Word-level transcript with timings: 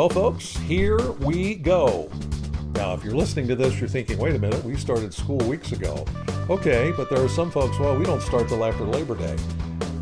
Well, 0.00 0.08
folks, 0.08 0.56
here 0.56 1.12
we 1.12 1.56
go. 1.56 2.10
Now, 2.72 2.94
if 2.94 3.04
you're 3.04 3.14
listening 3.14 3.46
to 3.48 3.54
this, 3.54 3.78
you're 3.78 3.86
thinking, 3.86 4.16
wait 4.16 4.34
a 4.34 4.38
minute, 4.38 4.64
we 4.64 4.74
started 4.76 5.12
school 5.12 5.36
weeks 5.40 5.72
ago. 5.72 6.06
Okay, 6.48 6.90
but 6.96 7.10
there 7.10 7.22
are 7.22 7.28
some 7.28 7.50
folks, 7.50 7.78
well, 7.78 7.98
we 7.98 8.06
don't 8.06 8.22
start 8.22 8.48
till 8.48 8.64
after 8.64 8.82
Labor 8.84 9.14
Day. 9.14 9.36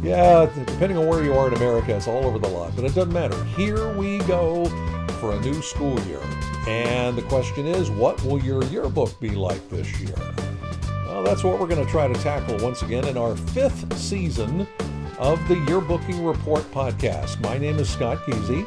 Yeah, 0.01 0.49
depending 0.67 0.99
on 0.99 1.09
where 1.09 1.25
you 1.25 1.33
are 1.33 1.49
in 1.49 1.55
America, 1.55 1.97
it's 1.97 2.07
all 2.07 2.25
over 2.25 2.39
the 2.39 2.47
lot, 2.47 2.77
but 2.77 2.85
it 2.85 2.95
doesn't 2.95 3.13
matter. 3.13 3.43
Here 3.57 3.93
we 3.95 4.19
go 4.19 4.67
for 5.19 5.33
a 5.33 5.41
new 5.41 5.61
school 5.63 5.99
year. 6.03 6.23
And 6.69 7.19
the 7.19 7.23
question 7.23 7.67
is, 7.67 7.91
what 7.91 8.23
will 8.23 8.41
your 8.41 8.63
yearbook 8.67 9.19
be 9.19 9.31
like 9.31 9.69
this 9.69 9.99
year? 9.99 10.15
Well, 11.07 11.25
that's 11.25 11.43
what 11.43 11.59
we're 11.59 11.67
going 11.67 11.85
to 11.85 11.91
try 11.91 12.07
to 12.07 12.15
tackle 12.23 12.57
once 12.59 12.83
again 12.83 13.05
in 13.09 13.17
our 13.17 13.35
fifth 13.35 13.99
season 13.99 14.61
of 15.19 15.41
the 15.49 15.57
Yearbooking 15.57 16.25
Report 16.25 16.63
podcast. 16.71 17.41
My 17.41 17.59
name 17.59 17.81
is 17.81 17.91
Scott 17.91 18.19
Kesey. 18.19 18.65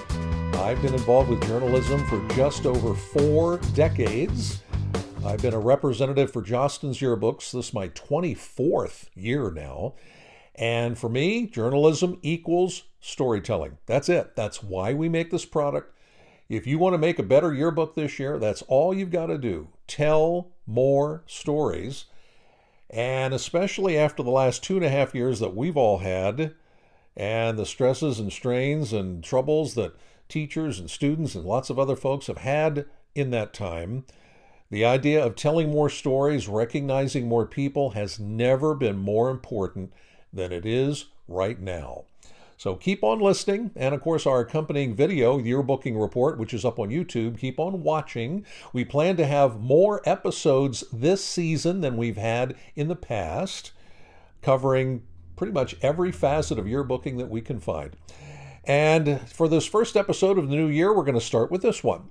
I've 0.61 0.81
been 0.83 0.93
involved 0.93 1.31
with 1.31 1.43
journalism 1.47 2.05
for 2.05 2.25
just 2.35 2.67
over 2.67 2.93
four 2.93 3.57
decades. 3.73 4.61
I've 5.25 5.41
been 5.41 5.55
a 5.55 5.59
representative 5.59 6.31
for 6.31 6.43
Jostens 6.43 6.99
Yearbooks. 6.99 7.51
This 7.51 7.69
is 7.69 7.73
my 7.73 7.89
24th 7.89 9.05
year 9.15 9.49
now. 9.49 9.95
And 10.53 10.99
for 10.99 11.09
me, 11.09 11.47
journalism 11.47 12.19
equals 12.21 12.83
storytelling. 12.99 13.79
That's 13.87 14.07
it. 14.07 14.35
That's 14.35 14.61
why 14.61 14.93
we 14.93 15.09
make 15.09 15.31
this 15.31 15.45
product. 15.45 15.95
If 16.47 16.67
you 16.67 16.77
want 16.77 16.93
to 16.93 16.99
make 16.99 17.17
a 17.17 17.23
better 17.23 17.51
yearbook 17.51 17.95
this 17.95 18.19
year, 18.19 18.37
that's 18.37 18.61
all 18.63 18.93
you've 18.93 19.11
got 19.11 19.25
to 19.25 19.39
do. 19.39 19.69
Tell 19.87 20.51
more 20.67 21.23
stories. 21.25 22.05
And 22.87 23.33
especially 23.33 23.97
after 23.97 24.21
the 24.21 24.29
last 24.29 24.63
two 24.63 24.75
and 24.75 24.85
a 24.85 24.89
half 24.89 25.15
years 25.15 25.39
that 25.39 25.55
we've 25.55 25.77
all 25.77 25.97
had, 25.97 26.53
and 27.17 27.57
the 27.57 27.65
stresses 27.65 28.19
and 28.19 28.31
strains 28.31 28.93
and 28.93 29.23
troubles 29.23 29.73
that 29.73 29.95
teachers 30.31 30.79
and 30.79 30.89
students 30.89 31.35
and 31.35 31.45
lots 31.45 31.69
of 31.69 31.77
other 31.77 31.95
folks 31.95 32.27
have 32.27 32.39
had 32.39 32.85
in 33.13 33.29
that 33.31 33.53
time, 33.53 34.05
the 34.71 34.85
idea 34.85 35.23
of 35.23 35.35
telling 35.35 35.69
more 35.69 35.89
stories, 35.89 36.47
recognizing 36.47 37.27
more 37.27 37.45
people 37.45 37.91
has 37.91 38.19
never 38.19 38.73
been 38.73 38.97
more 38.97 39.29
important 39.29 39.91
than 40.31 40.51
it 40.51 40.65
is 40.65 41.05
right 41.27 41.59
now. 41.59 42.05
So 42.55 42.75
keep 42.75 43.03
on 43.03 43.19
listening. 43.19 43.71
And 43.75 43.93
of 43.93 44.01
course, 44.01 44.25
our 44.25 44.39
accompanying 44.39 44.95
video, 44.95 45.39
Yearbooking 45.39 45.99
Report, 45.99 46.37
which 46.37 46.53
is 46.53 46.63
up 46.63 46.79
on 46.79 46.89
YouTube, 46.89 47.39
keep 47.39 47.59
on 47.59 47.81
watching. 47.83 48.45
We 48.71 48.85
plan 48.85 49.17
to 49.17 49.25
have 49.25 49.59
more 49.59 50.01
episodes 50.07 50.83
this 50.93 51.25
season 51.25 51.81
than 51.81 51.97
we've 51.97 52.17
had 52.17 52.55
in 52.75 52.87
the 52.87 52.95
past, 52.95 53.71
covering 54.41 55.01
pretty 55.35 55.51
much 55.51 55.75
every 55.81 56.11
facet 56.11 56.59
of 56.59 56.65
yearbooking 56.65 57.17
that 57.17 57.31
we 57.31 57.41
can 57.41 57.59
find. 57.59 57.95
And 58.63 59.21
for 59.29 59.47
this 59.47 59.65
first 59.65 59.97
episode 59.97 60.37
of 60.37 60.49
the 60.49 60.55
new 60.55 60.67
year, 60.67 60.93
we're 60.93 61.03
going 61.03 61.15
to 61.15 61.21
start 61.21 61.51
with 61.51 61.61
this 61.61 61.83
one. 61.83 62.09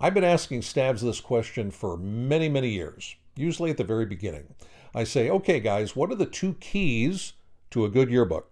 I've 0.00 0.14
been 0.14 0.24
asking 0.24 0.62
Stabs 0.62 1.02
this 1.02 1.20
question 1.20 1.70
for 1.70 1.96
many, 1.96 2.48
many 2.48 2.70
years, 2.70 3.16
usually 3.36 3.70
at 3.70 3.76
the 3.76 3.84
very 3.84 4.06
beginning. 4.06 4.54
I 4.94 5.04
say, 5.04 5.30
okay, 5.30 5.60
guys, 5.60 5.94
what 5.94 6.10
are 6.10 6.16
the 6.16 6.26
two 6.26 6.54
keys 6.54 7.34
to 7.70 7.84
a 7.84 7.90
good 7.90 8.10
yearbook? 8.10 8.50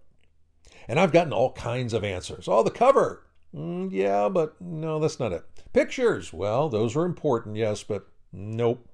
And 0.87 0.99
I've 0.99 1.11
gotten 1.11 1.33
all 1.33 1.51
kinds 1.53 1.93
of 1.93 2.03
answers. 2.03 2.47
Oh, 2.47 2.63
the 2.63 2.71
cover. 2.71 3.25
Mm, 3.53 3.89
yeah, 3.91 4.29
but 4.29 4.59
no, 4.61 4.99
that's 4.99 5.19
not 5.19 5.33
it. 5.33 5.43
Pictures. 5.73 6.31
Well, 6.31 6.69
those 6.69 6.95
are 6.95 7.05
important, 7.05 7.57
yes, 7.57 7.83
but 7.83 8.07
nope. 8.31 8.87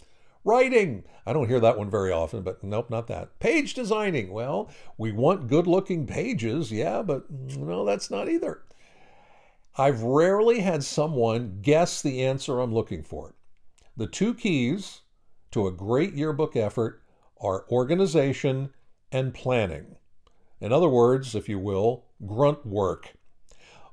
Writing. 0.45 1.03
I 1.25 1.33
don't 1.33 1.49
hear 1.49 1.59
that 1.59 1.77
one 1.77 1.89
very 1.89 2.11
often, 2.11 2.43
but 2.43 2.63
nope, 2.63 2.91
not 2.91 3.07
that. 3.07 3.39
Page 3.39 3.73
designing. 3.73 4.31
Well, 4.31 4.69
we 4.95 5.11
want 5.11 5.47
good 5.47 5.65
looking 5.65 6.05
pages, 6.05 6.71
yeah, 6.71 7.01
but 7.01 7.29
mm, 7.33 7.57
no, 7.57 7.83
that's 7.83 8.11
not 8.11 8.29
either. 8.29 8.61
I've 9.75 10.03
rarely 10.03 10.59
had 10.59 10.83
someone 10.83 11.59
guess 11.63 11.99
the 11.99 12.23
answer 12.23 12.59
I'm 12.59 12.73
looking 12.73 13.01
for. 13.01 13.33
The 13.97 14.05
two 14.05 14.35
keys 14.35 15.01
to 15.49 15.65
a 15.65 15.71
great 15.71 16.13
yearbook 16.13 16.55
effort 16.55 17.01
are 17.41 17.65
organization 17.71 18.69
and 19.11 19.33
planning. 19.33 19.95
In 20.61 20.71
other 20.71 20.89
words, 20.89 21.33
if 21.33 21.49
you 21.49 21.57
will, 21.57 22.05
grunt 22.23 22.65
work. 22.67 23.15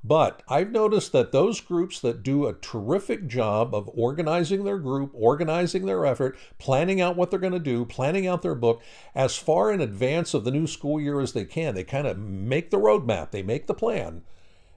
But 0.04 0.42
I've 0.48 0.72
noticed 0.72 1.12
that 1.12 1.30
those 1.30 1.60
groups 1.60 2.00
that 2.00 2.24
do 2.24 2.46
a 2.46 2.54
terrific 2.54 3.28
job 3.28 3.72
of 3.72 3.88
organizing 3.94 4.64
their 4.64 4.78
group, 4.78 5.12
organizing 5.14 5.86
their 5.86 6.04
effort, 6.04 6.36
planning 6.58 7.00
out 7.00 7.16
what 7.16 7.30
they're 7.30 7.38
going 7.38 7.52
to 7.52 7.60
do, 7.60 7.84
planning 7.84 8.26
out 8.26 8.42
their 8.42 8.56
book 8.56 8.82
as 9.14 9.36
far 9.36 9.70
in 9.72 9.80
advance 9.80 10.34
of 10.34 10.44
the 10.44 10.50
new 10.50 10.66
school 10.66 11.00
year 11.00 11.20
as 11.20 11.32
they 11.32 11.44
can, 11.44 11.74
they 11.74 11.84
kind 11.84 12.08
of 12.08 12.18
make 12.18 12.70
the 12.70 12.80
roadmap, 12.80 13.30
they 13.30 13.44
make 13.44 13.68
the 13.68 13.74
plan, 13.74 14.22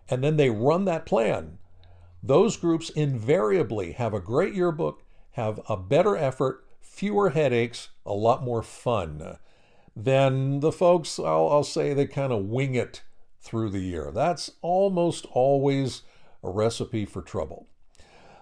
and 0.09 0.23
then 0.23 0.37
they 0.37 0.51
run 0.51 0.85
that 0.85 1.07
plan. 1.07 1.57
Those 2.21 2.55
groups 2.55 2.91
invariably 2.91 3.93
have 3.93 4.13
a 4.13 4.19
great 4.19 4.53
yearbook, 4.53 5.01
have 5.31 5.59
a 5.67 5.75
better 5.75 6.15
effort, 6.15 6.65
fewer 6.81 7.31
headaches, 7.31 7.89
a 8.05 8.13
lot 8.13 8.43
more 8.43 8.61
fun 8.61 9.37
than 9.95 10.59
the 10.59 10.71
folks, 10.71 11.17
I'll, 11.17 11.49
I'll 11.49 11.63
say, 11.63 11.93
they 11.93 12.05
kind 12.05 12.33
of 12.33 12.45
wing 12.45 12.75
it 12.75 13.01
through 13.45 13.69
the 13.69 13.79
year. 13.79 14.11
That's 14.11 14.51
almost 14.61 15.25
always 15.31 16.01
a 16.43 16.49
recipe 16.49 17.05
for 17.05 17.21
trouble. 17.21 17.67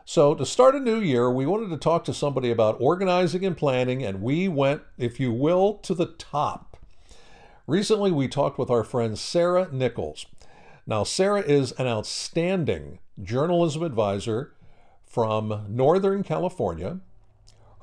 So, 0.06 0.34
to 0.36 0.46
start 0.46 0.76
a 0.76 0.80
new 0.80 1.00
year, 1.00 1.30
we 1.30 1.46
wanted 1.46 1.70
to 1.70 1.78
talk 1.78 2.04
to 2.06 2.14
somebody 2.14 2.52
about 2.52 2.82
organizing 2.82 3.46
and 3.46 3.56
planning, 3.56 4.04
and 4.04 4.22
we 4.22 4.48
went, 4.48 4.82
if 4.98 5.20
you 5.20 5.32
will, 5.32 5.76
to 5.76 5.94
the 5.94 6.08
top. 6.08 6.78
Recently, 7.68 8.12
we 8.12 8.28
talked 8.28 8.58
with 8.58 8.70
our 8.70 8.84
friend 8.84 9.18
Sarah 9.18 9.70
Nichols. 9.72 10.26
Now, 10.86 11.06
Sarah 11.06 11.42
is 11.42 11.72
an 11.74 11.88
outstanding 11.88 13.00
journalism 13.22 13.84
advisor 13.84 14.54
from 15.06 15.66
Northern 15.70 16.24
California. 16.24 17.00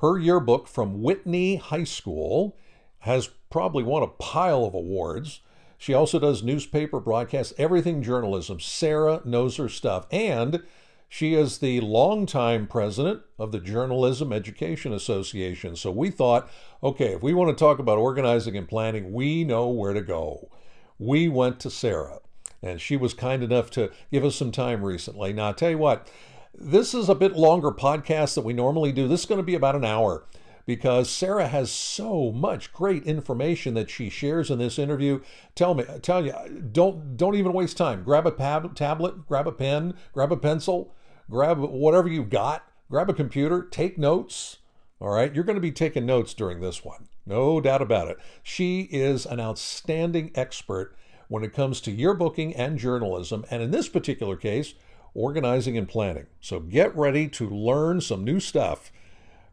Her 0.01 0.19
yearbook 0.19 0.67
from 0.67 1.01
Whitney 1.01 1.55
High 1.55 1.85
School 1.85 2.55
has 2.99 3.29
probably 3.49 3.83
won 3.83 4.03
a 4.03 4.07
pile 4.07 4.65
of 4.65 4.75
awards. 4.75 5.41
She 5.81 5.95
also 5.95 6.19
does 6.19 6.43
newspaper 6.43 6.99
broadcasts, 6.99 7.55
everything 7.57 8.03
journalism. 8.03 8.59
Sarah 8.59 9.19
knows 9.25 9.57
her 9.57 9.67
stuff. 9.67 10.05
And 10.11 10.61
she 11.09 11.33
is 11.33 11.57
the 11.57 11.81
longtime 11.81 12.67
president 12.67 13.23
of 13.39 13.51
the 13.51 13.59
Journalism 13.59 14.31
Education 14.31 14.93
Association. 14.93 15.75
So 15.75 15.89
we 15.89 16.11
thought, 16.11 16.47
okay, 16.83 17.13
if 17.13 17.23
we 17.23 17.33
want 17.33 17.49
to 17.49 17.59
talk 17.59 17.79
about 17.79 17.97
organizing 17.97 18.55
and 18.55 18.69
planning, 18.69 19.11
we 19.11 19.43
know 19.43 19.69
where 19.69 19.93
to 19.93 20.03
go. 20.03 20.51
We 20.99 21.27
went 21.27 21.59
to 21.61 21.71
Sarah, 21.71 22.19
and 22.61 22.79
she 22.79 22.95
was 22.95 23.15
kind 23.15 23.41
enough 23.41 23.71
to 23.71 23.89
give 24.11 24.23
us 24.23 24.35
some 24.35 24.51
time 24.51 24.85
recently. 24.85 25.33
Now, 25.33 25.47
I'll 25.47 25.55
tell 25.55 25.71
you 25.71 25.79
what, 25.79 26.07
this 26.53 26.93
is 26.93 27.09
a 27.09 27.15
bit 27.15 27.35
longer 27.35 27.71
podcast 27.71 28.35
than 28.35 28.43
we 28.43 28.53
normally 28.53 28.91
do. 28.91 29.07
This 29.07 29.21
is 29.21 29.25
going 29.25 29.39
to 29.39 29.43
be 29.43 29.55
about 29.55 29.75
an 29.75 29.85
hour 29.85 30.25
because 30.65 31.09
Sarah 31.09 31.47
has 31.47 31.71
so 31.71 32.31
much 32.31 32.73
great 32.73 33.03
information 33.03 33.73
that 33.73 33.89
she 33.89 34.09
shares 34.09 34.49
in 34.49 34.59
this 34.59 34.79
interview. 34.79 35.21
Tell 35.55 35.73
me, 35.73 35.85
tell 36.01 36.25
you, 36.25 36.33
don't 36.71 37.17
don't 37.17 37.35
even 37.35 37.53
waste 37.53 37.77
time. 37.77 38.03
Grab 38.03 38.25
a 38.27 38.31
tab- 38.31 38.75
tablet, 38.75 39.27
grab 39.27 39.47
a 39.47 39.51
pen, 39.51 39.95
grab 40.13 40.31
a 40.31 40.37
pencil, 40.37 40.93
grab 41.29 41.59
whatever 41.59 42.07
you've 42.07 42.29
got, 42.29 42.67
grab 42.89 43.09
a 43.09 43.13
computer, 43.13 43.63
take 43.63 43.97
notes. 43.97 44.57
All 44.99 45.09
right, 45.09 45.33
you're 45.33 45.43
going 45.43 45.55
to 45.55 45.61
be 45.61 45.71
taking 45.71 46.05
notes 46.05 46.33
during 46.35 46.59
this 46.59 46.85
one. 46.85 47.07
No 47.25 47.59
doubt 47.59 47.81
about 47.81 48.07
it. 48.07 48.17
She 48.43 48.81
is 48.91 49.25
an 49.25 49.39
outstanding 49.39 50.31
expert 50.35 50.95
when 51.27 51.43
it 51.43 51.53
comes 51.53 51.81
to 51.81 51.95
yearbooking 51.95 52.53
and 52.55 52.77
journalism, 52.77 53.45
and 53.49 53.63
in 53.63 53.71
this 53.71 53.89
particular 53.89 54.35
case, 54.35 54.75
organizing 55.13 55.77
and 55.77 55.87
planning. 55.87 56.27
So 56.39 56.59
get 56.59 56.95
ready 56.95 57.27
to 57.29 57.49
learn 57.49 58.01
some 58.01 58.23
new 58.23 58.39
stuff. 58.39 58.91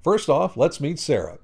First 0.04 0.28
off, 0.28 0.56
let's 0.56 0.80
meet 0.80 0.98
Sarah. 0.98 1.38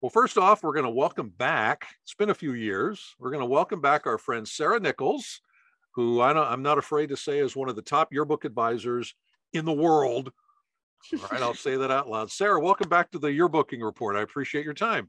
Well, 0.00 0.10
first 0.10 0.38
off, 0.38 0.62
we're 0.62 0.74
going 0.74 0.84
to 0.84 0.90
welcome 0.90 1.30
back. 1.30 1.86
It's 2.02 2.14
been 2.14 2.30
a 2.30 2.34
few 2.34 2.52
years. 2.52 3.14
We're 3.18 3.30
going 3.30 3.40
to 3.40 3.46
welcome 3.46 3.80
back 3.80 4.06
our 4.06 4.18
friend 4.18 4.46
Sarah 4.46 4.78
Nichols, 4.78 5.40
who 5.92 6.20
I 6.20 6.52
am 6.52 6.62
not 6.62 6.78
afraid 6.78 7.08
to 7.08 7.16
say 7.16 7.38
is 7.38 7.56
one 7.56 7.68
of 7.68 7.74
the 7.74 7.82
top 7.82 8.12
yearbook 8.12 8.44
advisors 8.44 9.14
in 9.52 9.64
the 9.64 9.72
world. 9.72 10.30
All 11.12 11.28
right, 11.32 11.42
I'll 11.42 11.54
say 11.54 11.76
that 11.76 11.90
out 11.90 12.08
loud. 12.08 12.30
Sarah, 12.30 12.60
welcome 12.60 12.88
back 12.88 13.10
to 13.10 13.18
the 13.18 13.28
yearbooking 13.28 13.82
report. 13.82 14.16
I 14.16 14.22
appreciate 14.22 14.64
your 14.64 14.74
time. 14.74 15.08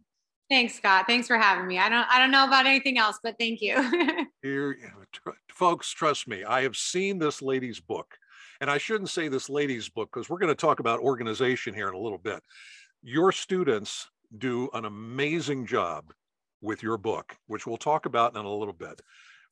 Thanks, 0.50 0.76
Scott. 0.76 1.06
Thanks 1.08 1.28
for 1.28 1.38
having 1.38 1.68
me. 1.68 1.80
I 1.80 1.90
don't 1.90 2.06
I 2.10 2.20
don't 2.20 2.32
know 2.32 2.46
about 2.46 2.66
anything 2.66 2.98
else, 2.98 3.20
but 3.24 3.36
thank 3.40 3.62
you. 3.62 3.76
Here, 4.42 4.78
folks, 5.50 5.90
trust 5.92 6.28
me. 6.28 6.44
I 6.44 6.62
have 6.62 6.76
seen 6.76 7.18
this 7.18 7.42
lady's 7.42 7.80
book. 7.80 8.18
And 8.66 8.72
I 8.72 8.80
shouldn't 8.80 9.12
say 9.12 9.28
this 9.28 9.48
lady's 9.48 9.90
book 9.90 10.10
because 10.12 10.28
we're 10.28 10.40
going 10.40 10.52
to 10.52 10.56
talk 10.56 10.80
about 10.80 11.00
organization 11.00 11.76
here 11.76 11.88
in 11.88 11.94
a 11.94 12.00
little 12.00 12.18
bit. 12.18 12.42
Your 13.04 13.32
students 13.32 14.10
do 14.40 14.72
an 14.74 14.86
amazing 14.86 15.68
job 15.68 16.12
with 16.64 16.82
your 16.82 16.98
book, 16.98 17.38
which 17.46 17.68
we'll 17.68 17.78
talk 17.78 18.08
about 18.08 18.36
in 18.36 18.44
a 18.44 18.52
little 18.52 18.74
bit. 18.74 19.00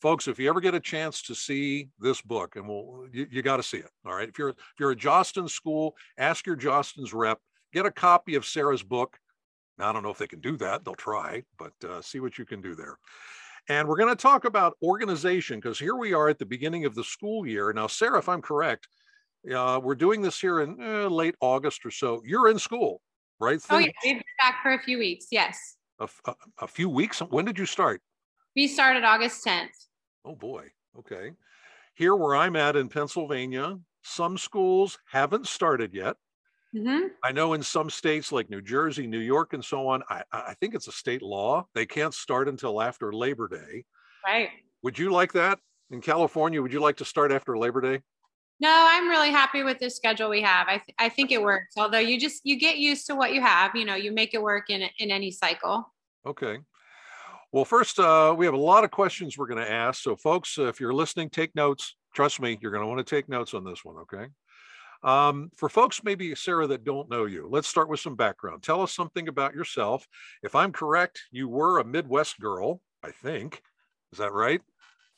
Folks, 0.01 0.27
if 0.27 0.39
you 0.39 0.49
ever 0.49 0.59
get 0.59 0.73
a 0.73 0.79
chance 0.79 1.21
to 1.21 1.35
see 1.35 1.89
this 1.99 2.23
book, 2.23 2.55
and 2.55 2.67
we'll 2.67 3.05
you, 3.11 3.27
you 3.29 3.43
got 3.43 3.57
to 3.57 3.61
see 3.61 3.77
it. 3.77 3.91
All 4.03 4.15
right. 4.15 4.27
If 4.27 4.39
you're 4.39 4.49
if 4.49 4.55
you're 4.79 4.89
a 4.89 4.95
Jostens 4.95 5.51
school, 5.51 5.95
ask 6.17 6.47
your 6.47 6.57
Jostens 6.57 7.13
rep, 7.13 7.37
get 7.71 7.85
a 7.85 7.91
copy 7.91 8.33
of 8.33 8.47
Sarah's 8.47 8.81
book. 8.81 9.19
Now, 9.77 9.91
I 9.91 9.93
don't 9.93 10.01
know 10.01 10.09
if 10.09 10.17
they 10.17 10.25
can 10.25 10.41
do 10.41 10.57
that. 10.57 10.83
They'll 10.83 10.95
try, 10.95 11.43
but 11.59 11.73
uh, 11.87 12.01
see 12.01 12.19
what 12.19 12.39
you 12.39 12.47
can 12.47 12.63
do 12.63 12.73
there. 12.73 12.97
And 13.69 13.87
we're 13.87 13.97
going 13.97 14.09
to 14.09 14.19
talk 14.19 14.45
about 14.45 14.75
organization 14.81 15.59
because 15.59 15.77
here 15.77 15.95
we 15.95 16.13
are 16.13 16.29
at 16.29 16.39
the 16.39 16.47
beginning 16.47 16.85
of 16.85 16.95
the 16.95 17.03
school 17.03 17.45
year. 17.45 17.71
Now, 17.73 17.85
Sarah, 17.85 18.17
if 18.17 18.27
I'm 18.27 18.41
correct, 18.41 18.87
Uh, 19.51 19.79
we're 19.83 19.95
doing 19.95 20.21
this 20.21 20.39
here 20.39 20.61
in 20.61 20.77
uh, 20.81 21.07
late 21.09 21.35
August 21.41 21.85
or 21.85 21.91
so. 21.91 22.21
You're 22.25 22.49
in 22.49 22.57
school, 22.57 23.01
right? 23.39 23.59
Oh, 23.69 23.77
yeah. 23.77 23.91
We've 24.03 24.15
been 24.15 24.23
back 24.41 24.61
for 24.61 24.73
a 24.73 24.81
few 24.81 24.97
weeks. 24.97 25.27
Yes. 25.31 25.75
A, 25.99 26.07
a, 26.25 26.35
a 26.59 26.67
few 26.67 26.89
weeks? 26.89 27.19
When 27.19 27.45
did 27.45 27.59
you 27.59 27.65
start? 27.65 28.01
We 28.55 28.67
started 28.67 29.03
August 29.03 29.45
10th. 29.45 29.67
Oh, 30.25 30.35
boy. 30.35 30.67
Okay. 30.97 31.31
Here, 31.95 32.15
where 32.15 32.35
I'm 32.35 32.55
at 32.55 32.75
in 32.75 32.87
Pennsylvania, 32.87 33.77
some 34.01 34.37
schools 34.37 34.97
haven't 35.11 35.47
started 35.47 35.93
yet. 35.93 36.15
Mm-hmm. 36.75 37.07
I 37.23 37.31
know 37.31 37.53
in 37.53 37.61
some 37.61 37.89
states 37.89 38.31
like 38.31 38.49
New 38.49 38.61
Jersey, 38.61 39.05
New 39.05 39.19
York, 39.19 39.53
and 39.53 39.63
so 39.63 39.87
on, 39.87 40.01
I, 40.09 40.23
I 40.31 40.55
think 40.59 40.73
it's 40.73 40.87
a 40.87 40.91
state 40.91 41.21
law. 41.21 41.67
They 41.75 41.85
can't 41.85 42.13
start 42.13 42.47
until 42.47 42.81
after 42.81 43.13
Labor 43.13 43.47
Day. 43.47 43.85
Right. 44.25 44.49
Would 44.81 44.97
you 44.97 45.11
like 45.11 45.33
that 45.33 45.59
in 45.91 46.01
California? 46.01 46.61
Would 46.61 46.73
you 46.73 46.79
like 46.79 46.97
to 46.97 47.05
start 47.05 47.31
after 47.31 47.57
Labor 47.57 47.81
Day? 47.81 48.01
No, 48.59 48.69
I'm 48.71 49.09
really 49.09 49.31
happy 49.31 49.63
with 49.63 49.79
the 49.79 49.89
schedule 49.89 50.29
we 50.29 50.41
have. 50.41 50.67
I, 50.67 50.77
th- 50.77 50.95
I 50.97 51.09
think 51.09 51.31
it 51.31 51.41
works. 51.41 51.73
Although 51.77 51.99
you 51.99 52.19
just 52.19 52.41
you 52.45 52.57
get 52.57 52.77
used 52.77 53.07
to 53.07 53.15
what 53.15 53.33
you 53.33 53.41
have. 53.41 53.75
You 53.75 53.85
know, 53.85 53.95
you 53.95 54.11
make 54.11 54.33
it 54.33 54.41
work 54.41 54.69
in 54.69 54.83
in 54.99 55.11
any 55.11 55.31
cycle. 55.31 55.91
Okay. 56.25 56.59
Well, 57.51 57.65
first, 57.65 57.99
uh, 57.99 58.33
we 58.35 58.45
have 58.45 58.55
a 58.55 58.57
lot 58.57 58.83
of 58.83 58.89
questions 58.89 59.37
we're 59.37 59.47
going 59.47 59.63
to 59.63 59.71
ask. 59.71 60.01
So, 60.01 60.15
folks, 60.15 60.57
uh, 60.57 60.67
if 60.67 60.79
you're 60.79 60.93
listening, 60.93 61.29
take 61.29 61.53
notes. 61.55 61.95
Trust 62.15 62.41
me, 62.41 62.57
you're 62.61 62.71
going 62.71 62.81
to 62.81 62.87
want 62.87 63.05
to 63.05 63.15
take 63.15 63.29
notes 63.29 63.53
on 63.53 63.63
this 63.63 63.85
one. 63.85 63.97
Okay. 63.97 64.25
Um, 65.03 65.51
for 65.55 65.67
folks, 65.67 66.03
maybe 66.03 66.33
Sarah, 66.33 66.65
that 66.67 66.85
don't 66.85 67.09
know 67.09 67.25
you, 67.25 67.47
let's 67.51 67.67
start 67.67 67.89
with 67.89 67.99
some 67.99 68.15
background. 68.15 68.63
Tell 68.63 68.81
us 68.81 68.93
something 68.93 69.27
about 69.27 69.53
yourself. 69.53 70.07
If 70.41 70.55
I'm 70.55 70.71
correct, 70.71 71.21
you 71.31 71.49
were 71.49 71.79
a 71.79 71.83
Midwest 71.83 72.39
girl, 72.39 72.81
I 73.03 73.11
think. 73.11 73.61
Is 74.13 74.19
that 74.19 74.31
right? 74.31 74.61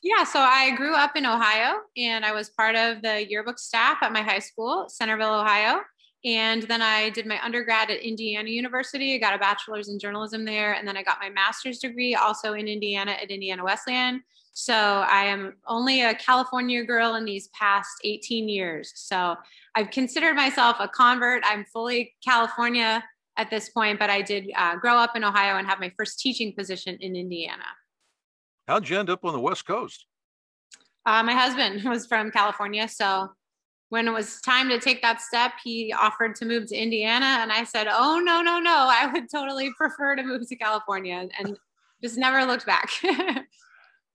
Yeah, 0.06 0.24
so 0.24 0.40
I 0.40 0.70
grew 0.76 0.94
up 0.94 1.16
in 1.16 1.26
Ohio 1.26 1.78
and 1.98 2.24
I 2.24 2.32
was 2.32 2.52
part 2.52 2.76
of 2.76 3.02
the 3.02 3.28
yearbook 3.28 3.58
staff 3.58 3.98
at 4.04 4.14
my 4.14 4.22
high 4.22 4.38
school, 4.38 4.88
Centerville, 4.88 5.34
Ohio. 5.34 5.82
And 6.24 6.62
then 6.62 6.84
I 6.84 7.10
did 7.10 7.26
my 7.26 7.44
undergrad 7.44 7.90
at 7.90 8.06
Indiana 8.06 8.48
University. 8.50 9.16
I 9.16 9.18
got 9.18 9.34
a 9.34 9.40
bachelor's 9.40 9.90
in 9.90 9.98
journalism 9.98 10.46
there. 10.46 10.74
And 10.74 10.88
then 10.88 10.96
I 10.96 11.02
got 11.02 11.18
my 11.20 11.30
master's 11.30 11.80
degree 11.80 12.14
also 12.14 12.54
in 12.54 12.68
Indiana 12.68 13.14
at 13.14 13.32
Indiana 13.32 13.64
Wesleyan. 13.64 14.22
So 14.54 14.76
I 14.76 15.24
am 15.24 15.56
only 15.66 16.04
a 16.04 16.14
California 16.14 16.84
girl 16.84 17.16
in 17.16 17.26
these 17.26 17.48
past 17.60 17.90
18 18.04 18.48
years. 18.48 18.92
So 18.94 19.36
I've 19.74 19.90
considered 19.90 20.36
myself 20.36 20.78
a 20.80 20.88
convert. 20.88 21.42
I'm 21.44 21.66
fully 21.66 22.14
California 22.24 23.04
at 23.38 23.50
this 23.50 23.70
point, 23.70 23.98
but 23.98 24.12
I 24.12 24.22
did 24.22 24.52
uh, 24.56 24.76
grow 24.76 24.98
up 24.98 25.16
in 25.16 25.24
Ohio 25.24 25.58
and 25.58 25.66
have 25.66 25.80
my 25.80 25.92
first 25.98 26.20
teaching 26.20 26.54
position 26.54 26.96
in 27.02 27.16
Indiana. 27.16 27.66
How'd 28.68 28.90
you 28.90 29.00
end 29.00 29.10
up 29.10 29.24
on 29.24 29.34
the 29.34 29.40
West 29.40 29.66
Coast? 29.66 30.06
Uh, 31.06 31.24
my 31.24 31.34
husband 31.34 31.84
was 31.90 32.08
from 32.08 32.32
California. 32.32 32.88
So 32.88 33.30
when 33.90 34.08
it 34.08 34.12
was 34.12 34.42
time 34.42 34.70
to 34.70 34.80
take 34.80 35.02
that 35.02 35.22
step, 35.22 35.54
he 35.64 35.94
offered 35.94 36.36
to 36.36 36.46
move 36.46 36.68
to 36.68 36.76
Indiana. 36.76 37.38
And 37.42 37.52
I 37.52 37.64
said, 37.64 37.88
Oh, 37.90 38.20
no, 38.24 38.42
no, 38.42 38.60
no. 38.60 38.88
I 38.90 39.10
would 39.12 39.30
totally 39.30 39.72
prefer 39.78 40.16
to 40.16 40.24
move 40.24 40.48
to 40.48 40.56
California 40.56 41.28
and 41.40 41.58
just 42.02 42.18
never 42.18 42.46
looked 42.46 42.66
back. 42.66 42.90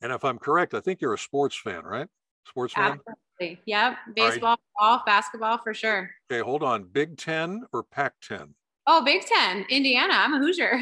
And 0.02 0.12
if 0.12 0.25
I'm 0.25 0.38
correct, 0.38 0.75
I 0.75 0.81
think 0.81 1.00
you're 1.00 1.14
a 1.14 1.19
sports 1.19 1.56
fan, 1.56 1.85
right? 1.85 2.08
Sports 2.46 2.73
fan? 2.73 3.00
Absolutely. 3.38 3.61
Yep. 3.67 3.96
Baseball, 4.14 4.50
right. 4.50 4.58
golf, 4.81 5.05
basketball 5.05 5.58
for 5.58 5.75
sure. 5.75 6.11
Okay, 6.31 6.41
hold 6.41 6.62
on. 6.62 6.85
Big 6.85 7.19
Ten 7.19 7.64
or 7.73 7.82
Pac 7.82 8.14
10? 8.23 8.55
Oh, 8.87 9.05
Big 9.05 9.23
Ten, 9.26 9.67
Indiana. 9.69 10.14
I'm 10.14 10.35
a 10.35 10.38
Hoosier. 10.38 10.81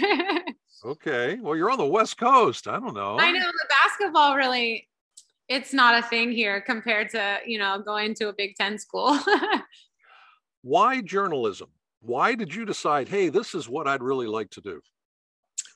Okay. 0.85 1.39
Well, 1.41 1.57
you're 1.57 1.71
on 1.71 1.79
the 1.79 1.87
West 1.87 2.19
Coast. 2.19 2.69
I 2.69 2.79
don't 2.79 2.95
know. 2.95 3.19
I 3.19 3.31
know 3.31 3.41
the 3.41 3.69
basketball 3.85 4.37
really, 4.37 4.89
it's 5.49 5.73
not 5.73 6.03
a 6.03 6.07
thing 6.07 6.31
here 6.31 6.61
compared 6.61 7.11
to, 7.11 7.39
you 7.47 7.59
know, 7.59 7.81
going 7.81 8.15
to 8.17 8.29
a 8.29 8.33
Big 8.33 8.55
Ten 8.57 8.79
school. 8.79 9.19
Why 10.63 11.01
journalism? 11.01 11.69
Why 12.01 12.35
did 12.35 12.55
you 12.55 12.65
decide, 12.65 13.09
hey, 13.09 13.29
this 13.29 13.55
is 13.55 13.69
what 13.69 13.89
I'd 13.89 14.03
really 14.03 14.27
like 14.27 14.51
to 14.51 14.61
do? 14.61 14.81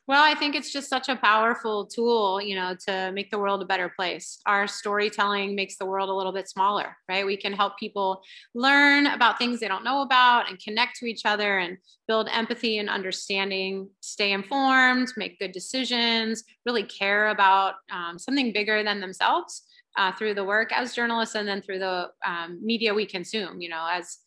Well, 0.09 0.23
I 0.25 0.35
think 0.35 0.57
it's 0.57 0.73
just 0.73 0.91
such 0.91 1.09
a 1.09 1.15
powerful 1.15 1.87
tool, 1.87 2.43
you 2.43 2.57
know, 2.57 2.75
to 2.89 3.13
make 3.13 3.31
the 3.31 3.39
world 3.39 3.63
a 3.63 3.65
better 3.65 3.89
place. 3.89 4.41
Our 4.47 4.67
storytelling 4.67 5.55
makes 5.55 5.77
the 5.77 5.87
world 5.87 6.09
a 6.09 6.13
little 6.13 6.33
bit 6.33 6.49
smaller, 6.49 6.97
right? 7.09 7.25
We 7.25 7.37
can 7.37 7.53
help 7.53 7.79
people 7.79 8.21
learn 8.53 9.07
about 9.07 9.39
things 9.39 9.61
they 9.61 9.69
don't 9.69 9.85
know 9.85 10.03
about 10.03 10.51
and 10.51 10.59
connect 10.59 10.97
to 10.99 11.07
each 11.07 11.25
other 11.25 11.59
and 11.59 11.79
build 12.09 12.29
empathy 12.33 12.79
and 12.79 12.91
understanding, 12.91 13.91
stay 14.01 14.33
informed, 14.33 15.13
make 15.17 15.39
good 15.39 15.53
decisions, 15.53 16.43
really 16.67 16.83
care 16.83 17.29
about 17.29 17.75
um, 17.93 18.19
something 18.19 18.53
bigger 18.53 18.83
than 18.83 19.01
themselves 19.01 19.63
uh, 19.97 20.11
through 20.13 20.35
the 20.35 20.45
work 20.45 20.73
as 20.73 20.95
journalists 20.95 21.37
and 21.37 21.47
then 21.47 21.63
through 21.63 21.79
the 21.79 22.09
um, 22.27 22.59
media 22.61 22.93
we 22.93 23.07
consume, 23.07 23.61
you 23.61 23.69
know, 23.69 23.87
as 23.91 24.19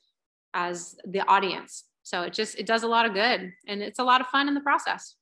as 0.54 0.96
the 1.06 1.20
audience. 1.28 1.84
So 2.04 2.22
it 2.22 2.32
just 2.32 2.58
it 2.58 2.66
does 2.66 2.84
a 2.84 2.88
lot 2.88 3.06
of 3.06 3.14
good 3.14 3.52
and 3.68 3.82
it's 3.82 4.00
a 4.00 4.04
lot 4.06 4.22
of 4.22 4.28
fun 4.28 4.48
in 4.48 4.54
the 4.54 4.62
process. 4.62 5.16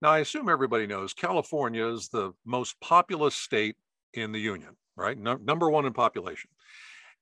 Now, 0.00 0.10
I 0.10 0.18
assume 0.18 0.48
everybody 0.48 0.86
knows 0.86 1.12
California 1.12 1.86
is 1.86 2.08
the 2.08 2.32
most 2.44 2.78
populous 2.80 3.34
state 3.34 3.76
in 4.14 4.32
the 4.32 4.38
union, 4.38 4.76
right? 4.96 5.18
No, 5.18 5.34
number 5.36 5.68
one 5.70 5.86
in 5.86 5.92
population. 5.92 6.50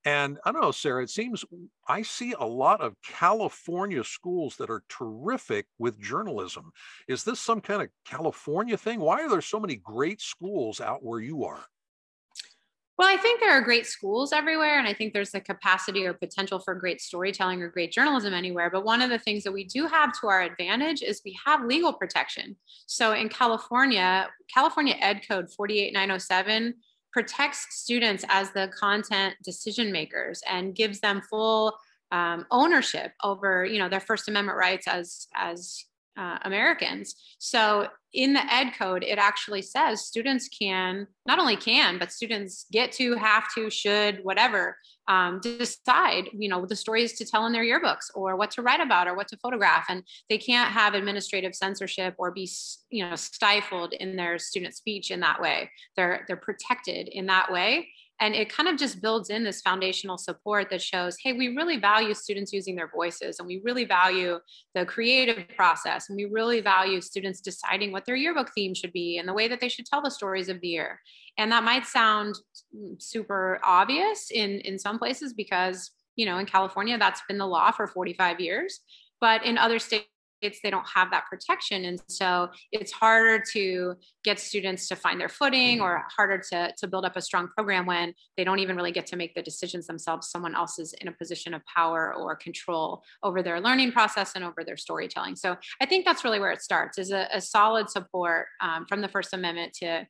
And 0.04 0.38
I 0.44 0.52
don't 0.52 0.62
know, 0.62 0.70
Sarah, 0.70 1.02
it 1.02 1.10
seems 1.10 1.44
I 1.88 2.02
see 2.02 2.32
a 2.38 2.44
lot 2.44 2.80
of 2.80 2.94
California 3.02 4.04
schools 4.04 4.56
that 4.56 4.70
are 4.70 4.84
terrific 4.88 5.66
with 5.78 6.00
journalism. 6.00 6.70
Is 7.08 7.24
this 7.24 7.40
some 7.40 7.60
kind 7.60 7.82
of 7.82 7.88
California 8.04 8.76
thing? 8.76 9.00
Why 9.00 9.22
are 9.22 9.28
there 9.28 9.40
so 9.40 9.58
many 9.58 9.76
great 9.76 10.20
schools 10.20 10.80
out 10.80 11.02
where 11.02 11.20
you 11.20 11.44
are? 11.44 11.64
Well, 12.98 13.08
I 13.08 13.18
think 13.18 13.40
there 13.40 13.52
are 13.52 13.60
great 13.60 13.86
schools 13.86 14.32
everywhere, 14.32 14.78
and 14.78 14.88
I 14.88 14.94
think 14.94 15.12
there's 15.12 15.32
the 15.32 15.40
capacity 15.40 16.06
or 16.06 16.14
potential 16.14 16.58
for 16.58 16.74
great 16.74 17.02
storytelling 17.02 17.60
or 17.60 17.68
great 17.68 17.92
journalism 17.92 18.32
anywhere. 18.32 18.70
But 18.70 18.84
one 18.84 19.02
of 19.02 19.10
the 19.10 19.18
things 19.18 19.44
that 19.44 19.52
we 19.52 19.64
do 19.64 19.86
have 19.86 20.18
to 20.20 20.28
our 20.28 20.40
advantage 20.40 21.02
is 21.02 21.20
we 21.22 21.38
have 21.44 21.62
legal 21.64 21.92
protection. 21.92 22.56
So 22.86 23.12
in 23.12 23.28
California, 23.28 24.28
California 24.52 24.94
Ed 24.98 25.20
Code 25.28 25.50
48907 25.50 26.74
protects 27.12 27.66
students 27.70 28.24
as 28.28 28.50
the 28.52 28.70
content 28.78 29.34
decision 29.44 29.92
makers 29.92 30.42
and 30.48 30.74
gives 30.74 31.00
them 31.00 31.20
full 31.28 31.76
um, 32.12 32.46
ownership 32.50 33.12
over 33.24 33.64
you 33.64 33.78
know 33.78 33.88
their 33.88 34.00
first 34.00 34.28
amendment 34.28 34.56
rights 34.56 34.86
as 34.86 35.26
as 35.34 35.84
uh, 36.16 36.38
Americans. 36.42 37.14
So 37.38 37.88
in 38.12 38.32
the 38.32 38.52
ed 38.52 38.70
code, 38.78 39.04
it 39.04 39.18
actually 39.18 39.62
says 39.62 40.06
students 40.06 40.48
can 40.48 41.06
not 41.26 41.38
only 41.38 41.56
can, 41.56 41.98
but 41.98 42.12
students 42.12 42.66
get 42.72 42.92
to, 42.92 43.14
have 43.16 43.44
to, 43.54 43.68
should, 43.68 44.20
whatever, 44.22 44.76
um, 45.08 45.40
decide, 45.40 46.30
you 46.32 46.48
know, 46.48 46.64
the 46.66 46.74
stories 46.74 47.12
to 47.18 47.24
tell 47.24 47.46
in 47.46 47.52
their 47.52 47.64
yearbooks 47.64 48.06
or 48.14 48.36
what 48.36 48.50
to 48.52 48.62
write 48.62 48.80
about 48.80 49.06
or 49.06 49.14
what 49.14 49.28
to 49.28 49.36
photograph. 49.36 49.84
And 49.88 50.02
they 50.28 50.38
can't 50.38 50.72
have 50.72 50.94
administrative 50.94 51.54
censorship 51.54 52.14
or 52.18 52.32
be, 52.32 52.50
you 52.90 53.06
know, 53.08 53.14
stifled 53.16 53.92
in 53.92 54.16
their 54.16 54.38
student 54.38 54.74
speech 54.74 55.10
in 55.10 55.20
that 55.20 55.40
way. 55.40 55.70
They're 55.96 56.24
they're 56.26 56.36
protected 56.36 57.08
in 57.08 57.26
that 57.26 57.52
way 57.52 57.88
and 58.20 58.34
it 58.34 58.52
kind 58.52 58.68
of 58.68 58.78
just 58.78 59.02
builds 59.02 59.28
in 59.30 59.44
this 59.44 59.60
foundational 59.60 60.18
support 60.18 60.70
that 60.70 60.82
shows 60.82 61.16
hey 61.22 61.32
we 61.32 61.48
really 61.48 61.76
value 61.76 62.14
students 62.14 62.52
using 62.52 62.74
their 62.74 62.90
voices 62.94 63.38
and 63.38 63.46
we 63.46 63.60
really 63.64 63.84
value 63.84 64.38
the 64.74 64.84
creative 64.84 65.44
process 65.56 66.08
and 66.08 66.16
we 66.16 66.24
really 66.24 66.60
value 66.60 67.00
students 67.00 67.40
deciding 67.40 67.92
what 67.92 68.04
their 68.04 68.16
yearbook 68.16 68.50
theme 68.54 68.74
should 68.74 68.92
be 68.92 69.18
and 69.18 69.28
the 69.28 69.34
way 69.34 69.48
that 69.48 69.60
they 69.60 69.68
should 69.68 69.86
tell 69.86 70.02
the 70.02 70.10
stories 70.10 70.48
of 70.48 70.60
the 70.60 70.68
year. 70.68 71.00
And 71.38 71.52
that 71.52 71.64
might 71.64 71.84
sound 71.86 72.36
super 72.98 73.60
obvious 73.62 74.30
in 74.30 74.60
in 74.60 74.78
some 74.78 74.98
places 74.98 75.32
because 75.32 75.90
you 76.16 76.24
know 76.26 76.38
in 76.38 76.46
california 76.46 76.98
that's 76.98 77.20
been 77.28 77.38
the 77.38 77.46
law 77.46 77.70
for 77.70 77.86
45 77.86 78.40
years 78.40 78.80
but 79.20 79.44
in 79.44 79.58
other 79.58 79.78
states 79.78 80.06
states 80.36 80.60
they 80.62 80.70
don't 80.70 80.86
have 80.86 81.10
that 81.10 81.24
protection. 81.30 81.84
And 81.84 82.00
so 82.08 82.48
it's 82.72 82.92
harder 82.92 83.42
to 83.52 83.94
get 84.24 84.38
students 84.38 84.88
to 84.88 84.96
find 84.96 85.20
their 85.20 85.28
footing 85.28 85.80
or 85.80 86.04
harder 86.14 86.42
to, 86.50 86.72
to 86.78 86.86
build 86.86 87.04
up 87.04 87.16
a 87.16 87.22
strong 87.22 87.48
program 87.48 87.86
when 87.86 88.14
they 88.36 88.44
don't 88.44 88.58
even 88.58 88.76
really 88.76 88.92
get 88.92 89.06
to 89.06 89.16
make 89.16 89.34
the 89.34 89.42
decisions 89.42 89.86
themselves. 89.86 90.28
Someone 90.28 90.54
else 90.54 90.78
is 90.78 90.94
in 91.00 91.08
a 91.08 91.12
position 91.12 91.54
of 91.54 91.62
power 91.66 92.14
or 92.14 92.36
control 92.36 93.02
over 93.22 93.42
their 93.42 93.60
learning 93.60 93.92
process 93.92 94.32
and 94.34 94.44
over 94.44 94.64
their 94.64 94.76
storytelling. 94.76 95.36
So 95.36 95.56
i 95.80 95.86
think 95.86 96.04
that's 96.04 96.24
really 96.24 96.40
where 96.40 96.50
it 96.50 96.62
starts 96.62 96.98
is 96.98 97.10
a, 97.10 97.28
a 97.32 97.40
solid 97.40 97.90
support 97.90 98.46
um, 98.60 98.86
from 98.86 99.00
the 99.00 99.08
first 99.08 99.32
amendment 99.32 99.72
to 99.74 100.06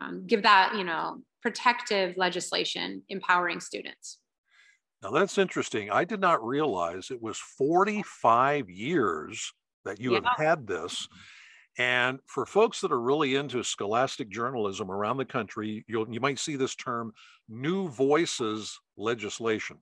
um, 0.00 0.24
give 0.26 0.42
that 0.42 0.74
you 0.76 0.84
know 0.84 1.18
protective 1.42 2.16
legislation 2.16 3.02
empowering 3.08 3.60
students. 3.60 4.18
Now 5.02 5.10
that's 5.10 5.38
interesting. 5.38 5.90
I 5.90 6.04
did 6.04 6.20
not 6.20 6.44
realize 6.44 7.10
it 7.10 7.22
was 7.22 7.38
45 7.38 8.68
years 8.68 9.52
that 9.90 10.00
you 10.00 10.12
yeah. 10.12 10.20
have 10.24 10.38
had 10.38 10.66
this. 10.66 11.08
And 11.78 12.20
for 12.26 12.46
folks 12.46 12.80
that 12.80 12.92
are 12.92 13.00
really 13.00 13.34
into 13.34 13.62
scholastic 13.64 14.28
journalism 14.28 14.90
around 14.90 15.16
the 15.16 15.24
country, 15.24 15.84
you'll, 15.88 16.08
you 16.12 16.20
might 16.20 16.38
see 16.38 16.56
this 16.56 16.74
term 16.74 17.12
new 17.48 17.88
voices 17.88 18.78
legislation. 18.96 19.78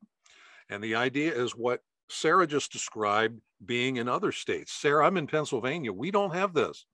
And 0.70 0.82
the 0.82 0.94
idea 0.94 1.34
is 1.34 1.52
what 1.52 1.80
Sarah 2.08 2.46
just 2.46 2.72
described 2.72 3.40
being 3.64 3.96
in 3.96 4.08
other 4.08 4.32
states. 4.32 4.72
Sarah, 4.72 5.06
I'm 5.06 5.16
in 5.16 5.26
Pennsylvania. 5.26 5.92
We 5.92 6.10
don't 6.10 6.34
have 6.34 6.54
this, 6.54 6.86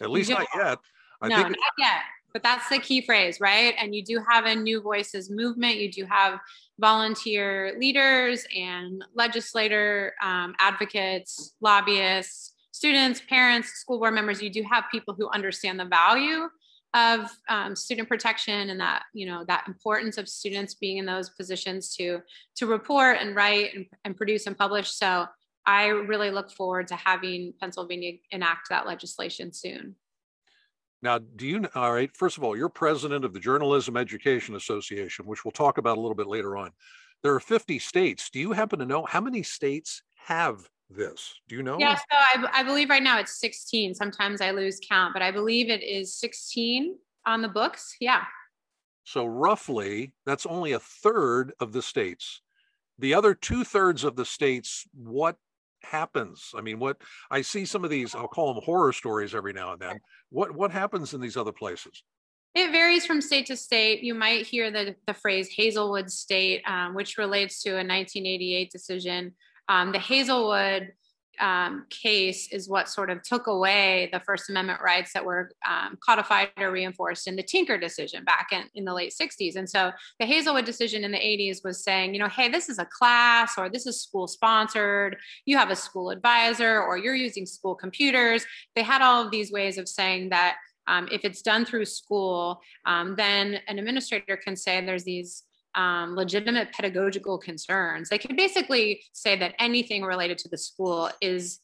at 0.00 0.10
least 0.10 0.30
not 0.30 0.46
yet. 0.54 0.78
I 1.20 1.28
no, 1.28 1.36
not 1.36 1.56
yet. 1.78 2.02
But 2.32 2.44
that's 2.44 2.68
the 2.68 2.78
key 2.78 3.00
phrase, 3.00 3.40
right? 3.40 3.74
And 3.78 3.94
you 3.94 4.04
do 4.04 4.22
have 4.28 4.44
a 4.44 4.54
new 4.54 4.80
voices 4.80 5.30
movement. 5.30 5.78
You 5.78 5.90
do 5.90 6.04
have 6.04 6.38
volunteer 6.78 7.74
leaders 7.78 8.46
and 8.56 9.04
legislator 9.14 10.14
um, 10.22 10.54
advocates, 10.60 11.54
lobbyists, 11.60 12.49
students, 12.80 13.20
parents, 13.28 13.68
school 13.72 13.98
board 13.98 14.14
members, 14.14 14.40
you 14.40 14.48
do 14.48 14.62
have 14.62 14.84
people 14.90 15.12
who 15.12 15.28
understand 15.28 15.78
the 15.78 15.84
value 15.84 16.48
of 16.94 17.30
um, 17.50 17.76
student 17.76 18.08
protection 18.08 18.70
and 18.70 18.80
that 18.80 19.02
you 19.12 19.26
know 19.26 19.44
that 19.46 19.64
importance 19.68 20.16
of 20.16 20.26
students 20.26 20.72
being 20.72 20.96
in 20.96 21.04
those 21.04 21.28
positions 21.28 21.94
to 21.94 22.20
to 22.56 22.66
report 22.66 23.18
and 23.20 23.36
write 23.36 23.74
and, 23.74 23.84
and 24.04 24.16
produce 24.16 24.48
and 24.48 24.58
publish 24.58 24.90
so 24.90 25.24
i 25.66 25.86
really 25.86 26.32
look 26.32 26.50
forward 26.50 26.88
to 26.88 26.96
having 26.96 27.54
pennsylvania 27.60 28.14
enact 28.32 28.68
that 28.70 28.88
legislation 28.88 29.52
soon 29.52 29.94
now, 31.02 31.18
do 31.18 31.46
you, 31.46 31.66
all 31.74 31.94
right, 31.94 32.14
first 32.14 32.36
of 32.36 32.44
all, 32.44 32.54
you're 32.54 32.68
president 32.68 33.24
of 33.24 33.32
the 33.32 33.40
Journalism 33.40 33.96
Education 33.96 34.54
Association, 34.54 35.24
which 35.24 35.46
we'll 35.46 35.52
talk 35.52 35.78
about 35.78 35.96
a 35.96 36.00
little 36.00 36.14
bit 36.14 36.26
later 36.26 36.58
on. 36.58 36.72
There 37.22 37.34
are 37.34 37.40
50 37.40 37.78
states. 37.78 38.28
Do 38.28 38.38
you 38.38 38.52
happen 38.52 38.80
to 38.80 38.84
know 38.84 39.06
how 39.06 39.22
many 39.22 39.42
states 39.42 40.02
have 40.26 40.68
this? 40.90 41.34
Do 41.48 41.56
you 41.56 41.62
know? 41.62 41.78
Yeah, 41.78 41.96
so 41.96 42.02
I, 42.12 42.46
I 42.52 42.62
believe 42.62 42.90
right 42.90 43.02
now 43.02 43.18
it's 43.18 43.38
16. 43.40 43.94
Sometimes 43.94 44.40
I 44.40 44.50
lose 44.50 44.80
count, 44.86 45.12
but 45.12 45.22
I 45.22 45.30
believe 45.30 45.70
it 45.70 45.82
is 45.82 46.14
16 46.14 46.96
on 47.26 47.42
the 47.42 47.48
books. 47.48 47.96
Yeah. 48.00 48.22
So 49.04 49.26
roughly, 49.26 50.12
that's 50.26 50.46
only 50.46 50.72
a 50.72 50.80
third 50.80 51.52
of 51.60 51.72
the 51.72 51.82
states. 51.82 52.42
The 52.98 53.14
other 53.14 53.34
two 53.34 53.64
thirds 53.64 54.04
of 54.04 54.16
the 54.16 54.24
states, 54.24 54.86
what 54.92 55.36
happens? 55.82 56.50
I 56.56 56.60
mean, 56.60 56.78
what 56.78 56.98
I 57.30 57.42
see 57.42 57.64
some 57.64 57.82
of 57.84 57.90
these, 57.90 58.14
I'll 58.14 58.28
call 58.28 58.52
them 58.52 58.62
horror 58.62 58.92
stories 58.92 59.34
every 59.34 59.52
now 59.52 59.72
and 59.72 59.80
then. 59.80 60.00
What 60.28 60.54
what 60.54 60.70
happens 60.70 61.14
in 61.14 61.20
these 61.20 61.36
other 61.36 61.52
places? 61.52 62.02
It 62.54 62.72
varies 62.72 63.06
from 63.06 63.20
state 63.20 63.46
to 63.46 63.56
state. 63.56 64.02
You 64.02 64.14
might 64.14 64.46
hear 64.46 64.70
the, 64.70 64.96
the 65.06 65.14
phrase 65.14 65.48
Hazelwood 65.48 66.10
State, 66.10 66.62
um, 66.66 66.94
which 66.94 67.16
relates 67.16 67.62
to 67.62 67.70
a 67.70 67.86
1988 67.86 68.70
decision. 68.70 69.34
Um, 69.70 69.92
the 69.92 70.00
Hazelwood 70.00 70.92
um, 71.38 71.86
case 71.90 72.52
is 72.52 72.68
what 72.68 72.88
sort 72.88 73.08
of 73.08 73.22
took 73.22 73.46
away 73.46 74.10
the 74.12 74.20
First 74.20 74.50
Amendment 74.50 74.80
rights 74.82 75.12
that 75.14 75.24
were 75.24 75.52
um, 75.66 75.96
codified 76.04 76.50
or 76.58 76.72
reinforced 76.72 77.28
in 77.28 77.36
the 77.36 77.42
Tinker 77.42 77.78
decision 77.78 78.24
back 78.24 78.48
in, 78.52 78.64
in 78.74 78.84
the 78.84 78.92
late 78.92 79.14
60s. 79.18 79.54
And 79.54 79.70
so 79.70 79.92
the 80.18 80.26
Hazelwood 80.26 80.64
decision 80.64 81.04
in 81.04 81.12
the 81.12 81.18
80s 81.18 81.64
was 81.64 81.84
saying, 81.84 82.14
you 82.14 82.20
know, 82.20 82.28
hey, 82.28 82.48
this 82.48 82.68
is 82.68 82.78
a 82.78 82.84
class 82.84 83.54
or 83.56 83.70
this 83.70 83.86
is 83.86 84.02
school 84.02 84.26
sponsored, 84.26 85.16
you 85.46 85.56
have 85.56 85.70
a 85.70 85.76
school 85.76 86.10
advisor 86.10 86.82
or 86.82 86.98
you're 86.98 87.14
using 87.14 87.46
school 87.46 87.76
computers. 87.76 88.44
They 88.74 88.82
had 88.82 89.02
all 89.02 89.24
of 89.24 89.30
these 89.30 89.52
ways 89.52 89.78
of 89.78 89.88
saying 89.88 90.30
that 90.30 90.56
um, 90.88 91.08
if 91.12 91.24
it's 91.24 91.42
done 91.42 91.64
through 91.64 91.84
school, 91.84 92.60
um, 92.86 93.14
then 93.16 93.60
an 93.68 93.78
administrator 93.78 94.36
can 94.36 94.56
say 94.56 94.84
there's 94.84 95.04
these 95.04 95.44
um, 95.74 96.14
legitimate 96.16 96.72
pedagogical 96.72 97.38
concerns. 97.38 98.08
They 98.08 98.18
can 98.18 98.36
basically 98.36 99.02
say 99.12 99.38
that 99.38 99.54
anything 99.58 100.02
related 100.02 100.38
to 100.38 100.48
the 100.48 100.58
school 100.58 101.10
is 101.20 101.60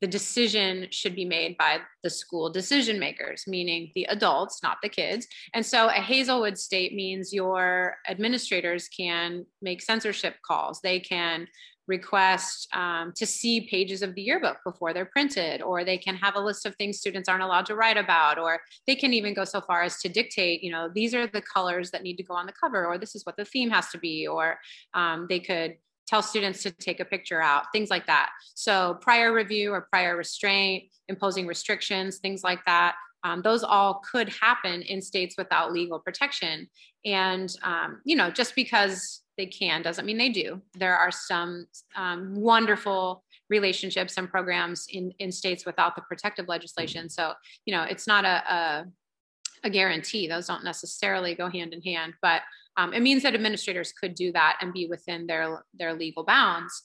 the 0.00 0.06
decision 0.06 0.86
should 0.90 1.16
be 1.16 1.24
made 1.24 1.56
by 1.58 1.78
the 2.04 2.10
school 2.10 2.50
decision 2.50 2.98
makers, 3.00 3.44
meaning 3.46 3.90
the 3.94 4.04
adults, 4.04 4.62
not 4.62 4.78
the 4.82 4.88
kids. 4.88 5.26
And 5.54 5.66
so 5.66 5.88
a 5.88 5.92
Hazelwood 5.92 6.56
state 6.56 6.94
means 6.94 7.32
your 7.32 7.96
administrators 8.08 8.88
can 8.88 9.44
make 9.60 9.82
censorship 9.82 10.36
calls. 10.46 10.80
They 10.80 11.00
can 11.00 11.48
request 11.88 12.68
um, 12.74 13.12
to 13.16 13.26
see 13.26 13.62
pages 13.62 14.02
of 14.02 14.14
the 14.14 14.22
yearbook 14.22 14.58
before 14.64 14.92
they're 14.92 15.06
printed, 15.06 15.62
or 15.62 15.82
they 15.82 15.98
can 15.98 16.14
have 16.14 16.36
a 16.36 16.40
list 16.40 16.66
of 16.66 16.76
things 16.76 16.98
students 16.98 17.28
aren't 17.28 17.42
allowed 17.42 17.66
to 17.66 17.74
write 17.74 17.96
about, 17.96 18.38
or 18.38 18.60
they 18.86 18.94
can 18.94 19.12
even 19.12 19.34
go 19.34 19.44
so 19.44 19.60
far 19.60 19.82
as 19.82 19.98
to 20.00 20.08
dictate, 20.08 20.62
you 20.62 20.70
know, 20.70 20.88
these 20.94 21.14
are 21.14 21.26
the 21.26 21.42
colors 21.42 21.90
that 21.90 22.02
need 22.02 22.16
to 22.16 22.22
go 22.22 22.34
on 22.34 22.46
the 22.46 22.52
cover, 22.52 22.86
or 22.86 22.98
this 22.98 23.14
is 23.14 23.24
what 23.24 23.36
the 23.36 23.44
theme 23.44 23.70
has 23.70 23.88
to 23.88 23.98
be, 23.98 24.26
or 24.28 24.58
um, 24.94 25.26
they 25.28 25.40
could 25.40 25.76
tell 26.06 26.22
students 26.22 26.62
to 26.62 26.70
take 26.70 27.00
a 27.00 27.04
picture 27.04 27.42
out, 27.42 27.64
things 27.72 27.90
like 27.90 28.06
that. 28.06 28.30
So 28.54 28.98
prior 29.00 29.32
review 29.32 29.72
or 29.72 29.88
prior 29.90 30.16
restraint, 30.16 30.84
imposing 31.08 31.46
restrictions, 31.46 32.18
things 32.18 32.42
like 32.44 32.64
that. 32.66 32.94
Um, 33.24 33.42
those 33.42 33.64
all 33.64 34.00
could 34.10 34.28
happen 34.28 34.82
in 34.82 35.02
states 35.02 35.34
without 35.36 35.72
legal 35.72 35.98
protection. 35.98 36.68
And, 37.04 37.54
um, 37.62 38.00
you 38.04 38.16
know, 38.16 38.30
just 38.30 38.54
because 38.54 39.22
they 39.38 39.46
can 39.46 39.80
doesn't 39.80 40.04
mean 40.04 40.18
they 40.18 40.28
do. 40.28 40.60
There 40.74 40.96
are 40.96 41.10
some 41.10 41.66
um, 41.96 42.34
wonderful 42.34 43.24
relationships 43.48 44.18
and 44.18 44.28
programs 44.28 44.86
in, 44.90 45.12
in 45.20 45.32
states 45.32 45.64
without 45.64 45.96
the 45.96 46.02
protective 46.02 46.48
legislation. 46.48 47.08
So, 47.08 47.32
you 47.64 47.74
know, 47.74 47.84
it's 47.84 48.06
not 48.06 48.26
a, 48.26 48.52
a, 48.52 48.84
a 49.64 49.70
guarantee. 49.70 50.28
Those 50.28 50.48
don't 50.48 50.64
necessarily 50.64 51.34
go 51.34 51.48
hand 51.48 51.72
in 51.72 51.80
hand, 51.80 52.12
but 52.20 52.42
um, 52.76 52.92
it 52.92 53.00
means 53.00 53.22
that 53.22 53.34
administrators 53.34 53.92
could 53.92 54.14
do 54.14 54.30
that 54.32 54.58
and 54.60 54.72
be 54.72 54.86
within 54.86 55.26
their, 55.26 55.64
their 55.72 55.94
legal 55.94 56.24
bounds. 56.24 56.82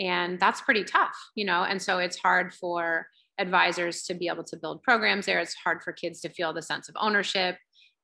And 0.00 0.40
that's 0.40 0.60
pretty 0.62 0.84
tough, 0.84 1.14
you 1.34 1.44
know, 1.44 1.62
and 1.62 1.80
so 1.80 1.98
it's 1.98 2.18
hard 2.18 2.52
for 2.54 3.06
advisors 3.38 4.02
to 4.04 4.14
be 4.14 4.28
able 4.28 4.44
to 4.44 4.56
build 4.56 4.82
programs 4.82 5.26
there. 5.26 5.38
It's 5.38 5.54
hard 5.54 5.82
for 5.82 5.92
kids 5.92 6.20
to 6.22 6.28
feel 6.28 6.52
the 6.52 6.62
sense 6.62 6.88
of 6.88 6.96
ownership 6.98 7.56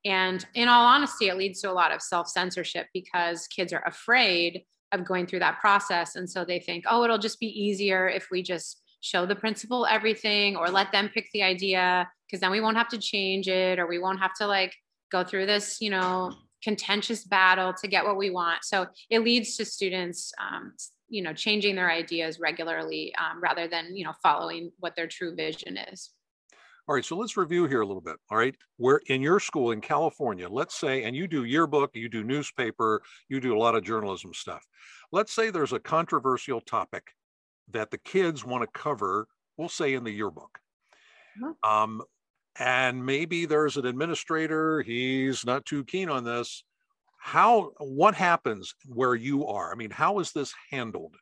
and 0.05 0.45
in 0.53 0.67
all 0.67 0.85
honesty, 0.85 1.27
it 1.27 1.37
leads 1.37 1.61
to 1.61 1.71
a 1.71 1.73
lot 1.73 1.91
of 1.91 2.01
self 2.01 2.27
censorship 2.27 2.87
because 2.93 3.47
kids 3.47 3.73
are 3.73 3.83
afraid 3.85 4.63
of 4.91 5.05
going 5.05 5.27
through 5.27 5.39
that 5.39 5.59
process. 5.59 6.15
And 6.15 6.29
so 6.29 6.45
they 6.45 6.59
think, 6.59 6.85
oh, 6.89 7.03
it'll 7.03 7.17
just 7.17 7.39
be 7.39 7.47
easier 7.47 8.07
if 8.07 8.29
we 8.31 8.41
just 8.41 8.81
show 9.01 9.25
the 9.25 9.35
principal 9.35 9.85
everything 9.85 10.55
or 10.55 10.69
let 10.69 10.91
them 10.91 11.09
pick 11.13 11.29
the 11.33 11.43
idea 11.43 12.09
because 12.25 12.41
then 12.41 12.51
we 12.51 12.61
won't 12.61 12.77
have 12.77 12.87
to 12.89 12.97
change 12.97 13.47
it 13.47 13.79
or 13.79 13.87
we 13.87 13.99
won't 13.99 14.19
have 14.19 14.33
to 14.35 14.47
like 14.47 14.73
go 15.11 15.23
through 15.23 15.45
this, 15.45 15.79
you 15.81 15.89
know, 15.89 16.33
contentious 16.63 17.23
battle 17.23 17.73
to 17.73 17.87
get 17.87 18.03
what 18.03 18.17
we 18.17 18.29
want. 18.29 18.63
So 18.63 18.87
it 19.09 19.19
leads 19.19 19.55
to 19.57 19.65
students, 19.65 20.33
um, 20.39 20.73
you 21.09 21.21
know, 21.21 21.33
changing 21.33 21.75
their 21.75 21.91
ideas 21.91 22.39
regularly 22.39 23.13
um, 23.15 23.41
rather 23.41 23.67
than, 23.67 23.95
you 23.95 24.03
know, 24.03 24.13
following 24.23 24.71
what 24.79 24.95
their 24.95 25.07
true 25.07 25.35
vision 25.35 25.77
is. 25.77 26.11
All 26.87 26.95
right, 26.95 27.03
so 27.03 27.17
let's 27.17 27.35
review 27.35 27.65
here 27.67 27.81
a 27.81 27.85
little 27.85 28.01
bit. 28.01 28.15
All 28.31 28.37
right, 28.37 28.55
where 28.77 29.01
in 29.07 29.21
your 29.21 29.41
school 29.41 29.71
in 29.71 29.81
California, 29.81 30.47
let's 30.47 30.79
say, 30.79 31.03
and 31.03 31.13
you 31.13 31.27
do 31.27 31.43
yearbook, 31.43 31.91
you 31.93 32.07
do 32.07 32.23
newspaper, 32.23 33.01
you 33.27 33.41
do 33.41 33.57
a 33.57 33.59
lot 33.59 33.75
of 33.75 33.83
journalism 33.83 34.33
stuff. 34.33 34.63
Let's 35.11 35.33
say 35.33 35.49
there's 35.49 35.73
a 35.73 35.79
controversial 35.79 36.61
topic 36.61 37.11
that 37.71 37.91
the 37.91 37.97
kids 37.97 38.45
want 38.45 38.63
to 38.63 38.79
cover, 38.79 39.27
we'll 39.57 39.67
say 39.67 39.95
in 39.95 40.05
the 40.05 40.11
yearbook. 40.11 40.59
Mm-hmm. 41.43 41.69
Um, 41.69 42.01
and 42.57 43.05
maybe 43.05 43.45
there's 43.45 43.75
an 43.75 43.85
administrator, 43.85 44.81
he's 44.81 45.45
not 45.45 45.65
too 45.65 45.83
keen 45.83 46.09
on 46.09 46.23
this. 46.23 46.63
How, 47.19 47.71
what 47.79 48.15
happens 48.15 48.73
where 48.85 49.13
you 49.13 49.45
are? 49.47 49.73
I 49.73 49.75
mean, 49.75 49.91
how 49.91 50.19
is 50.19 50.31
this 50.31 50.53
handled? 50.71 51.17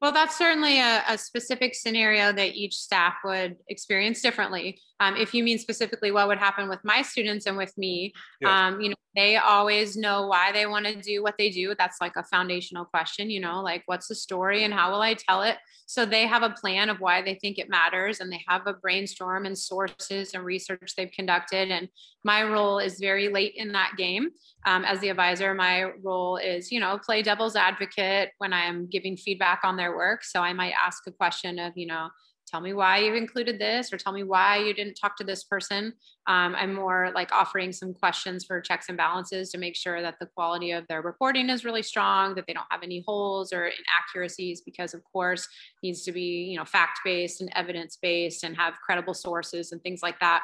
Well, 0.00 0.12
that's 0.12 0.36
certainly 0.36 0.80
a, 0.80 1.02
a, 1.08 1.16
specific 1.16 1.74
scenario 1.74 2.32
that 2.32 2.54
each 2.54 2.74
staff 2.74 3.14
would 3.24 3.56
experience 3.68 4.20
differently. 4.20 4.78
Um, 5.00 5.16
if 5.16 5.32
you 5.32 5.42
mean 5.42 5.58
specifically 5.58 6.10
what 6.10 6.28
would 6.28 6.38
happen 6.38 6.68
with 6.68 6.80
my 6.84 7.02
students 7.02 7.46
and 7.46 7.56
with 7.56 7.76
me, 7.78 8.12
yes. 8.40 8.50
um, 8.50 8.80
you 8.80 8.90
know, 8.90 8.96
they 9.16 9.36
always 9.36 9.96
know 9.96 10.26
why 10.26 10.50
they 10.52 10.66
want 10.66 10.86
to 10.86 11.00
do 11.00 11.22
what 11.22 11.36
they 11.38 11.48
do. 11.48 11.74
That's 11.78 12.00
like 12.00 12.16
a 12.16 12.24
foundational 12.24 12.84
question, 12.84 13.30
you 13.30 13.40
know, 13.40 13.62
like 13.62 13.84
what's 13.86 14.08
the 14.08 14.14
story 14.14 14.64
and 14.64 14.74
how 14.74 14.90
will 14.90 15.02
I 15.02 15.14
tell 15.14 15.42
it? 15.42 15.56
So 15.86 16.04
they 16.04 16.26
have 16.26 16.42
a 16.42 16.50
plan 16.50 16.90
of 16.90 17.00
why 17.00 17.22
they 17.22 17.34
think 17.34 17.58
it 17.58 17.68
matters 17.68 18.20
and 18.20 18.32
they 18.32 18.42
have 18.48 18.66
a 18.66 18.72
brainstorm 18.72 19.46
and 19.46 19.56
sources 19.56 20.34
and 20.34 20.44
research 20.44 20.94
they've 20.96 21.10
conducted. 21.12 21.70
And 21.70 21.88
my 22.24 22.42
role 22.42 22.78
is 22.78 22.98
very 22.98 23.28
late 23.28 23.54
in 23.56 23.72
that 23.72 23.92
game. 23.96 24.30
Um, 24.66 24.84
as 24.84 24.98
the 25.00 25.10
advisor, 25.10 25.54
my 25.54 25.90
role 26.02 26.38
is, 26.38 26.72
you 26.72 26.80
know, 26.80 26.98
play 26.98 27.22
devil's 27.22 27.54
advocate 27.54 28.30
when 28.38 28.52
I 28.52 28.64
am 28.64 28.88
giving 28.88 29.16
feedback 29.16 29.60
on 29.62 29.76
their 29.76 29.83
work. 29.88 30.24
So 30.24 30.40
I 30.40 30.52
might 30.52 30.74
ask 30.80 31.02
a 31.06 31.12
question 31.12 31.58
of, 31.58 31.72
you 31.76 31.86
know, 31.86 32.08
tell 32.46 32.60
me 32.60 32.72
why 32.72 32.98
you 32.98 33.14
included 33.14 33.58
this 33.58 33.92
or 33.92 33.96
tell 33.96 34.12
me 34.12 34.22
why 34.22 34.58
you 34.58 34.74
didn't 34.74 34.94
talk 34.94 35.16
to 35.16 35.24
this 35.24 35.44
person 35.44 35.92
um, 36.26 36.54
i'm 36.56 36.74
more 36.74 37.10
like 37.14 37.32
offering 37.32 37.72
some 37.72 37.94
questions 37.94 38.44
for 38.44 38.60
checks 38.60 38.88
and 38.88 38.98
balances 38.98 39.50
to 39.50 39.58
make 39.58 39.74
sure 39.74 40.02
that 40.02 40.16
the 40.20 40.26
quality 40.26 40.70
of 40.70 40.86
their 40.88 41.02
reporting 41.02 41.48
is 41.48 41.64
really 41.64 41.82
strong 41.82 42.34
that 42.34 42.46
they 42.46 42.52
don't 42.52 42.66
have 42.70 42.82
any 42.82 43.02
holes 43.06 43.52
or 43.52 43.66
inaccuracies 43.66 44.60
because 44.60 44.94
of 44.94 45.02
course 45.04 45.48
needs 45.82 46.02
to 46.02 46.12
be 46.12 46.48
you 46.50 46.58
know 46.58 46.64
fact 46.64 47.00
based 47.04 47.40
and 47.40 47.50
evidence 47.54 47.98
based 48.00 48.44
and 48.44 48.56
have 48.56 48.74
credible 48.84 49.14
sources 49.14 49.72
and 49.72 49.82
things 49.82 50.00
like 50.02 50.18
that 50.20 50.42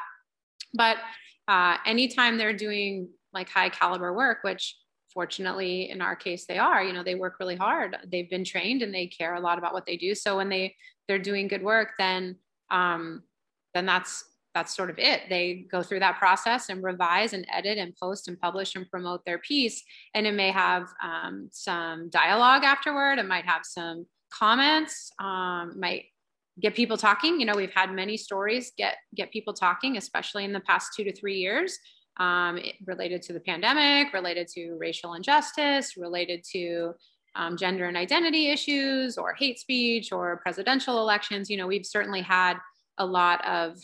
but 0.73 0.97
uh, 1.47 1.77
anytime 1.85 2.37
they're 2.37 2.53
doing 2.55 3.09
like 3.33 3.49
high 3.49 3.69
caliber 3.69 4.13
work 4.13 4.39
which 4.41 4.75
fortunately 5.13 5.89
in 5.89 6.01
our 6.01 6.15
case 6.15 6.45
they 6.45 6.57
are 6.57 6.83
you 6.83 6.93
know 6.93 7.03
they 7.03 7.15
work 7.15 7.35
really 7.39 7.55
hard. 7.55 7.97
They've 8.11 8.29
been 8.29 8.43
trained 8.43 8.81
and 8.81 8.93
they 8.93 9.07
care 9.07 9.35
a 9.35 9.39
lot 9.39 9.57
about 9.57 9.73
what 9.73 9.85
they 9.85 9.97
do. 9.97 10.15
So 10.15 10.37
when 10.37 10.49
they 10.49 10.75
they're 11.07 11.19
doing 11.19 11.47
good 11.47 11.63
work 11.63 11.89
then 11.97 12.37
um 12.69 13.23
then 13.73 13.85
that's 13.85 14.25
that's 14.53 14.75
sort 14.75 14.89
of 14.89 14.99
it. 14.99 15.21
They 15.29 15.65
go 15.71 15.81
through 15.81 15.99
that 15.99 16.19
process 16.19 16.67
and 16.67 16.83
revise 16.83 17.31
and 17.31 17.47
edit 17.49 17.77
and 17.77 17.95
post 17.95 18.27
and 18.27 18.37
publish 18.37 18.75
and 18.75 18.89
promote 18.89 19.23
their 19.23 19.37
piece. 19.37 19.81
And 20.13 20.27
it 20.27 20.33
may 20.33 20.51
have 20.51 20.89
um, 21.01 21.47
some 21.53 22.09
dialogue 22.09 22.65
afterward. 22.65 23.17
It 23.17 23.27
might 23.27 23.45
have 23.45 23.61
some 23.63 24.07
comments 24.31 25.11
um, 25.19 25.79
might 25.79 26.05
get 26.59 26.75
people 26.75 26.97
talking. 26.97 27.39
You 27.39 27.45
know 27.45 27.55
we've 27.55 27.73
had 27.73 27.91
many 27.91 28.17
stories 28.17 28.71
get 28.77 28.95
get 29.15 29.31
people 29.31 29.53
talking 29.53 29.97
especially 29.97 30.45
in 30.45 30.53
the 30.53 30.59
past 30.61 30.93
two 30.95 31.03
to 31.03 31.13
three 31.13 31.37
years 31.37 31.77
um, 32.17 32.59
related 32.85 33.21
to 33.23 33.33
the 33.33 33.39
pandemic, 33.39 34.13
related 34.13 34.47
to 34.49 34.75
racial 34.79 35.13
injustice, 35.13 35.97
related 35.97 36.43
to 36.51 36.93
um, 37.35 37.55
gender 37.55 37.85
and 37.85 37.95
identity 37.95 38.49
issues, 38.49 39.17
or 39.17 39.33
hate 39.33 39.59
speech, 39.59 40.11
or 40.11 40.37
presidential 40.37 40.99
elections. 40.99 41.49
You 41.49 41.57
know, 41.57 41.67
we've 41.67 41.85
certainly 41.85 42.21
had 42.21 42.57
a 42.97 43.05
lot 43.05 43.45
of 43.47 43.77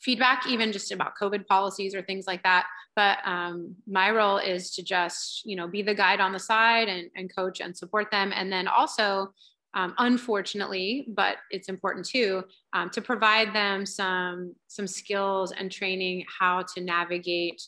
feedback, 0.00 0.46
even 0.46 0.72
just 0.72 0.92
about 0.92 1.12
COVID 1.20 1.46
policies 1.46 1.94
or 1.94 2.02
things 2.02 2.26
like 2.26 2.42
that. 2.42 2.66
But 2.96 3.18
um, 3.24 3.76
my 3.86 4.10
role 4.10 4.38
is 4.38 4.72
to 4.72 4.82
just, 4.82 5.46
you 5.46 5.56
know, 5.56 5.68
be 5.68 5.82
the 5.82 5.94
guide 5.94 6.20
on 6.20 6.32
the 6.32 6.38
side 6.38 6.88
and, 6.88 7.08
and 7.14 7.34
coach 7.34 7.60
and 7.60 7.76
support 7.76 8.10
them. 8.10 8.32
And 8.34 8.52
then 8.52 8.66
also, 8.66 9.32
um, 9.74 9.94
unfortunately, 9.98 11.06
but 11.08 11.36
it's 11.50 11.68
important 11.68 12.04
too, 12.04 12.44
um, 12.72 12.90
to 12.90 13.00
provide 13.00 13.54
them 13.54 13.86
some 13.86 14.54
some 14.66 14.86
skills 14.86 15.52
and 15.52 15.70
training 15.70 16.24
how 16.40 16.64
to 16.74 16.80
navigate 16.80 17.62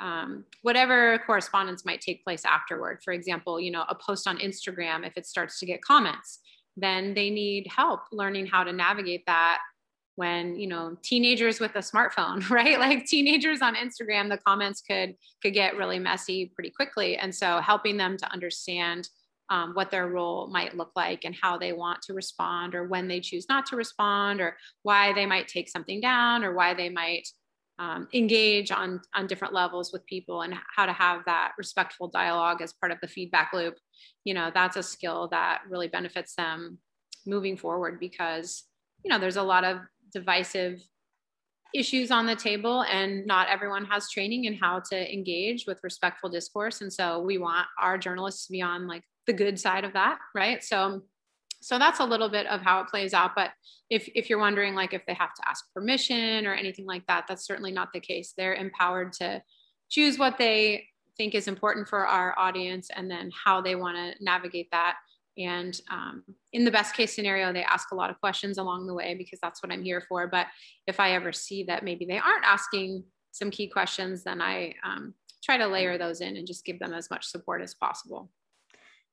um, 0.00 0.44
whatever 0.62 1.20
correspondence 1.26 1.84
might 1.84 2.00
take 2.00 2.24
place 2.24 2.44
afterward. 2.44 2.98
For 3.04 3.12
example, 3.12 3.60
you 3.60 3.70
know, 3.70 3.84
a 3.88 3.94
post 3.94 4.26
on 4.26 4.38
Instagram, 4.38 5.06
if 5.06 5.16
it 5.16 5.26
starts 5.26 5.60
to 5.60 5.66
get 5.66 5.82
comments, 5.82 6.40
then 6.76 7.14
they 7.14 7.30
need 7.30 7.68
help 7.68 8.00
learning 8.10 8.46
how 8.46 8.64
to 8.64 8.72
navigate 8.72 9.24
that 9.26 9.58
when 10.16 10.56
you 10.56 10.66
know 10.68 10.96
teenagers 11.02 11.58
with 11.60 11.74
a 11.74 11.80
smartphone 11.80 12.48
right 12.50 12.78
like 12.78 13.04
teenagers 13.04 13.60
on 13.62 13.74
instagram 13.74 14.28
the 14.28 14.38
comments 14.38 14.80
could 14.80 15.14
could 15.42 15.52
get 15.52 15.76
really 15.76 15.98
messy 15.98 16.52
pretty 16.54 16.70
quickly 16.70 17.16
and 17.16 17.34
so 17.34 17.58
helping 17.58 17.96
them 17.96 18.16
to 18.16 18.30
understand 18.32 19.08
um, 19.50 19.74
what 19.74 19.90
their 19.90 20.08
role 20.08 20.48
might 20.48 20.76
look 20.76 20.90
like 20.96 21.24
and 21.24 21.36
how 21.40 21.58
they 21.58 21.72
want 21.72 22.00
to 22.02 22.14
respond 22.14 22.74
or 22.74 22.88
when 22.88 23.08
they 23.08 23.20
choose 23.20 23.46
not 23.48 23.66
to 23.66 23.76
respond 23.76 24.40
or 24.40 24.56
why 24.82 25.12
they 25.12 25.26
might 25.26 25.48
take 25.48 25.68
something 25.68 26.00
down 26.00 26.44
or 26.44 26.54
why 26.54 26.74
they 26.74 26.88
might 26.88 27.28
um, 27.78 28.08
engage 28.14 28.70
on 28.70 29.00
on 29.14 29.26
different 29.26 29.52
levels 29.52 29.92
with 29.92 30.06
people 30.06 30.42
and 30.42 30.54
how 30.76 30.86
to 30.86 30.92
have 30.92 31.24
that 31.26 31.52
respectful 31.58 32.08
dialogue 32.08 32.62
as 32.62 32.72
part 32.72 32.92
of 32.92 32.98
the 33.02 33.08
feedback 33.08 33.52
loop. 33.52 33.74
You 34.24 34.34
know 34.34 34.50
that's 34.54 34.76
a 34.76 34.82
skill 34.82 35.28
that 35.32 35.62
really 35.68 35.88
benefits 35.88 36.34
them 36.36 36.78
moving 37.26 37.56
forward 37.56 37.98
because 37.98 38.64
you 39.04 39.10
know 39.10 39.18
there's 39.18 39.36
a 39.36 39.42
lot 39.42 39.64
of 39.64 39.78
divisive 40.12 40.80
issues 41.74 42.12
on 42.12 42.24
the 42.24 42.36
table 42.36 42.82
and 42.82 43.26
not 43.26 43.48
everyone 43.48 43.84
has 43.84 44.08
training 44.08 44.44
in 44.44 44.54
how 44.54 44.78
to 44.78 45.12
engage 45.12 45.66
with 45.66 45.80
respectful 45.82 46.30
discourse. 46.30 46.80
And 46.80 46.92
so 46.92 47.18
we 47.18 47.36
want 47.36 47.66
our 47.80 47.98
journalists 47.98 48.46
to 48.46 48.52
be 48.52 48.62
on 48.62 48.86
like 48.86 49.02
the 49.26 49.32
good 49.32 49.58
side 49.58 49.84
of 49.84 49.92
that 49.92 50.18
right 50.34 50.62
so 50.62 51.02
so 51.60 51.78
that's 51.78 52.00
a 52.00 52.04
little 52.04 52.28
bit 52.28 52.46
of 52.46 52.60
how 52.60 52.80
it 52.80 52.88
plays 52.88 53.14
out 53.14 53.32
but 53.34 53.50
if 53.90 54.08
if 54.14 54.28
you're 54.28 54.38
wondering 54.38 54.74
like 54.74 54.92
if 54.92 55.04
they 55.06 55.14
have 55.14 55.34
to 55.34 55.48
ask 55.48 55.64
permission 55.72 56.46
or 56.46 56.54
anything 56.54 56.86
like 56.86 57.06
that 57.06 57.24
that's 57.28 57.46
certainly 57.46 57.72
not 57.72 57.92
the 57.92 58.00
case 58.00 58.34
they're 58.36 58.54
empowered 58.54 59.12
to 59.12 59.42
choose 59.90 60.18
what 60.18 60.38
they 60.38 60.86
think 61.16 61.34
is 61.34 61.46
important 61.46 61.88
for 61.88 62.06
our 62.06 62.36
audience 62.38 62.90
and 62.94 63.10
then 63.10 63.30
how 63.44 63.60
they 63.60 63.76
want 63.76 63.96
to 63.96 64.24
navigate 64.24 64.68
that 64.72 64.96
and 65.36 65.80
um, 65.90 66.22
in 66.52 66.64
the 66.64 66.70
best 66.70 66.94
case 66.94 67.14
scenario, 67.14 67.52
they 67.52 67.64
ask 67.64 67.90
a 67.90 67.94
lot 67.94 68.10
of 68.10 68.20
questions 68.20 68.58
along 68.58 68.86
the 68.86 68.94
way 68.94 69.14
because 69.14 69.40
that's 69.40 69.62
what 69.62 69.72
I'm 69.72 69.82
here 69.82 70.00
for. 70.08 70.26
But 70.26 70.46
if 70.86 71.00
I 71.00 71.12
ever 71.12 71.32
see 71.32 71.64
that 71.64 71.84
maybe 71.84 72.04
they 72.04 72.18
aren't 72.18 72.44
asking 72.44 73.04
some 73.32 73.50
key 73.50 73.68
questions, 73.68 74.22
then 74.22 74.40
I 74.40 74.74
um, 74.84 75.14
try 75.42 75.56
to 75.56 75.66
layer 75.66 75.98
those 75.98 76.20
in 76.20 76.36
and 76.36 76.46
just 76.46 76.64
give 76.64 76.78
them 76.78 76.94
as 76.94 77.10
much 77.10 77.26
support 77.26 77.62
as 77.62 77.74
possible. 77.74 78.30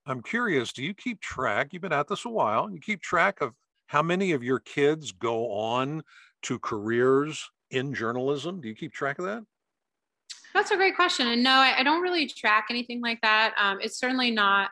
I'm 0.06 0.22
curious, 0.22 0.74
do 0.74 0.84
you 0.84 0.94
keep 0.94 1.22
track? 1.22 1.70
You've 1.72 1.84
been 1.84 1.94
at 1.94 2.08
this 2.08 2.26
a 2.26 2.30
while. 2.30 2.72
You 2.72 2.80
keep 2.80 3.02
track 3.02 3.42
of 3.42 3.54
how 3.88 4.02
many 4.02 4.32
of 4.32 4.44
your 4.44 4.60
kids 4.60 5.12
go 5.12 5.52
on 5.52 6.04
to 6.44 6.60
careers 6.60 7.50
in 7.70 7.94
journalism? 7.94 8.62
Do 8.62 8.68
you 8.68 8.76
keep 8.76 8.94
track 8.94 9.20
of 9.20 9.26
that? 9.26 9.44
That's 10.54 10.72
a 10.72 10.76
great 10.76 10.96
question. 10.96 11.28
And 11.28 11.44
no, 11.44 11.52
I, 11.52 11.76
I 11.80 11.84
don't 11.84 12.02
really 12.02 12.28
track 12.28 12.68
anything 12.70 13.02
like 13.02 13.22
that. 13.22 13.54
Um, 13.58 13.80
it's 13.80 13.98
certainly 13.98 14.32
not 14.32 14.70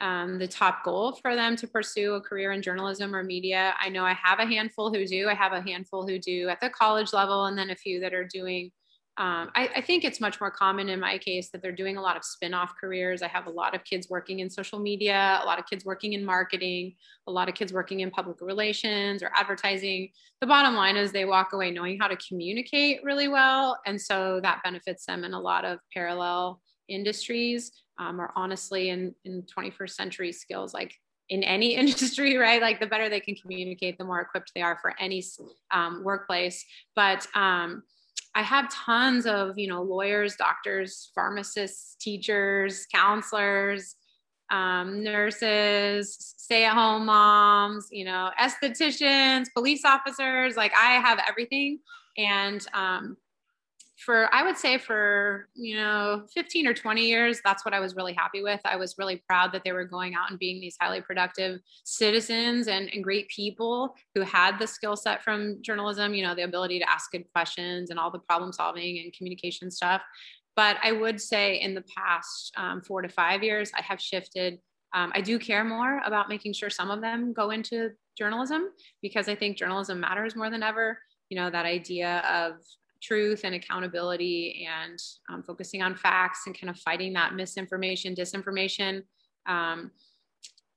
um, 0.00 0.38
the 0.38 0.46
top 0.46 0.84
goal 0.84 1.12
for 1.12 1.34
them 1.34 1.56
to 1.56 1.66
pursue 1.66 2.14
a 2.14 2.20
career 2.20 2.52
in 2.52 2.62
journalism 2.62 3.14
or 3.14 3.22
media. 3.22 3.74
I 3.80 3.88
know 3.88 4.04
I 4.04 4.12
have 4.12 4.40
a 4.40 4.46
handful 4.46 4.92
who 4.92 5.06
do. 5.06 5.28
I 5.28 5.34
have 5.34 5.52
a 5.52 5.62
handful 5.62 6.06
who 6.06 6.18
do 6.18 6.48
at 6.48 6.60
the 6.60 6.70
college 6.70 7.12
level, 7.12 7.46
and 7.46 7.56
then 7.58 7.70
a 7.70 7.76
few 7.76 8.00
that 8.00 8.14
are 8.14 8.26
doing. 8.26 8.70
Um, 9.18 9.50
I, 9.54 9.70
I, 9.76 9.80
think 9.80 10.04
it's 10.04 10.20
much 10.20 10.42
more 10.42 10.50
common 10.50 10.90
in 10.90 11.00
my 11.00 11.16
case 11.16 11.48
that 11.48 11.62
they're 11.62 11.72
doing 11.72 11.96
a 11.96 12.02
lot 12.02 12.18
of 12.18 12.24
spin 12.24 12.52
off 12.52 12.74
careers. 12.78 13.22
I 13.22 13.28
have 13.28 13.46
a 13.46 13.50
lot 13.50 13.74
of 13.74 13.82
kids 13.82 14.10
working 14.10 14.40
in 14.40 14.50
social 14.50 14.78
media, 14.78 15.40
a 15.42 15.46
lot 15.46 15.58
of 15.58 15.64
kids 15.64 15.86
working 15.86 16.12
in 16.12 16.22
marketing, 16.22 16.96
a 17.26 17.32
lot 17.32 17.48
of 17.48 17.54
kids 17.54 17.72
working 17.72 18.00
in 18.00 18.10
public 18.10 18.42
relations 18.42 19.22
or 19.22 19.30
advertising. 19.34 20.10
The 20.42 20.46
bottom 20.46 20.74
line 20.74 20.96
is 20.96 21.12
they 21.12 21.24
walk 21.24 21.54
away 21.54 21.70
knowing 21.70 21.98
how 21.98 22.08
to 22.08 22.16
communicate 22.16 23.02
really 23.04 23.26
well. 23.26 23.78
And 23.86 23.98
so 23.98 24.38
that 24.42 24.60
benefits 24.62 25.06
them 25.06 25.24
in 25.24 25.32
a 25.32 25.40
lot 25.40 25.64
of 25.64 25.78
parallel 25.94 26.60
industries 26.88 27.72
um, 27.98 28.20
or 28.20 28.32
honestly 28.36 28.90
in, 28.90 29.14
in 29.24 29.44
21st 29.44 29.90
century 29.90 30.32
skills 30.32 30.74
like 30.74 30.94
in 31.28 31.42
any 31.42 31.74
industry 31.76 32.36
right 32.36 32.60
like 32.60 32.80
the 32.80 32.86
better 32.86 33.08
they 33.08 33.20
can 33.20 33.34
communicate 33.34 33.98
the 33.98 34.04
more 34.04 34.20
equipped 34.20 34.52
they 34.54 34.62
are 34.62 34.78
for 34.80 34.94
any 35.00 35.24
um, 35.72 36.04
workplace 36.04 36.64
but 36.94 37.26
um, 37.34 37.82
i 38.36 38.42
have 38.42 38.70
tons 38.70 39.26
of 39.26 39.58
you 39.58 39.66
know 39.66 39.82
lawyers 39.82 40.36
doctors 40.36 41.10
pharmacists 41.14 41.96
teachers 41.96 42.86
counselors 42.94 43.96
um, 44.50 45.02
nurses 45.02 46.34
stay-at-home 46.38 47.06
moms 47.06 47.88
you 47.90 48.04
know 48.04 48.30
estheticians 48.40 49.46
police 49.52 49.84
officers. 49.84 50.56
Like 50.56 50.72
i 50.74 50.92
have 50.92 51.18
everything. 51.28 51.80
And 52.18 52.64
um, 52.72 53.16
for 53.96 54.32
i 54.34 54.42
would 54.42 54.56
say 54.56 54.76
for 54.76 55.48
you 55.54 55.76
know 55.76 56.26
15 56.34 56.66
or 56.66 56.74
20 56.74 57.06
years 57.06 57.40
that's 57.44 57.64
what 57.64 57.72
i 57.72 57.80
was 57.80 57.96
really 57.96 58.12
happy 58.12 58.42
with. 58.42 58.60
I 58.64 58.76
was 58.76 58.96
really 58.98 59.22
proud 59.28 59.52
that 59.52 59.62
they 59.64 59.72
were 59.72 59.84
going 59.84 60.14
out 60.14 60.30
and 60.30 60.38
being 60.38 60.60
these 60.60 60.76
highly 60.80 61.00
productive 61.00 61.60
citizens 61.84 62.68
and, 62.68 62.90
and 62.92 63.02
great 63.02 63.28
people 63.28 63.94
who 64.14 64.22
had 64.22 64.58
the 64.58 64.66
skill 64.66 64.96
set 64.96 65.22
from 65.22 65.62
journalism 65.62 66.14
you 66.14 66.24
know 66.24 66.34
the 66.34 66.44
ability 66.44 66.78
to 66.78 66.90
ask 66.90 67.10
good 67.10 67.24
questions 67.32 67.90
and 67.90 67.98
all 67.98 68.10
the 68.10 68.18
problem 68.18 68.52
solving 68.52 68.98
and 68.98 69.12
communication 69.12 69.70
stuff. 69.70 70.02
But 70.54 70.76
i 70.82 70.92
would 70.92 71.20
say 71.20 71.60
in 71.60 71.74
the 71.74 71.84
past 71.96 72.52
um, 72.56 72.82
four 72.82 73.02
to 73.02 73.08
five 73.08 73.42
years 73.42 73.70
i 73.76 73.82
have 73.82 74.00
shifted 74.00 74.58
um, 74.94 75.12
i 75.14 75.20
do 75.20 75.38
care 75.38 75.64
more 75.64 76.00
about 76.04 76.28
making 76.28 76.52
sure 76.52 76.70
some 76.70 76.90
of 76.90 77.00
them 77.00 77.32
go 77.32 77.50
into 77.50 77.90
journalism 78.16 78.70
because 79.02 79.28
i 79.28 79.34
think 79.34 79.56
journalism 79.56 80.00
matters 80.00 80.36
more 80.36 80.50
than 80.50 80.62
ever. 80.62 80.98
You 81.28 81.38
know 81.38 81.50
that 81.50 81.66
idea 81.66 82.20
of 82.20 82.62
truth 83.06 83.42
and 83.44 83.54
accountability 83.54 84.66
and 84.68 84.98
um, 85.30 85.42
focusing 85.42 85.82
on 85.82 85.94
facts 85.94 86.42
and 86.46 86.58
kind 86.58 86.70
of 86.70 86.78
fighting 86.78 87.12
that 87.12 87.34
misinformation, 87.34 88.14
disinformation. 88.14 89.02
Um, 89.46 89.92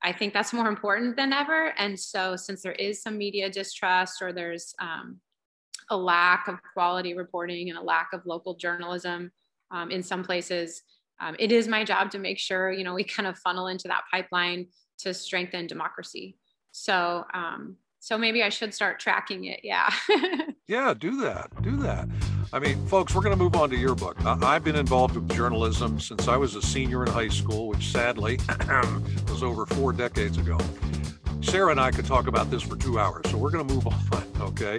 I 0.01 0.13
think 0.13 0.33
that's 0.33 0.53
more 0.53 0.67
important 0.67 1.17
than 1.17 1.33
ever. 1.33 1.73
And 1.77 1.99
so, 1.99 2.35
since 2.35 2.61
there 2.61 2.73
is 2.73 3.01
some 3.01 3.17
media 3.17 3.49
distrust 3.49 4.21
or 4.21 4.31
there's 4.31 4.73
um, 4.79 5.19
a 5.89 5.97
lack 5.97 6.47
of 6.47 6.59
quality 6.73 7.13
reporting 7.13 7.69
and 7.69 7.77
a 7.77 7.81
lack 7.81 8.09
of 8.13 8.25
local 8.25 8.55
journalism 8.55 9.31
um, 9.71 9.91
in 9.91 10.03
some 10.03 10.23
places, 10.23 10.83
um, 11.19 11.35
it 11.37 11.51
is 11.51 11.67
my 11.67 11.83
job 11.83 12.11
to 12.11 12.19
make 12.19 12.39
sure 12.39 12.71
you 12.71 12.83
know 12.83 12.93
we 12.93 13.03
kind 13.03 13.27
of 13.27 13.37
funnel 13.39 13.67
into 13.67 13.87
that 13.87 14.03
pipeline 14.11 14.67
to 14.99 15.13
strengthen 15.13 15.67
democracy. 15.67 16.37
So, 16.71 17.25
um, 17.33 17.75
so 17.99 18.17
maybe 18.17 18.43
I 18.43 18.49
should 18.49 18.73
start 18.73 18.99
tracking 18.99 19.45
it. 19.45 19.61
Yeah. 19.63 19.91
yeah, 20.69 20.93
do 20.93 21.19
that. 21.21 21.49
Do 21.63 21.75
that. 21.77 22.07
I 22.53 22.59
mean, 22.59 22.85
folks, 22.85 23.15
we're 23.15 23.23
going 23.23 23.35
to 23.35 23.43
move 23.43 23.55
on 23.55 23.71
to 23.71 23.75
your 23.75 23.95
book. 23.95 24.23
I've 24.23 24.63
been 24.63 24.75
involved 24.75 25.15
with 25.15 25.27
journalism 25.29 25.99
since 25.99 26.27
I 26.27 26.37
was 26.37 26.55
a 26.55 26.61
senior 26.61 27.03
in 27.03 27.11
high 27.11 27.27
school, 27.27 27.67
which 27.67 27.91
sadly 27.91 28.39
was 29.27 29.41
over 29.41 29.65
four 29.65 29.93
decades 29.93 30.37
ago. 30.37 30.59
Sarah 31.41 31.71
and 31.71 31.79
I 31.79 31.89
could 31.89 32.05
talk 32.05 32.27
about 32.27 32.51
this 32.51 32.61
for 32.61 32.75
two 32.75 32.99
hours, 32.99 33.27
so 33.31 33.37
we're 33.37 33.49
going 33.49 33.67
to 33.67 33.73
move 33.73 33.87
on, 34.13 34.23
okay? 34.41 34.77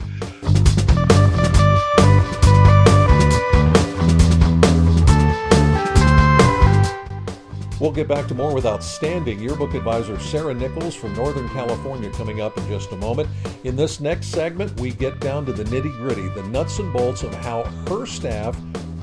We'll 7.81 7.93
get 7.93 8.09
back 8.09 8.29
to 8.29 8.35
more 8.35 8.55
with 8.55 8.66
outstanding 8.66 9.40
yearbook 9.40 9.73
advisor 9.73 10.21
Sarah 10.21 10.53
Nichols 10.53 10.95
from 10.95 11.14
Northern 11.14 11.49
California 11.49 12.11
coming 12.11 12.43
up 12.43 12.59
in 12.59 12.69
just 12.69 12.93
a 12.93 12.97
moment. 12.97 13.31
In 13.64 13.75
this 13.75 14.01
next 14.01 14.27
segment, 14.27 14.79
we 14.79 14.90
get 14.90 15.19
down 15.19 15.47
to 15.47 15.53
the 15.55 15.64
nitty 15.64 15.97
gritty, 15.97 16.29
the 16.29 16.43
nuts 16.49 16.79
and 16.79 16.93
bolts 16.93 17.23
of 17.23 17.35
how 17.37 17.62
her 17.88 18.05
staff 18.05 18.55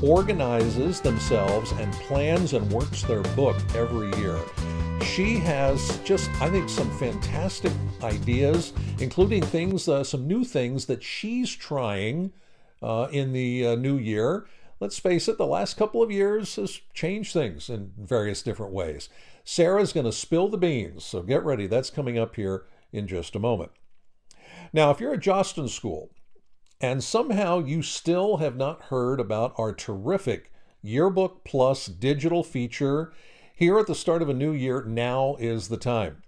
organizes 0.03 1.01
themselves 1.01 1.71
and 1.71 1.91
plans 1.93 2.53
and 2.53 2.71
works 2.71 3.01
their 3.01 3.23
book 3.35 3.57
every 3.73 4.15
year. 4.19 4.39
She 5.01 5.37
has 5.37 5.97
just, 6.03 6.29
I 6.39 6.47
think, 6.51 6.69
some 6.69 6.91
fantastic 6.99 7.71
ideas, 8.03 8.73
including 8.99 9.41
things, 9.41 9.87
uh, 9.87 10.03
some 10.03 10.27
new 10.27 10.43
things 10.43 10.85
that 10.85 11.01
she's 11.01 11.49
trying 11.55 12.31
uh, 12.83 13.07
in 13.11 13.33
the 13.33 13.69
uh, 13.69 13.75
new 13.75 13.97
year 13.97 14.45
let's 14.79 14.99
face 14.99 15.27
it, 15.27 15.37
the 15.37 15.45
last 15.45 15.75
couple 15.75 16.01
of 16.01 16.11
years 16.11 16.55
has 16.55 16.81
changed 16.93 17.33
things 17.33 17.69
in 17.69 17.91
various 17.97 18.41
different 18.41 18.73
ways. 18.73 19.09
Sarah's 19.43 19.93
going 19.93 20.05
to 20.05 20.11
spill 20.11 20.49
the 20.49 20.57
beans, 20.57 21.03
so 21.05 21.21
get 21.21 21.43
ready. 21.43 21.67
That's 21.67 21.89
coming 21.89 22.17
up 22.17 22.35
here 22.35 22.65
in 22.91 23.07
just 23.07 23.35
a 23.35 23.39
moment. 23.39 23.71
Now, 24.73 24.91
if 24.91 24.99
you're 24.99 25.13
at 25.13 25.21
Jostens 25.21 25.69
School, 25.73 26.09
and 26.79 27.03
somehow 27.03 27.59
you 27.59 27.81
still 27.81 28.37
have 28.37 28.55
not 28.55 28.83
heard 28.83 29.19
about 29.19 29.53
our 29.57 29.73
terrific 29.73 30.51
Yearbook 30.81 31.43
Plus 31.43 31.87
digital 31.87 32.43
feature. 32.43 33.11
Here 33.55 33.77
at 33.79 33.87
the 33.87 33.95
start 33.95 34.21
of 34.21 34.29
a 34.29 34.33
new 34.33 34.51
year, 34.51 34.83
now 34.83 35.35
is 35.39 35.67
the 35.67 35.77
time. 35.77 36.23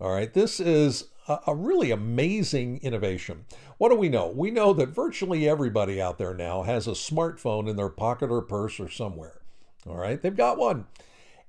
All 0.00 0.12
right, 0.12 0.32
this 0.32 0.60
is 0.60 1.08
a, 1.28 1.54
really 1.54 1.90
amazing 1.90 2.78
innovation. 2.82 3.44
What 3.78 3.90
do 3.90 3.96
we 3.96 4.08
know? 4.08 4.28
We 4.28 4.50
know 4.50 4.72
that 4.74 4.90
virtually 4.90 5.48
everybody 5.48 6.00
out 6.00 6.18
there 6.18 6.34
now 6.34 6.62
has 6.62 6.86
a 6.86 6.92
smartphone 6.92 7.68
in 7.68 7.76
their 7.76 7.88
pocket 7.88 8.30
or 8.30 8.42
purse 8.42 8.78
or 8.78 8.88
somewhere. 8.88 9.40
All 9.86 9.96
right, 9.96 10.20
they've 10.20 10.36
got 10.36 10.58
one 10.58 10.86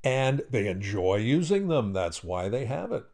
and 0.03 0.43
they 0.49 0.67
enjoy 0.67 1.15
using 1.15 1.67
them. 1.67 1.91
That's 1.91 2.23
why 2.23 2.47
they 2.47 2.65
have 2.65 2.91
it. 2.91 3.05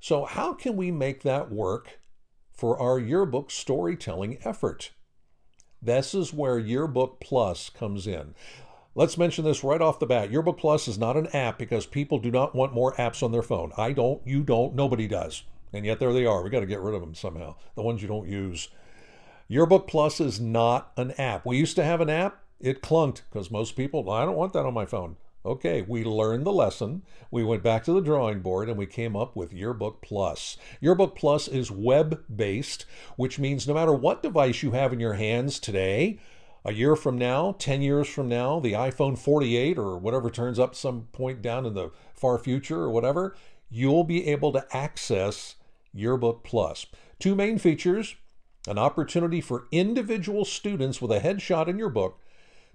So, 0.00 0.24
how 0.24 0.52
can 0.52 0.76
we 0.76 0.90
make 0.90 1.22
that 1.22 1.50
work 1.50 2.00
for 2.52 2.78
our 2.78 2.98
yearbook 2.98 3.50
storytelling 3.50 4.38
effort? 4.44 4.90
This 5.80 6.14
is 6.14 6.32
where 6.32 6.58
Yearbook 6.58 7.20
Plus 7.20 7.68
comes 7.68 8.06
in. 8.06 8.34
Let's 8.94 9.18
mention 9.18 9.44
this 9.44 9.62
right 9.62 9.82
off 9.82 9.98
the 9.98 10.06
bat. 10.06 10.30
Yearbook 10.30 10.56
Plus 10.56 10.88
is 10.88 10.98
not 10.98 11.16
an 11.16 11.26
app 11.28 11.58
because 11.58 11.84
people 11.84 12.18
do 12.18 12.30
not 12.30 12.54
want 12.54 12.72
more 12.72 12.94
apps 12.94 13.22
on 13.22 13.32
their 13.32 13.42
phone. 13.42 13.72
I 13.76 13.92
don't, 13.92 14.26
you 14.26 14.42
don't, 14.42 14.74
nobody 14.74 15.06
does. 15.06 15.42
And 15.74 15.84
yet 15.84 15.98
there 15.98 16.12
they 16.12 16.24
are. 16.24 16.42
We 16.42 16.50
got 16.50 16.60
to 16.60 16.66
get 16.66 16.80
rid 16.80 16.94
of 16.94 17.00
them 17.00 17.14
somehow. 17.14 17.56
The 17.74 17.82
ones 17.82 18.00
you 18.00 18.06
don't 18.06 18.28
use. 18.28 18.68
Yearbook 19.48 19.88
Plus 19.88 20.20
is 20.20 20.40
not 20.40 20.92
an 20.96 21.10
app. 21.18 21.44
We 21.44 21.58
used 21.58 21.76
to 21.76 21.84
have 21.84 22.00
an 22.00 22.08
app. 22.08 22.42
It 22.60 22.80
clunked 22.80 23.22
because 23.28 23.50
most 23.50 23.76
people, 23.76 24.08
I 24.08 24.24
don't 24.24 24.36
want 24.36 24.52
that 24.52 24.64
on 24.64 24.72
my 24.72 24.86
phone. 24.86 25.16
Okay, 25.44 25.82
we 25.82 26.04
learned 26.04 26.46
the 26.46 26.52
lesson. 26.52 27.02
We 27.30 27.44
went 27.44 27.62
back 27.62 27.84
to 27.84 27.92
the 27.92 28.00
drawing 28.00 28.40
board 28.40 28.68
and 28.68 28.78
we 28.78 28.86
came 28.86 29.14
up 29.14 29.36
with 29.36 29.52
Yearbook 29.52 30.00
Plus. 30.00 30.56
Yearbook 30.80 31.16
Plus 31.16 31.48
is 31.48 31.70
web 31.70 32.22
based, 32.34 32.86
which 33.16 33.38
means 33.38 33.68
no 33.68 33.74
matter 33.74 33.92
what 33.92 34.22
device 34.22 34.62
you 34.62 34.70
have 34.70 34.92
in 34.92 35.00
your 35.00 35.14
hands 35.14 35.58
today, 35.58 36.18
a 36.64 36.72
year 36.72 36.96
from 36.96 37.18
now, 37.18 37.56
10 37.58 37.82
years 37.82 38.08
from 38.08 38.28
now, 38.28 38.58
the 38.58 38.72
iPhone 38.72 39.18
48 39.18 39.76
or 39.76 39.98
whatever 39.98 40.30
turns 40.30 40.58
up 40.58 40.74
some 40.74 41.08
point 41.12 41.42
down 41.42 41.66
in 41.66 41.74
the 41.74 41.90
far 42.14 42.38
future 42.38 42.80
or 42.80 42.90
whatever, 42.90 43.36
you'll 43.68 44.04
be 44.04 44.26
able 44.28 44.52
to 44.52 44.64
access 44.74 45.56
Yearbook 45.94 46.44
Plus. 46.44 46.86
Two 47.18 47.34
main 47.34 47.58
features 47.58 48.16
an 48.66 48.78
opportunity 48.78 49.40
for 49.40 49.66
individual 49.70 50.44
students 50.44 51.00
with 51.00 51.10
a 51.10 51.20
headshot 51.20 51.68
in 51.68 51.78
your 51.78 51.90
book 51.90 52.18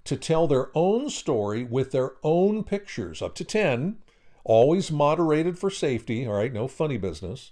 to 0.04 0.16
tell 0.16 0.46
their 0.46 0.70
own 0.74 1.10
story 1.10 1.64
with 1.64 1.90
their 1.90 2.12
own 2.22 2.64
pictures, 2.64 3.20
up 3.20 3.34
to 3.34 3.44
10, 3.44 3.98
always 4.44 4.90
moderated 4.90 5.58
for 5.58 5.68
safety, 5.68 6.26
all 6.26 6.34
right, 6.34 6.52
no 6.52 6.66
funny 6.68 6.96
business, 6.96 7.50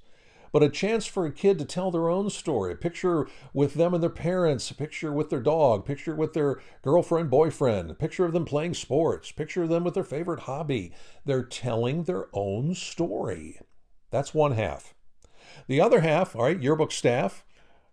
but 0.53 0.63
a 0.63 0.69
chance 0.69 1.05
for 1.05 1.27
a 1.27 1.33
kid 1.33 1.59
to 1.59 1.65
tell 1.65 1.91
their 1.91 2.09
own 2.09 2.31
story, 2.31 2.73
a 2.73 2.77
picture 2.77 3.29
with 3.53 3.75
them 3.75 3.93
and 3.93 4.03
their 4.03 4.09
parents, 4.09 4.71
a 4.71 4.75
picture 4.75 5.13
with 5.13 5.29
their 5.31 5.41
dog, 5.41 5.85
picture 5.85 6.15
with 6.15 6.33
their 6.33 6.59
girlfriend, 6.83 7.31
boyfriend, 7.31 7.91
a 7.91 7.95
picture 7.95 8.25
of 8.25 8.33
them 8.33 8.45
playing 8.45 8.75
sports, 8.75 9.31
picture 9.31 9.65
of 9.65 9.69
them 9.69 9.85
with 9.85 9.95
their 9.95 10.05
favorite 10.05 10.41
hobby. 10.41 10.93
They're 11.27 11.43
telling 11.43 12.05
their 12.05 12.29
own 12.33 12.75
story. 12.75 13.61
That's 14.11 14.33
one 14.33 14.53
half. 14.53 14.95
The 15.69 15.81
other 15.81 16.01
half, 16.01 16.35
all 16.35 16.43
right, 16.43 16.61
yearbook 16.61 16.91
staff, 16.91 17.45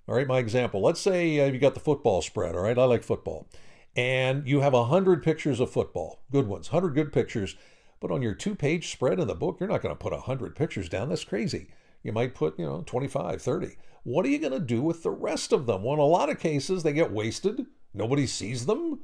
all 0.08 0.16
right, 0.16 0.28
my 0.28 0.40
example. 0.40 0.82
Let's 0.82 1.02
say 1.02 1.40
uh, 1.40 1.52
you 1.52 1.60
got 1.60 1.76
the 1.76 1.80
football 1.80 2.22
spread, 2.24 2.56
all 2.56 2.62
right, 2.62 2.78
I 2.78 2.86
like 2.86 3.04
football 3.04 3.48
and 3.96 4.48
you 4.48 4.60
have 4.60 4.74
100 4.74 5.24
pictures 5.24 5.60
of 5.60 5.72
football, 5.72 6.22
good 6.32 6.48
ones, 6.48 6.72
100 6.72 6.94
good 6.94 7.14
pictures. 7.14 7.56
But 8.02 8.12
on 8.12 8.22
your 8.22 8.34
two 8.34 8.56
page 8.56 8.92
spread 8.92 9.20
in 9.20 9.28
the 9.28 9.36
book, 9.36 9.58
you're 9.60 9.70
not 9.70 9.82
going 9.82 9.96
to 9.96 10.00
put 10.00 10.12
100 10.12 10.56
pictures 10.56 10.90
down. 10.90 11.10
That's 11.10 11.24
crazy. 11.24 11.70
You 12.04 12.12
might 12.12 12.36
put, 12.36 12.60
you 12.60 12.66
know, 12.66 12.84
25, 12.86 13.42
30. 13.42 13.78
What 14.04 14.26
are 14.26 14.30
you 14.30 14.38
going 14.38 14.52
to 14.52 14.60
do 14.60 14.82
with 14.82 15.02
the 15.02 15.12
rest 15.12 15.54
of 15.54 15.66
them? 15.66 15.84
Well, 15.84 15.94
in 15.94 16.00
a 16.00 16.06
lot 16.06 16.30
of 16.30 16.40
cases, 16.40 16.84
they 16.84 16.94
get 16.94 17.12
wasted. 17.12 17.66
Nobody 17.94 18.28
sees 18.28 18.66
them. 18.66 19.00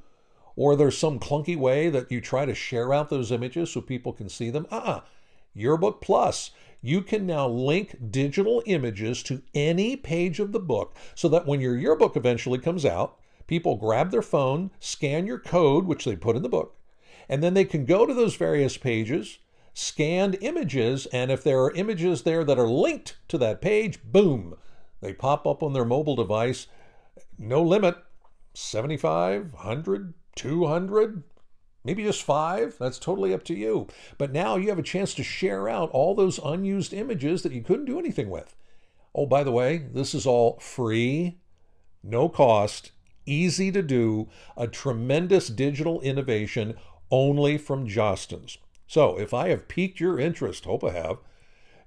Or 0.57 0.75
there's 0.75 0.97
some 0.97 1.19
clunky 1.19 1.57
way 1.57 1.89
that 1.89 2.11
you 2.11 2.19
try 2.19 2.45
to 2.45 2.53
share 2.53 2.93
out 2.93 3.09
those 3.09 3.31
images 3.31 3.71
so 3.71 3.81
people 3.81 4.11
can 4.11 4.27
see 4.27 4.49
them. 4.49 4.67
Ah, 4.69 4.97
uh-uh. 4.97 5.01
Yearbook 5.53 6.01
Plus. 6.01 6.51
You 6.81 7.03
can 7.03 7.27
now 7.27 7.47
link 7.47 7.95
digital 8.09 8.63
images 8.65 9.21
to 9.23 9.43
any 9.53 9.95
page 9.95 10.39
of 10.39 10.51
the 10.51 10.59
book 10.59 10.95
so 11.13 11.29
that 11.29 11.45
when 11.45 11.61
your 11.61 11.77
yearbook 11.77 12.15
eventually 12.15 12.57
comes 12.57 12.85
out, 12.85 13.19
people 13.45 13.75
grab 13.75 14.09
their 14.09 14.23
phone, 14.23 14.71
scan 14.79 15.27
your 15.27 15.37
code, 15.37 15.85
which 15.85 16.05
they 16.05 16.15
put 16.15 16.35
in 16.35 16.41
the 16.41 16.49
book, 16.49 16.75
and 17.29 17.43
then 17.43 17.53
they 17.53 17.65
can 17.65 17.85
go 17.85 18.05
to 18.05 18.13
those 18.13 18.35
various 18.35 18.77
pages, 18.77 19.37
scanned 19.73 20.37
images, 20.41 21.05
and 21.07 21.29
if 21.29 21.43
there 21.43 21.61
are 21.61 21.73
images 21.73 22.23
there 22.23 22.43
that 22.43 22.57
are 22.57 22.67
linked 22.67 23.17
to 23.27 23.37
that 23.37 23.61
page, 23.61 23.99
boom, 24.03 24.55
they 25.01 25.13
pop 25.13 25.45
up 25.45 25.61
on 25.61 25.73
their 25.73 25.85
mobile 25.85 26.15
device. 26.15 26.67
No 27.37 27.61
limit 27.61 27.95
75, 28.53 29.53
100, 29.53 30.13
200, 30.35 31.23
maybe 31.83 32.03
just 32.03 32.23
five. 32.23 32.75
That's 32.79 32.99
totally 32.99 33.33
up 33.33 33.43
to 33.45 33.55
you. 33.55 33.87
But 34.17 34.31
now 34.31 34.55
you 34.55 34.69
have 34.69 34.79
a 34.79 34.83
chance 34.83 35.13
to 35.15 35.23
share 35.23 35.67
out 35.67 35.91
all 35.91 36.15
those 36.15 36.39
unused 36.43 36.93
images 36.93 37.43
that 37.43 37.51
you 37.51 37.61
couldn't 37.61 37.85
do 37.85 37.99
anything 37.99 38.29
with. 38.29 38.55
Oh, 39.13 39.25
by 39.25 39.43
the 39.43 39.51
way, 39.51 39.77
this 39.77 40.13
is 40.13 40.25
all 40.25 40.57
free, 40.59 41.39
no 42.03 42.29
cost, 42.29 42.91
easy 43.25 43.71
to 43.71 43.81
do, 43.81 44.29
a 44.55 44.67
tremendous 44.67 45.47
digital 45.47 46.01
innovation 46.01 46.75
only 47.09 47.57
from 47.57 47.87
Jostens. 47.87 48.57
So 48.87 49.17
if 49.19 49.33
I 49.33 49.49
have 49.49 49.67
piqued 49.67 49.99
your 49.99 50.19
interest, 50.19 50.65
hope 50.65 50.83
I 50.83 50.91
have, 50.91 51.17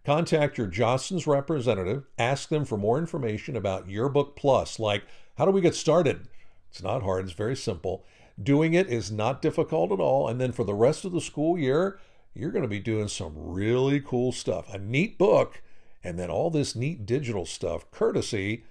contact 0.04 0.58
your 0.58 0.66
Jostens 0.66 1.26
representative, 1.26 2.04
ask 2.18 2.48
them 2.48 2.64
for 2.64 2.76
more 2.76 2.98
information 2.98 3.56
about 3.56 3.88
Yearbook 3.88 4.36
Plus, 4.36 4.78
like 4.78 5.04
how 5.36 5.44
do 5.44 5.50
we 5.50 5.60
get 5.60 5.74
started? 5.74 6.28
It's 6.74 6.82
not 6.82 7.04
hard, 7.04 7.24
it's 7.24 7.34
very 7.34 7.54
simple. 7.54 8.04
Doing 8.42 8.74
it 8.74 8.88
is 8.88 9.12
not 9.12 9.40
difficult 9.40 9.92
at 9.92 10.00
all. 10.00 10.26
And 10.26 10.40
then 10.40 10.50
for 10.50 10.64
the 10.64 10.74
rest 10.74 11.04
of 11.04 11.12
the 11.12 11.20
school 11.20 11.56
year, 11.56 12.00
you're 12.34 12.50
going 12.50 12.64
to 12.64 12.68
be 12.68 12.80
doing 12.80 13.06
some 13.06 13.32
really 13.36 14.00
cool 14.00 14.32
stuff. 14.32 14.74
A 14.74 14.78
neat 14.78 15.16
book, 15.16 15.62
and 16.02 16.18
then 16.18 16.30
all 16.30 16.50
this 16.50 16.74
neat 16.74 17.06
digital 17.06 17.46
stuff, 17.46 17.88
courtesy 17.92 18.64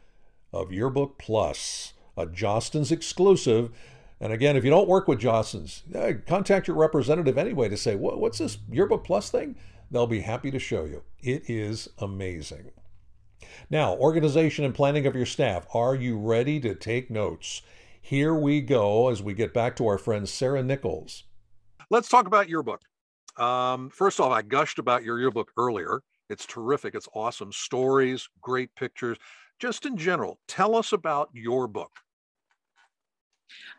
of 0.51 0.73
Yearbook 0.73 1.17
Plus 1.17 1.93
a 2.17 2.25
Jostens 2.25 2.91
exclusive. 2.91 3.69
And 4.19 4.33
again, 4.33 4.57
if 4.57 4.65
you 4.65 4.69
don't 4.69 4.89
work 4.89 5.07
with 5.07 5.21
Jostens, 5.21 5.83
contact 6.25 6.67
your 6.67 6.75
representative 6.75 7.37
anyway 7.37 7.69
to 7.69 7.77
say, 7.77 7.95
what's 7.95 8.39
this 8.39 8.57
Yearbook 8.69 9.05
Plus 9.05 9.29
thing? 9.29 9.55
They'll 9.89 10.07
be 10.07 10.21
happy 10.21 10.51
to 10.51 10.59
show 10.59 10.83
you. 10.83 11.03
It 11.21 11.49
is 11.49 11.87
amazing. 11.99 12.71
Now, 13.69 13.95
organization 13.95 14.65
and 14.65 14.75
planning 14.75 15.05
of 15.05 15.15
your 15.15 15.25
staff. 15.25 15.65
Are 15.73 15.95
you 15.95 16.17
ready 16.19 16.59
to 16.59 16.75
take 16.75 17.09
notes? 17.09 17.61
Here 18.05 18.35
we 18.35 18.59
go 18.59 19.07
as 19.07 19.23
we 19.23 19.33
get 19.33 19.53
back 19.53 19.77
to 19.77 19.87
our 19.87 19.97
friend 19.97 20.27
Sarah 20.27 20.61
Nichols. 20.61 21.23
Let's 21.89 22.09
talk 22.09 22.27
about 22.27 22.49
your 22.49 22.61
book. 22.61 22.81
Um, 23.37 23.89
first 23.89 24.19
off, 24.19 24.29
I 24.29 24.41
gushed 24.41 24.77
about 24.77 25.05
your 25.05 25.21
yearbook 25.21 25.53
earlier. 25.57 26.01
It's 26.29 26.45
terrific. 26.45 26.95
It's 26.95 27.07
awesome. 27.15 27.53
Stories, 27.53 28.27
great 28.41 28.75
pictures. 28.75 29.17
Just 29.57 29.85
in 29.85 29.95
general, 29.95 30.37
tell 30.49 30.75
us 30.75 30.91
about 30.91 31.29
your 31.31 31.65
book. 31.65 31.91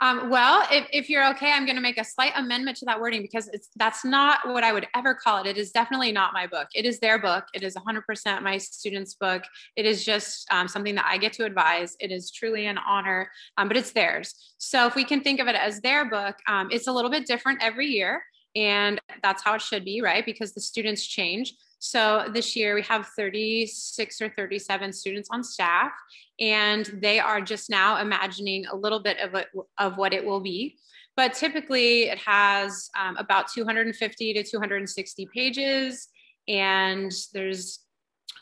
Um, 0.01 0.31
well, 0.31 0.67
if, 0.71 0.87
if 0.93 1.09
you're 1.09 1.29
okay, 1.31 1.51
I'm 1.51 1.65
going 1.65 1.77
to 1.77 1.83
make 1.83 1.99
a 1.99 2.05
slight 2.05 2.33
amendment 2.37 2.77
to 2.79 2.85
that 2.87 3.01
wording 3.01 3.23
because 3.23 3.49
it's 3.49 3.69
that's 3.77 4.05
not 4.05 4.41
what 4.49 4.65
I 4.65 4.73
would 4.73 4.87
ever 4.95 5.15
call 5.15 5.41
it. 5.41 5.47
It 5.47 5.57
is 5.57 5.71
definitely 5.71 6.13
not 6.13 6.33
my 6.33 6.47
book. 6.47 6.69
It 6.75 6.85
is 6.85 6.99
their 7.01 7.19
book. 7.19 7.45
It 7.55 7.63
is 7.63 7.75
100% 7.75 8.43
my 8.43 8.59
students' 8.59 9.15
book. 9.15 9.43
It 9.77 9.87
is 9.87 10.05
just 10.05 10.47
um, 10.53 10.69
something 10.69 10.95
that 10.95 11.07
I 11.09 11.19
get 11.19 11.33
to 11.35 11.45
advise. 11.45 11.97
It 12.01 12.11
is 12.11 12.31
truly 12.31 12.67
an 12.67 12.79
honor, 12.79 13.31
um, 13.57 13.69
but 13.69 13.77
it's 13.77 13.93
theirs. 13.93 14.35
So 14.59 14.87
if 14.87 14.95
we 14.95 15.05
can 15.05 15.23
think 15.23 15.41
of 15.41 15.49
it 15.49 15.57
as 15.57 15.81
their 15.81 16.09
book, 16.09 16.37
um, 16.49 16.69
it's 16.71 16.87
a 16.87 16.93
little 16.93 17.11
bit 17.11 17.27
different 17.27 17.63
every 17.63 17.87
year. 17.87 18.23
And 18.57 19.01
that's 19.23 19.43
how 19.43 19.55
it 19.55 19.63
should 19.63 19.85
be, 19.85 20.01
right? 20.01 20.25
Because 20.25 20.55
the 20.55 20.61
students 20.61 21.05
change. 21.05 21.55
So 21.87 22.25
this 22.33 22.57
year 22.57 22.75
we 22.75 22.81
have 22.85 23.09
36 23.09 24.23
or 24.23 24.31
37 24.31 24.91
students 24.91 25.29
on 25.31 25.45
staff, 25.45 25.93
and 26.41 26.87
they 27.03 27.21
are 27.21 27.43
just 27.43 27.69
now 27.69 28.01
imagining 28.01 28.65
a 28.65 28.75
little 28.75 29.01
bit 29.01 29.19
of, 29.19 29.45
of 29.77 29.99
what 29.99 30.15
it 30.15 30.25
will 30.25 30.41
be. 30.41 30.79
But 31.15 31.35
typically 31.35 32.05
it 32.05 32.17
has 32.21 32.89
um, 32.99 33.19
about 33.19 33.53
250 33.53 34.33
to 34.33 34.43
260 34.43 35.29
pages, 35.35 36.09
and 36.49 37.13
there's 37.35 37.81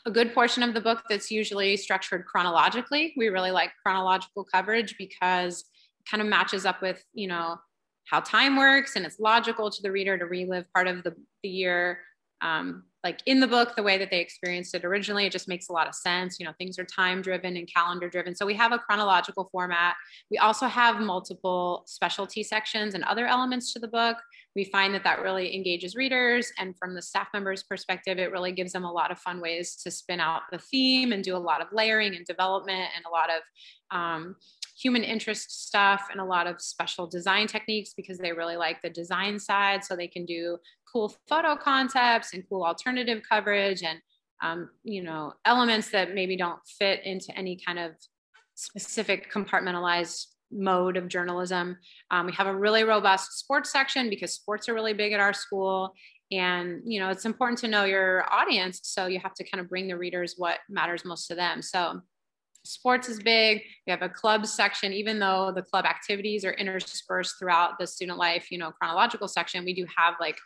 a 0.05 0.11
good 0.11 0.33
portion 0.33 0.63
of 0.63 0.73
the 0.73 0.79
book 0.79 1.03
that's 1.09 1.29
usually 1.29 1.75
structured 1.75 2.25
chronologically. 2.25 3.13
We 3.17 3.27
really 3.27 3.51
like 3.51 3.71
chronological 3.85 4.45
coverage 4.45 4.95
because 4.97 5.65
it 5.99 6.09
kind 6.09 6.21
of 6.21 6.29
matches 6.29 6.65
up 6.65 6.81
with, 6.81 7.03
you 7.13 7.27
know, 7.27 7.57
how 8.05 8.21
time 8.21 8.55
works 8.55 8.95
and 8.95 9.05
it's 9.05 9.19
logical 9.19 9.69
to 9.69 9.81
the 9.81 9.91
reader 9.91 10.17
to 10.17 10.25
relive 10.25 10.71
part 10.73 10.87
of 10.87 11.03
the, 11.03 11.13
the 11.41 11.49
year 11.49 11.99
um, 12.39 12.83
like 13.03 13.19
in 13.25 13.39
the 13.39 13.47
book 13.47 13.75
the 13.75 13.83
way 13.83 13.97
that 13.97 14.09
they 14.09 14.19
experienced 14.19 14.73
it 14.73 14.85
originally 14.85 15.25
it 15.25 15.31
just 15.31 15.47
makes 15.47 15.69
a 15.69 15.73
lot 15.73 15.87
of 15.87 15.95
sense. 15.95 16.39
You 16.39 16.45
know 16.45 16.53
things 16.57 16.79
are 16.79 16.85
time 16.85 17.21
driven 17.21 17.57
and 17.57 17.71
calendar 17.71 18.09
driven 18.09 18.35
so 18.35 18.45
we 18.45 18.53
have 18.55 18.71
a 18.71 18.79
chronological 18.79 19.49
format. 19.51 19.95
We 20.31 20.37
also 20.37 20.67
have 20.67 20.99
multiple 20.99 21.83
specialty 21.85 22.43
sections 22.43 22.95
and 22.95 23.03
other 23.03 23.27
elements 23.27 23.73
to 23.73 23.79
the 23.79 23.87
book. 23.87 24.17
We 24.55 24.65
find 24.65 24.93
that 24.93 25.03
that 25.03 25.21
really 25.21 25.55
engages 25.55 25.95
readers 25.95 26.51
and 26.57 26.77
from 26.77 26.95
the 26.95 27.01
staff 27.01 27.27
members 27.33 27.63
perspective 27.63 28.17
it 28.19 28.31
really 28.31 28.51
gives 28.51 28.71
them 28.71 28.85
a 28.85 28.91
lot 28.91 29.11
of 29.11 29.19
fun 29.19 29.41
ways 29.41 29.75
to 29.83 29.91
spin 29.91 30.19
out 30.19 30.41
the 30.51 30.59
theme 30.59 31.11
and 31.11 31.23
do 31.23 31.35
a 31.35 31.37
lot 31.37 31.61
of 31.61 31.67
layering 31.71 32.15
and 32.15 32.25
development 32.25 32.89
and 32.95 33.05
a 33.05 33.09
lot 33.09 33.29
of 33.29 33.41
um, 33.91 34.35
human 34.77 35.03
interest 35.03 35.67
stuff 35.67 36.07
and 36.11 36.19
a 36.19 36.25
lot 36.25 36.47
of 36.47 36.61
special 36.61 37.07
design 37.07 37.47
techniques 37.47 37.93
because 37.95 38.17
they 38.17 38.33
really 38.33 38.57
like 38.57 38.81
the 38.81 38.89
design 38.89 39.39
side. 39.39 39.83
So 39.83 39.95
they 39.95 40.07
can 40.07 40.25
do 40.25 40.57
cool 40.93 41.13
photo 41.27 41.55
concepts 41.55 42.33
and 42.33 42.47
cool 42.47 42.63
alternative 42.63 43.23
coverage 43.27 43.83
and, 43.83 43.99
um, 44.43 44.69
you 44.83 45.03
know, 45.03 45.33
elements 45.43 45.89
that 45.89 46.13
maybe 46.13 46.37
don't 46.37 46.59
fit 46.79 47.03
into 47.03 47.35
any 47.37 47.57
kind 47.57 47.79
of 47.79 47.91
specific 48.55 49.33
compartmentalized 49.33 50.27
mode 50.51 50.97
of 50.97 51.07
journalism. 51.07 51.77
Um, 52.11 52.27
we 52.27 52.33
have 52.33 52.47
a 52.47 52.55
really 52.55 52.83
robust 52.83 53.39
sports 53.39 53.71
section 53.71 54.09
because 54.09 54.33
sports 54.33 54.69
are 54.69 54.73
really 54.75 54.93
big 54.93 55.11
at 55.11 55.19
our 55.19 55.33
school. 55.33 55.93
And 56.31 56.81
you 56.85 56.99
know, 56.99 57.09
it's 57.09 57.25
important 57.25 57.59
to 57.59 57.67
know 57.67 57.83
your 57.83 58.25
audience, 58.31 58.79
so 58.83 59.07
you 59.07 59.19
have 59.19 59.33
to 59.35 59.43
kind 59.43 59.61
of 59.61 59.69
bring 59.69 59.87
the 59.87 59.97
readers 59.97 60.35
what 60.37 60.59
matters 60.69 61.05
most 61.05 61.27
to 61.27 61.35
them. 61.35 61.61
So 61.61 62.01
sports 62.63 63.09
is 63.09 63.19
big. 63.19 63.61
We 63.85 63.91
have 63.91 64.01
a 64.01 64.09
club 64.09 64.45
section, 64.45 64.93
even 64.93 65.19
though 65.19 65.51
the 65.53 65.61
club 65.61 65.85
activities 65.85 66.45
are 66.45 66.53
interspersed 66.53 67.35
throughout 67.37 67.77
the 67.77 67.85
student 67.85 68.17
life, 68.17 68.51
you 68.51 68.57
know, 68.57 68.71
chronological 68.71 69.27
section, 69.27 69.65
we 69.65 69.73
do 69.73 69.85
have 69.95 70.15
like 70.19 70.37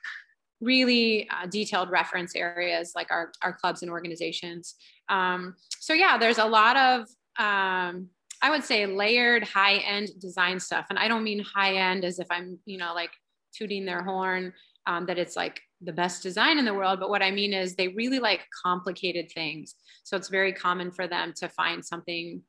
really 0.62 1.30
uh, 1.30 1.46
detailed 1.48 1.90
reference 1.90 2.36
areas 2.36 2.94
like 2.96 3.12
our, 3.12 3.32
our 3.44 3.54
clubs 3.54 3.82
and 3.82 3.92
organizations. 3.92 4.76
Um, 5.10 5.56
so 5.80 5.94
yeah, 5.94 6.18
there's 6.18 6.40
a 6.40 6.46
lot 6.46 6.76
of, 6.78 7.02
um, 7.38 8.08
I 8.42 8.50
would 8.50 8.64
say 8.64 8.86
layered 8.86 9.44
high 9.44 9.78
end 9.78 10.10
design 10.20 10.60
stuff. 10.60 10.88
And 10.90 11.00
I 11.00 11.08
don't 11.08 11.24
mean 11.24 11.40
high 11.40 11.76
end 11.76 12.06
as 12.06 12.20
if 12.20 12.28
I'm, 12.30 12.60
you 12.66 12.78
know, 12.78 12.94
like 12.94 13.12
tooting 13.56 13.86
their 13.86 14.04
horn, 14.04 14.54
um, 14.86 15.06
that 15.06 15.18
it's 15.18 15.36
like 15.36 15.62
the 15.82 15.94
best 15.94 16.24
design 16.24 16.58
in 16.58 16.66
the 16.66 16.74
world. 16.74 17.00
But 17.00 17.10
what 17.10 17.22
I 17.22 17.32
mean 17.32 17.54
is 17.54 17.76
they 17.76 17.90
really 17.90 18.20
like 18.20 18.42
complicated 18.64 19.32
things. 19.32 19.76
So 20.04 20.18
it's 20.18 20.30
very 20.30 20.54
common 20.54 20.92
for 20.92 21.08
them 21.08 21.34
to 21.38 21.50
find 21.50 21.84
something 21.86 22.42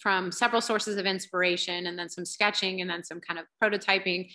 from 0.00 0.32
several 0.32 0.60
sources 0.60 0.96
of 0.96 1.06
inspiration 1.06 1.86
and 1.86 1.98
then 1.98 2.08
some 2.08 2.24
sketching 2.24 2.80
and 2.80 2.88
then 2.88 3.04
some 3.04 3.20
kind 3.20 3.38
of 3.38 3.46
prototyping 3.62 4.30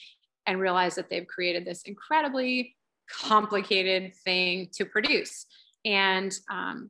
and 0.46 0.60
realize 0.60 0.96
that 0.96 1.10
they've 1.10 1.28
created 1.28 1.65
this 1.65 1.84
incredibly 1.84 2.76
complicated 3.10 4.13
thing 4.24 4.70
to 4.74 4.86
produce. 4.86 5.46
And 5.84 6.34
um, 6.50 6.89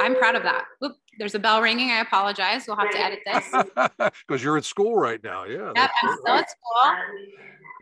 I'm 0.00 0.16
proud 0.16 0.34
of 0.34 0.42
that. 0.42 0.64
Oop, 0.84 0.96
there's 1.18 1.34
a 1.34 1.38
bell 1.38 1.62
ringing. 1.62 1.90
I 1.90 2.00
apologize. 2.00 2.64
We'll 2.66 2.76
have 2.76 2.90
to 2.90 2.98
edit 2.98 3.20
this. 3.24 4.10
Because 4.26 4.42
you're 4.42 4.56
at 4.56 4.64
school 4.64 4.96
right 4.96 5.22
now. 5.22 5.44
Yeah. 5.44 5.72
Yep, 5.74 5.90
I'm 6.02 6.18
still 6.18 6.34
at 6.34 6.50
school. 6.50 6.94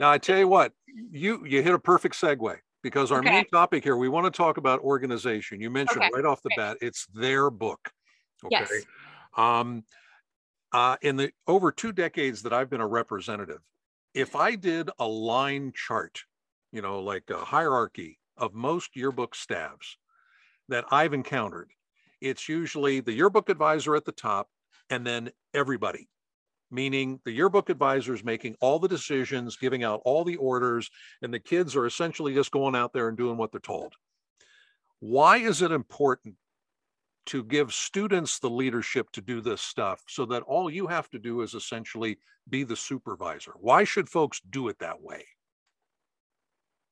Now 0.00 0.10
I 0.10 0.18
tell 0.18 0.38
you 0.38 0.48
what, 0.48 0.72
you 1.10 1.44
you 1.44 1.62
hit 1.62 1.74
a 1.74 1.78
perfect 1.78 2.14
segue 2.14 2.56
because 2.82 3.10
our 3.10 3.18
okay. 3.18 3.30
main 3.30 3.44
topic 3.52 3.84
here, 3.84 3.96
we 3.96 4.08
want 4.08 4.32
to 4.32 4.36
talk 4.36 4.56
about 4.56 4.80
organization. 4.80 5.60
You 5.60 5.70
mentioned 5.70 6.02
okay. 6.02 6.10
right 6.14 6.24
off 6.24 6.42
the 6.42 6.50
bat, 6.56 6.78
it's 6.80 7.06
their 7.14 7.50
book. 7.50 7.90
Okay. 8.44 8.64
Yes. 8.70 8.84
Um, 9.36 9.84
uh, 10.72 10.96
in 11.02 11.16
the 11.16 11.30
over 11.46 11.72
two 11.72 11.92
decades 11.92 12.42
that 12.42 12.52
I've 12.52 12.70
been 12.70 12.80
a 12.80 12.86
representative, 12.86 13.60
if 14.14 14.36
I 14.36 14.54
did 14.54 14.90
a 14.98 15.06
line 15.06 15.72
chart, 15.74 16.20
you 16.72 16.82
know, 16.82 17.00
like 17.00 17.30
a 17.30 17.44
hierarchy 17.44 18.18
of 18.36 18.54
most 18.54 18.96
yearbook 18.96 19.34
staffs 19.34 19.96
that 20.68 20.84
I've 20.90 21.14
encountered, 21.14 21.70
it's 22.20 22.48
usually 22.48 23.00
the 23.00 23.12
yearbook 23.12 23.48
advisor 23.48 23.96
at 23.96 24.04
the 24.04 24.12
top 24.12 24.48
and 24.90 25.06
then 25.06 25.30
everybody 25.54 26.08
meaning 26.70 27.20
the 27.24 27.32
yearbook 27.32 27.70
advisor 27.70 28.14
is 28.14 28.24
making 28.24 28.56
all 28.60 28.78
the 28.78 28.88
decisions, 28.88 29.56
giving 29.56 29.84
out 29.84 30.02
all 30.04 30.24
the 30.24 30.36
orders, 30.36 30.90
and 31.22 31.32
the 31.32 31.40
kids 31.40 31.74
are 31.76 31.86
essentially 31.86 32.34
just 32.34 32.50
going 32.50 32.74
out 32.74 32.92
there 32.92 33.08
and 33.08 33.16
doing 33.16 33.36
what 33.36 33.52
they're 33.52 33.60
told. 33.60 33.94
Why 35.00 35.38
is 35.38 35.62
it 35.62 35.72
important 35.72 36.34
to 37.26 37.44
give 37.44 37.72
students 37.72 38.38
the 38.38 38.50
leadership 38.50 39.10
to 39.12 39.20
do 39.20 39.40
this 39.40 39.60
stuff 39.60 40.02
so 40.08 40.24
that 40.26 40.42
all 40.42 40.70
you 40.70 40.86
have 40.86 41.08
to 41.10 41.18
do 41.18 41.42
is 41.42 41.54
essentially 41.54 42.18
be 42.48 42.64
the 42.64 42.76
supervisor? 42.76 43.52
Why 43.60 43.84
should 43.84 44.08
folks 44.08 44.40
do 44.40 44.68
it 44.68 44.78
that 44.80 45.00
way? 45.00 45.24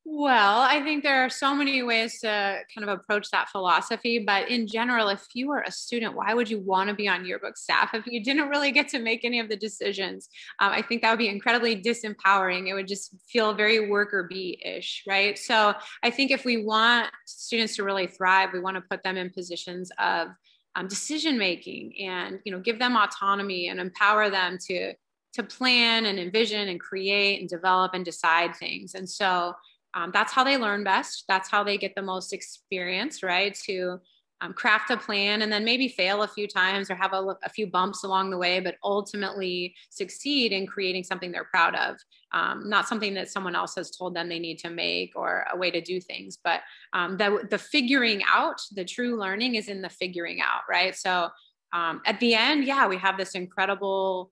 Well, 0.08 0.60
I 0.60 0.82
think 0.82 1.02
there 1.02 1.24
are 1.24 1.28
so 1.28 1.52
many 1.52 1.82
ways 1.82 2.20
to 2.20 2.60
kind 2.72 2.88
of 2.88 2.96
approach 2.96 3.28
that 3.32 3.48
philosophy. 3.48 4.20
But 4.20 4.48
in 4.48 4.68
general, 4.68 5.08
if 5.08 5.26
you 5.34 5.48
were 5.48 5.62
a 5.62 5.72
student, 5.72 6.14
why 6.14 6.32
would 6.32 6.48
you 6.48 6.60
want 6.60 6.88
to 6.88 6.94
be 6.94 7.08
on 7.08 7.26
yearbook 7.26 7.56
staff 7.58 7.90
if 7.92 8.06
you 8.06 8.22
didn't 8.22 8.48
really 8.48 8.70
get 8.70 8.86
to 8.90 9.00
make 9.00 9.24
any 9.24 9.40
of 9.40 9.48
the 9.48 9.56
decisions? 9.56 10.28
Um, 10.60 10.70
I 10.70 10.80
think 10.80 11.02
that 11.02 11.10
would 11.10 11.18
be 11.18 11.28
incredibly 11.28 11.82
disempowering. 11.82 12.68
It 12.68 12.74
would 12.74 12.86
just 12.86 13.16
feel 13.28 13.52
very 13.52 13.90
worker 13.90 14.28
bee 14.30 14.62
ish, 14.64 15.02
right? 15.08 15.36
So 15.36 15.74
I 16.04 16.10
think 16.10 16.30
if 16.30 16.44
we 16.44 16.64
want 16.64 17.10
students 17.26 17.74
to 17.74 17.82
really 17.82 18.06
thrive, 18.06 18.50
we 18.52 18.60
want 18.60 18.76
to 18.76 18.84
put 18.88 19.02
them 19.02 19.16
in 19.16 19.30
positions 19.30 19.90
of 19.98 20.28
um, 20.76 20.86
decision 20.86 21.36
making 21.36 21.94
and 22.06 22.38
you 22.44 22.52
know 22.52 22.60
give 22.60 22.78
them 22.78 22.96
autonomy 22.96 23.68
and 23.68 23.80
empower 23.80 24.30
them 24.30 24.58
to 24.68 24.92
to 25.32 25.42
plan 25.42 26.06
and 26.06 26.18
envision 26.18 26.68
and 26.68 26.78
create 26.80 27.40
and 27.40 27.48
develop 27.48 27.92
and 27.92 28.04
decide 28.04 28.54
things. 28.54 28.94
And 28.94 29.08
so 29.08 29.54
um, 29.96 30.10
that's 30.12 30.32
how 30.32 30.44
they 30.44 30.58
learn 30.58 30.84
best. 30.84 31.24
That's 31.26 31.50
how 31.50 31.64
they 31.64 31.78
get 31.78 31.94
the 31.94 32.02
most 32.02 32.34
experience, 32.34 33.22
right? 33.22 33.58
To 33.64 33.98
um, 34.42 34.52
craft 34.52 34.90
a 34.90 34.98
plan 34.98 35.40
and 35.40 35.50
then 35.50 35.64
maybe 35.64 35.88
fail 35.88 36.22
a 36.22 36.28
few 36.28 36.46
times 36.46 36.90
or 36.90 36.94
have 36.94 37.14
a, 37.14 37.36
a, 37.42 37.48
few 37.48 37.66
bumps 37.66 38.04
along 38.04 38.28
the 38.28 38.36
way, 38.36 38.60
but 38.60 38.76
ultimately 38.84 39.74
succeed 39.88 40.52
in 40.52 40.66
creating 40.66 41.04
something 41.04 41.32
they're 41.32 41.44
proud 41.44 41.74
of. 41.74 41.96
Um, 42.32 42.68
not 42.68 42.86
something 42.86 43.14
that 43.14 43.30
someone 43.30 43.56
else 43.56 43.74
has 43.76 43.90
told 43.90 44.14
them 44.14 44.28
they 44.28 44.38
need 44.38 44.58
to 44.58 44.68
make 44.68 45.12
or 45.16 45.46
a 45.50 45.56
way 45.56 45.70
to 45.70 45.80
do 45.80 45.98
things, 45.98 46.36
but 46.44 46.60
um, 46.92 47.16
the, 47.16 47.46
the 47.50 47.56
figuring 47.56 48.22
out, 48.30 48.60
the 48.72 48.84
true 48.84 49.18
learning 49.18 49.54
is 49.54 49.68
in 49.68 49.80
the 49.80 49.88
figuring 49.88 50.42
out, 50.42 50.62
right? 50.68 50.94
So 50.94 51.30
um, 51.72 52.02
at 52.04 52.20
the 52.20 52.34
end, 52.34 52.66
yeah, 52.66 52.86
we 52.86 52.98
have 52.98 53.16
this 53.16 53.34
incredible 53.34 54.30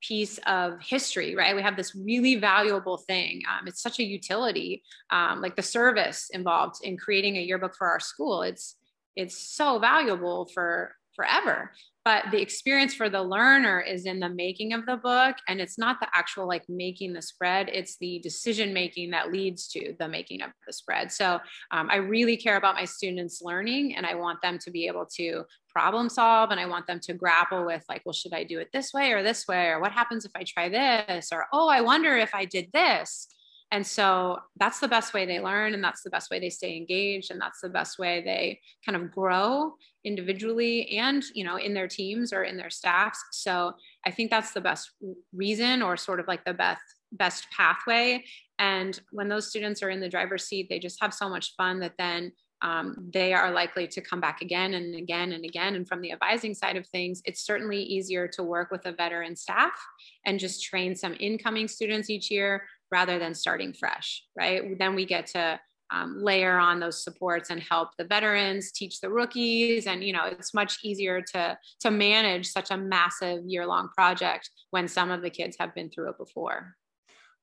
piece 0.00 0.38
of 0.46 0.80
history, 0.80 1.34
right? 1.34 1.56
We 1.56 1.62
have 1.62 1.76
this 1.76 1.94
really 1.94 2.36
valuable 2.36 2.98
thing. 2.98 3.42
Um, 3.48 3.66
it's 3.66 3.82
such 3.82 3.98
a 3.98 4.04
utility, 4.04 4.82
um, 5.10 5.40
like 5.40 5.56
the 5.56 5.62
service 5.62 6.30
involved 6.32 6.76
in 6.82 6.96
creating 6.96 7.36
a 7.36 7.42
yearbook 7.42 7.74
for 7.76 7.88
our 7.88 8.00
school. 8.00 8.42
It's 8.42 8.76
it's 9.16 9.36
so 9.36 9.78
valuable 9.78 10.48
for 10.54 10.94
forever 11.16 11.72
but 12.08 12.24
the 12.30 12.40
experience 12.40 12.94
for 12.94 13.10
the 13.10 13.22
learner 13.22 13.82
is 13.82 14.06
in 14.06 14.18
the 14.18 14.30
making 14.30 14.72
of 14.72 14.86
the 14.86 14.96
book 14.96 15.36
and 15.46 15.60
it's 15.60 15.76
not 15.76 16.00
the 16.00 16.08
actual 16.14 16.48
like 16.48 16.64
making 16.66 17.12
the 17.12 17.20
spread 17.20 17.68
it's 17.68 17.98
the 17.98 18.18
decision 18.20 18.72
making 18.72 19.10
that 19.10 19.30
leads 19.30 19.68
to 19.68 19.94
the 19.98 20.08
making 20.08 20.40
of 20.40 20.50
the 20.66 20.72
spread. 20.72 21.12
So 21.12 21.38
um, 21.70 21.90
i 21.90 21.96
really 21.96 22.38
care 22.38 22.56
about 22.56 22.76
my 22.76 22.86
students 22.86 23.42
learning 23.42 23.94
and 23.94 24.06
i 24.06 24.14
want 24.14 24.40
them 24.40 24.56
to 24.58 24.70
be 24.70 24.86
able 24.86 25.04
to 25.16 25.44
problem 25.68 26.08
solve 26.08 26.50
and 26.50 26.58
i 26.58 26.64
want 26.64 26.86
them 26.86 26.98
to 26.98 27.12
grapple 27.12 27.66
with 27.66 27.84
like 27.90 28.00
well 28.06 28.14
should 28.14 28.32
i 28.32 28.42
do 28.42 28.58
it 28.58 28.70
this 28.72 28.94
way 28.94 29.12
or 29.12 29.22
this 29.22 29.46
way 29.46 29.66
or 29.66 29.78
what 29.78 29.92
happens 29.92 30.24
if 30.24 30.32
i 30.34 30.42
try 30.44 30.66
this 30.70 31.28
or 31.30 31.44
oh 31.52 31.68
i 31.68 31.82
wonder 31.82 32.16
if 32.16 32.34
i 32.34 32.46
did 32.46 32.70
this. 32.72 33.28
And 33.70 33.86
so 33.86 34.38
that's 34.56 34.80
the 34.80 34.88
best 34.88 35.12
way 35.12 35.26
they 35.26 35.40
learn 35.40 35.74
and 35.74 35.84
that's 35.84 36.02
the 36.02 36.08
best 36.08 36.30
way 36.30 36.40
they 36.40 36.48
stay 36.48 36.74
engaged 36.76 37.30
and 37.30 37.38
that's 37.38 37.60
the 37.60 37.68
best 37.68 37.98
way 37.98 38.22
they 38.22 38.60
kind 38.86 38.96
of 38.96 39.12
grow 39.12 39.74
individually 40.08 40.88
and 40.96 41.22
you 41.34 41.44
know 41.44 41.56
in 41.56 41.74
their 41.74 41.86
teams 41.86 42.32
or 42.32 42.42
in 42.42 42.56
their 42.56 42.70
staffs 42.70 43.22
so 43.30 43.72
i 44.06 44.10
think 44.10 44.30
that's 44.30 44.52
the 44.52 44.60
best 44.60 44.90
reason 45.32 45.82
or 45.82 45.96
sort 45.96 46.18
of 46.18 46.26
like 46.26 46.44
the 46.44 46.54
best 46.54 46.82
best 47.12 47.46
pathway 47.56 48.24
and 48.58 49.00
when 49.12 49.28
those 49.28 49.48
students 49.48 49.82
are 49.82 49.90
in 49.90 50.00
the 50.00 50.08
driver's 50.08 50.44
seat 50.44 50.66
they 50.68 50.78
just 50.78 51.00
have 51.00 51.14
so 51.14 51.28
much 51.28 51.54
fun 51.56 51.78
that 51.78 51.94
then 51.98 52.32
um, 52.60 53.10
they 53.12 53.32
are 53.34 53.52
likely 53.52 53.86
to 53.86 54.00
come 54.00 54.20
back 54.20 54.42
again 54.42 54.74
and 54.74 54.94
again 54.94 55.32
and 55.32 55.44
again. 55.44 55.76
And 55.76 55.86
from 55.86 56.00
the 56.00 56.12
advising 56.12 56.54
side 56.54 56.76
of 56.76 56.86
things, 56.86 57.22
it's 57.24 57.46
certainly 57.46 57.80
easier 57.80 58.26
to 58.28 58.42
work 58.42 58.70
with 58.70 58.84
a 58.86 58.92
veteran 58.92 59.36
staff 59.36 59.78
and 60.26 60.40
just 60.40 60.64
train 60.64 60.96
some 60.96 61.14
incoming 61.20 61.68
students 61.68 62.10
each 62.10 62.30
year 62.30 62.64
rather 62.90 63.18
than 63.18 63.34
starting 63.34 63.72
fresh, 63.72 64.24
right? 64.36 64.76
Then 64.78 64.94
we 64.94 65.06
get 65.06 65.26
to 65.28 65.60
um, 65.90 66.22
layer 66.22 66.58
on 66.58 66.80
those 66.80 67.02
supports 67.02 67.50
and 67.50 67.60
help 67.60 67.90
the 67.96 68.04
veterans 68.04 68.72
teach 68.72 69.00
the 69.00 69.10
rookies 69.10 69.86
and 69.86 70.04
you 70.04 70.12
know 70.12 70.24
it's 70.24 70.52
much 70.52 70.78
easier 70.82 71.22
to 71.22 71.56
to 71.80 71.90
manage 71.90 72.46
such 72.46 72.70
a 72.70 72.76
massive 72.76 73.44
year 73.46 73.66
long 73.66 73.88
project 73.96 74.50
when 74.70 74.86
some 74.88 75.10
of 75.10 75.22
the 75.22 75.30
kids 75.30 75.56
have 75.58 75.74
been 75.74 75.90
through 75.90 76.10
it 76.10 76.18
before. 76.18 76.74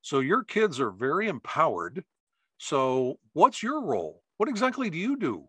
So 0.02 0.20
your 0.20 0.44
kids 0.44 0.80
are 0.80 0.92
very 0.92 1.28
empowered. 1.28 2.04
So 2.60 3.20
what's 3.34 3.64
your 3.64 3.82
role? 3.82 4.22
What 4.38 4.50
exactly 4.50 4.90
do 4.90 4.98
you 4.98 5.18
do? 5.18 5.48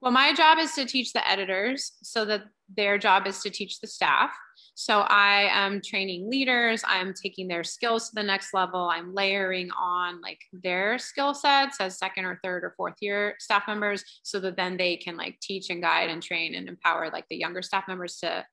Well 0.00 0.12
my 0.12 0.34
job 0.34 0.58
is 0.58 0.74
to 0.74 0.84
teach 0.84 1.12
the 1.12 1.28
editors 1.28 1.92
so 2.02 2.24
that 2.26 2.44
their 2.76 2.98
job 2.98 3.26
is 3.26 3.40
to 3.40 3.50
teach 3.50 3.80
the 3.80 3.86
staff 3.86 4.30
so 4.78 5.00
I 5.00 5.48
am 5.50 5.80
training 5.80 6.28
leaders, 6.28 6.84
I'm 6.86 7.14
taking 7.14 7.48
their 7.48 7.64
skills 7.64 8.10
to 8.10 8.14
the 8.14 8.22
next 8.22 8.52
level, 8.52 8.90
I'm 8.90 9.14
layering 9.14 9.70
on 9.70 10.20
like 10.20 10.38
their 10.52 10.98
skill 10.98 11.32
sets 11.32 11.80
as 11.80 11.96
second 11.96 12.26
or 12.26 12.38
third 12.44 12.62
or 12.62 12.74
fourth 12.76 12.96
year 13.00 13.36
staff 13.38 13.62
members 13.66 14.04
so 14.22 14.38
that 14.40 14.58
then 14.58 14.76
they 14.76 14.98
can 14.98 15.16
like 15.16 15.40
teach 15.40 15.70
and 15.70 15.80
guide 15.80 16.10
and 16.10 16.22
train 16.22 16.54
and 16.54 16.68
empower 16.68 17.08
like 17.10 17.24
the 17.30 17.38
younger 17.38 17.62
staff 17.62 17.88
members 17.88 18.18
to 18.18 18.44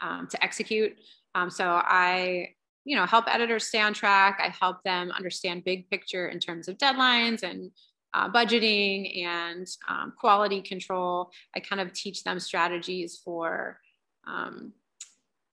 um, 0.00 0.26
to 0.30 0.42
execute. 0.42 0.94
Um, 1.34 1.50
so 1.50 1.66
I 1.66 2.54
you 2.86 2.96
know 2.96 3.04
help 3.04 3.26
editors 3.28 3.66
stay 3.66 3.82
on 3.82 3.92
track. 3.92 4.40
I 4.42 4.48
help 4.58 4.82
them 4.82 5.10
understand 5.10 5.64
big 5.64 5.90
picture 5.90 6.28
in 6.28 6.40
terms 6.40 6.68
of 6.68 6.78
deadlines 6.78 7.42
and 7.42 7.70
uh, 8.14 8.30
budgeting 8.30 9.26
and 9.26 9.66
um, 9.90 10.14
quality 10.18 10.62
control. 10.62 11.30
I 11.54 11.60
kind 11.60 11.82
of 11.82 11.92
teach 11.92 12.24
them 12.24 12.40
strategies 12.40 13.20
for 13.22 13.78
um, 14.26 14.72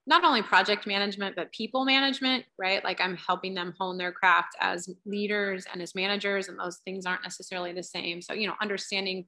not 0.06 0.24
only 0.24 0.42
project 0.42 0.86
management 0.86 1.34
but 1.36 1.52
people 1.52 1.84
management 1.84 2.44
right? 2.58 2.84
Like 2.84 3.00
i'm 3.00 3.16
helping 3.16 3.54
them 3.54 3.74
hone 3.78 3.98
their 3.98 4.12
craft 4.12 4.56
as 4.60 4.88
leaders 5.06 5.66
and 5.72 5.82
as 5.82 5.94
managers 5.94 6.48
and 6.48 6.58
those 6.58 6.78
things 6.84 7.06
aren't 7.06 7.22
necessarily 7.22 7.72
the 7.72 7.82
same. 7.82 8.20
So 8.20 8.32
you 8.32 8.46
know 8.46 8.54
understanding 8.60 9.26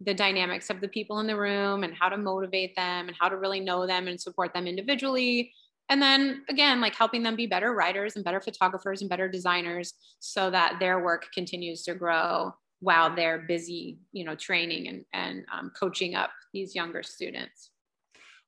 the 0.00 0.14
dynamics 0.14 0.70
of 0.70 0.80
the 0.80 0.88
people 0.88 1.20
in 1.20 1.26
the 1.26 1.36
room 1.36 1.84
and 1.84 1.94
how 1.94 2.08
to 2.08 2.16
motivate 2.16 2.74
them 2.76 3.08
and 3.08 3.16
how 3.18 3.28
to 3.28 3.36
really 3.36 3.60
know 3.60 3.86
them 3.86 4.08
and 4.08 4.20
support 4.20 4.52
them 4.52 4.66
individually. 4.66 5.52
And 5.88 6.00
then 6.00 6.44
again 6.48 6.80
like 6.80 6.94
helping 6.94 7.22
them 7.22 7.36
be 7.36 7.46
better 7.46 7.72
writers 7.74 8.16
and 8.16 8.24
better 8.24 8.40
photographers 8.40 9.02
and 9.02 9.10
better 9.10 9.28
designers 9.28 9.94
so 10.20 10.50
that 10.50 10.78
their 10.80 11.02
work 11.02 11.26
continues 11.32 11.82
to 11.84 11.94
grow 11.94 12.54
while 12.80 13.14
they're 13.14 13.38
busy 13.38 13.98
you 14.12 14.24
know 14.24 14.34
training 14.34 14.88
and, 14.88 15.04
and 15.12 15.44
um, 15.52 15.70
coaching 15.78 16.14
up 16.14 16.30
these 16.52 16.74
younger 16.74 17.02
students. 17.02 17.70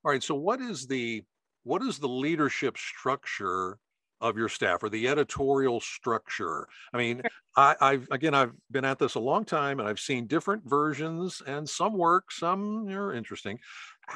All 0.05 0.12
right. 0.12 0.23
So 0.23 0.35
what 0.35 0.61
is 0.61 0.87
the 0.87 1.25
what 1.66 1.83
is 1.83 1.98
the 1.98 2.09
leadership 2.09 2.79
structure 2.79 3.79
of 4.20 4.38
your 4.38 4.48
staff 4.48 4.85
or 4.85 4.88
the 4.88 5.09
editorial 5.09 5.81
structure? 5.81 6.68
I 6.94 6.96
mean 6.96 7.22
I, 7.57 7.74
i've 7.81 8.09
again 8.11 8.35
i've 8.35 8.52
been 8.70 8.85
at 8.85 8.98
this 8.98 9.16
a 9.16 9.20
long 9.20 9.44
time 9.44 9.81
and 9.81 9.88
i've 9.88 9.98
seen 9.98 10.26
different 10.29 10.62
versions 10.64 11.42
and 11.46 11.68
some 11.68 11.98
work 11.98 12.31
some 12.31 12.88
are 12.88 13.12
interesting. 13.12 13.59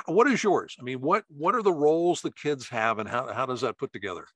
What 0.07 0.29
is 0.29 0.45
yours? 0.45 0.77
I 0.79 0.85
mean 0.85 1.01
what 1.01 1.25
what 1.29 1.57
are 1.57 1.63
the 1.63 1.73
roles 1.73 2.23
the 2.23 2.31
kids 2.31 2.69
have 2.69 3.01
and 3.01 3.09
how, 3.09 3.33
how 3.33 3.47
does 3.47 3.63
that 3.63 3.79
put 3.79 3.93
together 3.93 4.27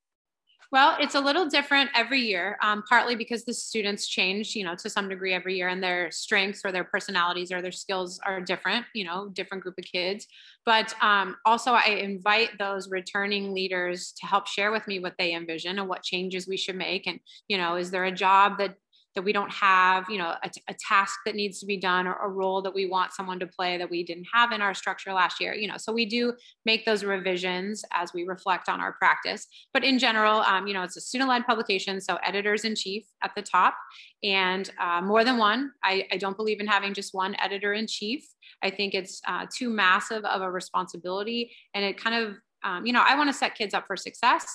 well, 0.73 0.97
it's 1.01 1.15
a 1.15 1.21
little 1.21 1.47
different 1.47 1.91
every 1.95 2.21
year, 2.21 2.57
um, 2.63 2.83
partly 2.89 3.15
because 3.15 3.45
the 3.45 3.55
students 3.55 4.07
change, 4.07 4.55
you 4.55 4.65
know, 4.65 4.75
to 4.77 4.91
some 4.91 5.09
degree 5.09 5.33
every 5.33 5.57
year, 5.57 5.69
and 5.69 5.83
their 5.83 6.11
strengths 6.11 6.63
or 6.65 6.73
their 6.73 6.85
personalities 6.85 7.53
or 7.53 7.63
their 7.63 7.73
skills 7.73 8.21
are 8.27 8.41
different, 8.41 8.85
you 8.95 9.05
know, 9.05 9.29
different 9.29 9.63
group 9.63 9.77
of 9.79 9.85
kids. 9.85 10.27
But 10.67 10.95
um, 11.03 11.37
also, 11.45 11.73
I 11.73 12.01
invite 12.01 12.59
those 12.59 12.89
returning 12.89 13.55
leaders 13.55 14.13
to 14.21 14.27
help 14.27 14.47
share 14.47 14.73
with 14.73 14.87
me 14.87 14.99
what 14.99 15.15
they 15.19 15.35
envision 15.35 15.79
and 15.79 15.89
what 15.89 16.03
changes 16.03 16.49
we 16.49 16.57
should 16.57 16.77
make. 16.77 17.07
And, 17.07 17.21
you 17.49 17.57
know, 17.57 17.77
is 17.77 17.91
there 17.91 18.05
a 18.05 18.13
job 18.13 18.59
that 18.59 18.77
that 19.15 19.23
we 19.23 19.33
don't 19.33 19.51
have, 19.53 20.05
you 20.09 20.19
know, 20.19 20.35
a, 20.43 20.75
task 20.81 21.21
that 21.25 21.35
needs 21.35 21.61
to 21.61 21.67
be 21.67 21.77
done 21.77 22.07
or 22.07 22.15
a 22.15 22.29
role 22.29 22.61
that 22.61 22.75
we 22.75 22.87
want 22.87 23.13
someone 23.13 23.39
to 23.39 23.47
play 23.47 23.79
that 23.79 23.89
we 23.89 24.03
didn't 24.03 24.27
have 24.33 24.51
in 24.53 24.61
our 24.61 24.75
structure 24.75 25.13
last 25.13 25.41
year, 25.41 25.55
you 25.55 25.69
know, 25.69 25.77
so 25.77 25.93
we 25.93 26.05
do 26.05 26.35
make 26.67 26.85
those 26.85 27.05
revisions 27.05 27.85
as 27.93 28.13
we 28.13 28.25
reflect 28.25 28.69
on 28.69 28.81
our 28.81 28.93
practice. 28.95 29.47
But 29.73 29.85
in 29.85 29.99
general, 29.99 30.41
um, 30.41 30.67
you 30.67 30.75
know, 30.75 30.83
it's 30.83 30.97
a 30.97 31.01
student-led 31.01 31.47
publication, 31.47 32.01
so 32.01 32.19
editors 32.25 32.65
in 32.65 32.75
chief 32.75 33.05
at 33.23 33.31
the 33.37 33.43
top 33.43 33.77
and 34.23 34.71
uh, 34.81 35.01
more 35.01 35.25
than 35.25 35.39
one. 35.39 35.71
I, 35.83 36.07
I, 36.11 36.17
don't 36.17 36.37
believe 36.37 36.61
in 36.61 36.67
having 36.67 36.93
just 36.93 37.15
one 37.15 37.37
editor 37.41 37.73
in 37.73 37.87
chief. 37.87 38.27
I 38.63 38.71
think 38.71 38.95
it's 38.95 39.21
uh, 39.29 39.47
too 39.55 39.71
massive 39.71 40.25
of 40.25 40.43
a 40.43 40.51
responsibility 40.51 41.53
and 41.75 41.85
it 41.85 42.03
kind 42.03 42.17
of, 42.25 42.35
um, 42.65 42.87
you 42.87 42.93
know, 42.93 43.05
I 43.07 43.17
want 43.17 43.29
to 43.29 43.35
set 43.35 43.55
kids 43.55 43.75
up 43.75 43.87
for 43.87 43.97
success 43.97 44.47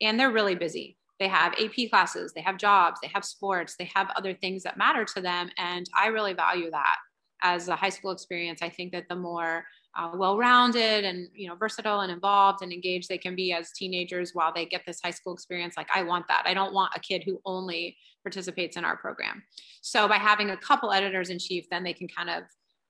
and 0.00 0.18
they're 0.18 0.30
really 0.30 0.54
busy 0.54 0.96
they 1.24 1.28
have 1.28 1.54
AP 1.54 1.88
classes, 1.88 2.34
they 2.34 2.42
have 2.42 2.58
jobs, 2.58 3.00
they 3.00 3.08
have 3.08 3.24
sports, 3.24 3.76
they 3.78 3.90
have 3.94 4.10
other 4.14 4.34
things 4.34 4.62
that 4.62 4.76
matter 4.76 5.06
to 5.06 5.22
them. 5.22 5.48
And 5.56 5.88
I 5.96 6.08
really 6.08 6.34
value 6.34 6.70
that 6.70 6.96
as 7.42 7.68
a 7.68 7.76
high 7.76 7.88
school 7.88 8.10
experience. 8.10 8.60
I 8.60 8.68
think 8.68 8.92
that 8.92 9.08
the 9.08 9.16
more 9.16 9.64
uh, 9.96 10.10
well-rounded 10.14 11.04
and 11.04 11.28
you 11.34 11.48
know 11.48 11.54
versatile 11.54 12.00
and 12.00 12.10
involved 12.10 12.62
and 12.62 12.72
engaged 12.72 13.08
they 13.08 13.16
can 13.16 13.36
be 13.36 13.52
as 13.52 13.70
teenagers 13.70 14.32
while 14.34 14.52
they 14.52 14.66
get 14.66 14.82
this 14.84 15.00
high 15.00 15.12
school 15.12 15.32
experience 15.32 15.76
like 15.76 15.86
i 15.94 16.02
want 16.02 16.26
that 16.26 16.42
i 16.46 16.52
don't 16.52 16.74
want 16.74 16.90
a 16.96 16.98
kid 16.98 17.22
who 17.24 17.40
only 17.44 17.96
participates 18.24 18.76
in 18.76 18.84
our 18.84 18.96
program 18.96 19.40
so 19.82 20.08
by 20.08 20.16
having 20.16 20.50
a 20.50 20.56
couple 20.56 20.90
editors 20.90 21.30
in 21.30 21.38
chief 21.38 21.70
then 21.70 21.84
they 21.84 21.92
can 21.92 22.08
kind 22.08 22.28
of 22.28 22.42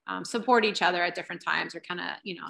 um, 0.06 0.24
support 0.24 0.64
each 0.64 0.80
other 0.80 1.02
at 1.02 1.14
different 1.14 1.44
times 1.44 1.74
or 1.74 1.80
kind 1.80 2.00
of 2.00 2.06
you 2.22 2.36
know 2.36 2.48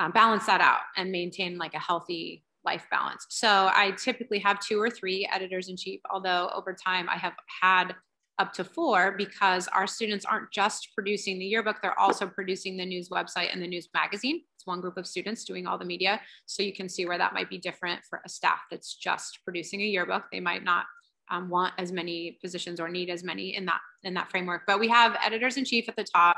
um, 0.00 0.10
balance 0.10 0.46
that 0.46 0.60
out 0.60 0.80
and 0.96 1.12
maintain 1.12 1.56
like 1.56 1.74
a 1.74 1.78
healthy 1.78 2.42
life 2.64 2.86
balance. 2.90 3.26
So 3.28 3.48
I 3.48 3.92
typically 3.92 4.38
have 4.40 4.60
two 4.60 4.80
or 4.80 4.90
three 4.90 5.28
editors 5.32 5.68
in 5.68 5.76
chief, 5.76 6.00
although 6.10 6.50
over 6.54 6.72
time 6.72 7.08
I 7.08 7.16
have 7.16 7.34
had 7.60 7.94
up 8.38 8.52
to 8.54 8.64
four 8.64 9.12
because 9.12 9.68
our 9.68 9.86
students 9.86 10.24
aren't 10.24 10.50
just 10.50 10.88
producing 10.94 11.38
the 11.38 11.44
yearbook, 11.44 11.76
they're 11.82 11.98
also 11.98 12.26
producing 12.26 12.76
the 12.76 12.84
news 12.84 13.08
website 13.08 13.52
and 13.52 13.62
the 13.62 13.66
news 13.66 13.88
magazine. 13.94 14.42
It's 14.56 14.66
one 14.66 14.80
group 14.80 14.96
of 14.96 15.06
students 15.06 15.44
doing 15.44 15.66
all 15.66 15.78
the 15.78 15.84
media. 15.84 16.20
So 16.46 16.62
you 16.62 16.72
can 16.72 16.88
see 16.88 17.04
where 17.04 17.18
that 17.18 17.34
might 17.34 17.50
be 17.50 17.58
different 17.58 18.00
for 18.08 18.20
a 18.24 18.28
staff 18.28 18.60
that's 18.70 18.94
just 18.94 19.40
producing 19.44 19.82
a 19.82 19.84
yearbook. 19.84 20.24
They 20.32 20.40
might 20.40 20.64
not 20.64 20.86
um, 21.30 21.48
want 21.48 21.74
as 21.78 21.92
many 21.92 22.38
positions 22.42 22.80
or 22.80 22.88
need 22.88 23.10
as 23.10 23.22
many 23.22 23.56
in 23.56 23.64
that 23.66 23.80
in 24.02 24.14
that 24.14 24.30
framework. 24.30 24.62
But 24.66 24.80
we 24.80 24.88
have 24.88 25.16
editors 25.24 25.56
in 25.56 25.64
chief 25.64 25.88
at 25.88 25.96
the 25.96 26.04
top. 26.04 26.36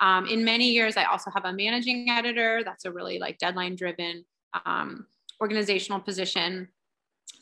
Um, 0.00 0.26
in 0.26 0.44
many 0.44 0.70
years, 0.70 0.96
I 0.96 1.04
also 1.04 1.30
have 1.30 1.44
a 1.44 1.52
managing 1.52 2.10
editor. 2.10 2.62
That's 2.64 2.84
a 2.84 2.92
really 2.92 3.18
like 3.18 3.38
deadline 3.38 3.76
driven 3.76 4.24
um, 4.64 5.06
organizational 5.40 6.00
position. 6.00 6.68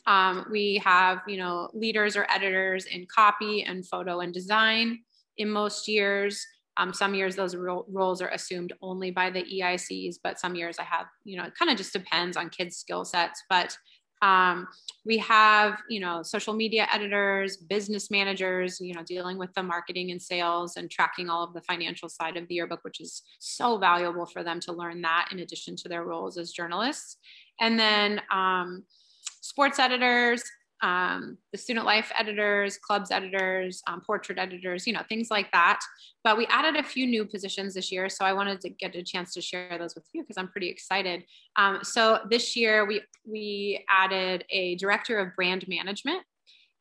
Um, 0.07 0.45
we 0.51 0.81
have, 0.83 1.21
you 1.27 1.37
know, 1.37 1.69
leaders 1.73 2.15
or 2.15 2.27
editors 2.29 2.85
in 2.85 3.07
copy 3.13 3.63
and 3.63 3.85
photo 3.85 4.19
and 4.19 4.33
design 4.33 4.99
in 5.37 5.49
most 5.49 5.87
years. 5.87 6.45
Um, 6.77 6.93
some 6.93 7.15
years 7.15 7.35
those 7.35 7.55
ro- 7.55 7.85
roles 7.87 8.21
are 8.21 8.29
assumed 8.29 8.73
only 8.81 9.09
by 9.09 9.29
the 9.29 9.43
EICs, 9.43 10.17
but 10.23 10.39
some 10.39 10.55
years 10.55 10.77
I 10.77 10.83
have, 10.83 11.07
you 11.23 11.37
know, 11.37 11.45
it 11.45 11.53
kind 11.57 11.71
of 11.71 11.77
just 11.77 11.93
depends 11.93 12.35
on 12.35 12.49
kids' 12.49 12.77
skill 12.77 13.05
sets. 13.05 13.43
But 13.49 13.77
um, 14.21 14.67
we 15.05 15.17
have, 15.19 15.81
you 15.89 15.99
know, 15.99 16.23
social 16.23 16.53
media 16.53 16.87
editors, 16.91 17.57
business 17.57 18.09
managers, 18.09 18.79
you 18.79 18.93
know, 18.93 19.03
dealing 19.03 19.37
with 19.37 19.53
the 19.53 19.63
marketing 19.63 20.11
and 20.11 20.21
sales 20.21 20.77
and 20.77 20.89
tracking 20.89 21.29
all 21.29 21.43
of 21.43 21.53
the 21.53 21.61
financial 21.61 22.09
side 22.09 22.37
of 22.37 22.47
the 22.47 22.55
yearbook, 22.55 22.83
which 22.83 23.01
is 23.01 23.23
so 23.39 23.77
valuable 23.77 24.25
for 24.25 24.43
them 24.43 24.59
to 24.61 24.73
learn 24.73 25.01
that 25.01 25.29
in 25.31 25.39
addition 25.39 25.75
to 25.77 25.89
their 25.89 26.03
roles 26.03 26.37
as 26.37 26.51
journalists. 26.51 27.17
And 27.59 27.79
then 27.79 28.21
um, 28.31 28.83
sports 29.41 29.79
editors, 29.79 30.43
um, 30.81 31.37
the 31.51 31.57
student 31.57 31.85
life 31.85 32.11
editors, 32.17 32.77
clubs 32.77 33.09
editors, 33.09 33.81
um, 33.87 34.01
portrait 34.01 34.37
editors, 34.37 34.85
you 34.85 34.93
know, 34.93 35.01
things 35.07 35.31
like 35.31 35.51
that. 35.51 35.79
But 36.23 36.37
we 36.37 36.45
added 36.47 36.75
a 36.75 36.83
few 36.83 37.07
new 37.07 37.25
positions 37.25 37.73
this 37.73 37.91
year. 37.91 38.09
So 38.09 38.25
I 38.25 38.33
wanted 38.33 38.61
to 38.61 38.69
get 38.69 38.95
a 38.95 39.03
chance 39.03 39.33
to 39.33 39.41
share 39.41 39.77
those 39.79 39.95
with 39.95 40.05
you 40.13 40.23
because 40.23 40.37
I'm 40.37 40.49
pretty 40.49 40.69
excited. 40.69 41.23
Um, 41.55 41.79
so 41.83 42.19
this 42.29 42.55
year 42.55 42.85
we, 42.85 43.01
we 43.25 43.85
added 43.89 44.45
a 44.49 44.75
director 44.75 45.19
of 45.19 45.35
brand 45.35 45.67
management 45.67 46.23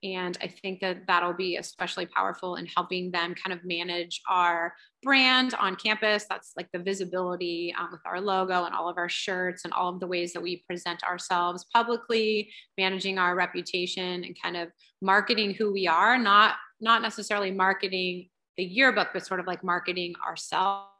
and 0.05 0.37
I 0.43 0.49
think 0.49 0.81
that 0.81 1.07
that'll 1.07 1.33
be 1.33 1.57
especially 1.57 2.05
powerful 2.05 2.57
in 2.57 2.67
helping 2.67 3.11
them 3.11 3.35
kind 3.35 3.59
of 3.59 3.65
manage 3.65 4.21
our 4.29 4.75
brand 5.03 5.55
on 5.55 5.77
campus. 5.77 6.27
That's 6.29 6.53
like 6.59 6.69
the 6.73 6.79
visibility 6.79 7.75
um, 7.79 7.89
with 7.91 8.03
our 8.05 8.21
logo 8.21 8.65
and 8.65 8.75
all 8.75 8.89
of 8.89 8.99
our 8.99 9.09
shirts 9.09 9.65
and 9.65 9.73
all 9.73 9.89
of 9.89 10.01
the 10.01 10.07
ways 10.07 10.35
that 10.35 10.43
we 10.43 10.63
present 10.69 11.03
ourselves 11.05 11.65
publicly, 11.73 12.51
managing 12.77 13.19
our 13.19 13.35
reputation 13.35 14.25
and 14.25 14.37
kind 14.41 14.59
of 14.59 14.69
marketing 15.01 15.55
who 15.55 15.73
we 15.73 15.89
are, 15.89 16.19
not, 16.19 16.57
not 16.81 17.01
necessarily 17.01 17.51
marketing 17.51 18.29
the 18.59 18.65
yearbook, 18.65 19.09
but 19.15 19.27
sort 19.27 19.41
of 19.41 19.47
like 19.47 19.65
marketing 19.65 20.15
ourselves 20.27 20.94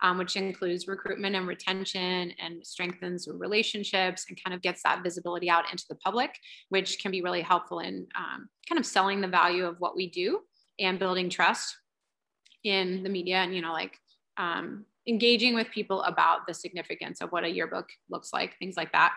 um, 0.00 0.18
which 0.18 0.36
includes 0.36 0.86
recruitment 0.86 1.36
and 1.36 1.46
retention 1.46 2.32
and 2.38 2.64
strengthens 2.66 3.28
relationships 3.28 4.26
and 4.28 4.42
kind 4.42 4.54
of 4.54 4.62
gets 4.62 4.82
that 4.82 5.02
visibility 5.02 5.50
out 5.50 5.70
into 5.70 5.84
the 5.88 5.96
public, 5.96 6.38
which 6.68 6.98
can 7.00 7.10
be 7.10 7.22
really 7.22 7.42
helpful 7.42 7.80
in 7.80 8.06
um, 8.16 8.48
kind 8.68 8.78
of 8.78 8.86
selling 8.86 9.20
the 9.20 9.28
value 9.28 9.64
of 9.64 9.76
what 9.78 9.96
we 9.96 10.08
do 10.08 10.40
and 10.78 10.98
building 10.98 11.28
trust 11.28 11.76
in 12.64 13.02
the 13.02 13.08
media 13.08 13.36
and, 13.36 13.54
you 13.54 13.60
know, 13.60 13.72
like 13.72 13.98
um, 14.36 14.84
engaging 15.06 15.54
with 15.54 15.70
people 15.70 16.02
about 16.02 16.46
the 16.46 16.54
significance 16.54 17.20
of 17.20 17.30
what 17.30 17.44
a 17.44 17.48
yearbook 17.48 17.88
looks 18.08 18.32
like, 18.32 18.56
things 18.58 18.76
like 18.76 18.92
that. 18.92 19.12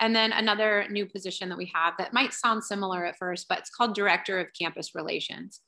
And 0.00 0.14
then 0.14 0.32
another 0.32 0.86
new 0.90 1.06
position 1.06 1.48
that 1.48 1.58
we 1.58 1.70
have 1.74 1.94
that 1.98 2.12
might 2.12 2.32
sound 2.32 2.62
similar 2.64 3.04
at 3.04 3.18
first, 3.18 3.46
but 3.48 3.58
it's 3.58 3.70
called 3.70 3.94
Director 3.94 4.38
of 4.38 4.48
Campus 4.58 4.94
Relations 4.94 5.60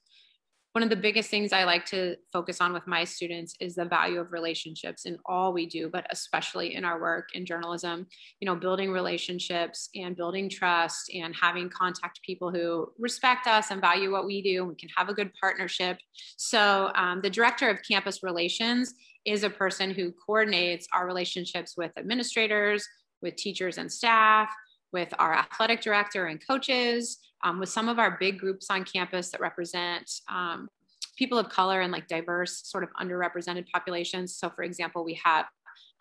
one 0.72 0.82
of 0.82 0.88
the 0.88 0.96
biggest 0.96 1.28
things 1.28 1.52
I 1.52 1.64
like 1.64 1.84
to 1.86 2.16
focus 2.32 2.60
on 2.60 2.72
with 2.72 2.86
my 2.86 3.04
students 3.04 3.54
is 3.60 3.74
the 3.74 3.84
value 3.84 4.20
of 4.20 4.32
relationships 4.32 5.04
in 5.04 5.18
all 5.26 5.52
we 5.52 5.66
do, 5.66 5.90
but 5.90 6.06
especially 6.10 6.74
in 6.74 6.84
our 6.84 6.98
work 6.98 7.28
in 7.34 7.44
journalism, 7.44 8.06
you 8.40 8.46
know, 8.46 8.56
building 8.56 8.90
relationships 8.90 9.90
and 9.94 10.16
building 10.16 10.48
trust 10.48 11.12
and 11.14 11.34
having 11.36 11.68
contact 11.68 12.20
people 12.22 12.50
who 12.50 12.90
respect 12.98 13.46
us 13.46 13.70
and 13.70 13.82
value 13.82 14.10
what 14.10 14.24
we 14.24 14.40
do. 14.42 14.60
And 14.60 14.68
we 14.68 14.74
can 14.74 14.88
have 14.96 15.10
a 15.10 15.14
good 15.14 15.30
partnership. 15.38 15.98
So, 16.36 16.90
um, 16.94 17.20
the 17.20 17.30
director 17.30 17.68
of 17.68 17.78
campus 17.86 18.22
relations 18.22 18.94
is 19.26 19.44
a 19.44 19.50
person 19.50 19.90
who 19.90 20.12
coordinates 20.26 20.88
our 20.94 21.06
relationships 21.06 21.76
with 21.76 21.92
administrators, 21.98 22.88
with 23.20 23.36
teachers 23.36 23.78
and 23.78 23.92
staff, 23.92 24.50
with 24.92 25.12
our 25.18 25.34
athletic 25.34 25.80
director 25.80 26.26
and 26.26 26.44
coaches, 26.46 27.18
um, 27.44 27.58
with 27.58 27.68
some 27.68 27.88
of 27.88 27.98
our 27.98 28.16
big 28.18 28.38
groups 28.38 28.66
on 28.70 28.84
campus 28.84 29.30
that 29.30 29.40
represent 29.40 30.10
um, 30.30 30.68
people 31.16 31.38
of 31.38 31.48
color 31.48 31.80
and 31.80 31.92
like 31.92 32.06
diverse 32.08 32.62
sort 32.64 32.84
of 32.84 32.90
underrepresented 33.00 33.66
populations. 33.72 34.36
So 34.36 34.50
for 34.50 34.62
example, 34.62 35.04
we 35.04 35.18
have 35.22 35.46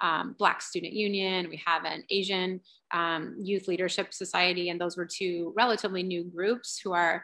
um, 0.02 0.36
Black 0.38 0.62
Student 0.62 0.94
Union, 0.94 1.50
we 1.50 1.62
have 1.66 1.86
an 1.86 2.04
Asian 2.10 2.60
um, 2.92 3.36
Youth 3.40 3.68
Leadership 3.68 4.14
Society, 4.14 4.70
and 4.70 4.80
those 4.80 4.98
were 4.98 5.06
two 5.06 5.54
relatively 5.56 6.04
new 6.04 6.24
groups 6.24 6.80
who 6.84 6.94
are 6.94 7.24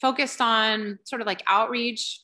focused 0.00 0.40
on 0.40 0.98
sort 1.04 1.20
of 1.20 1.26
like 1.26 1.42
outreach 1.46 2.20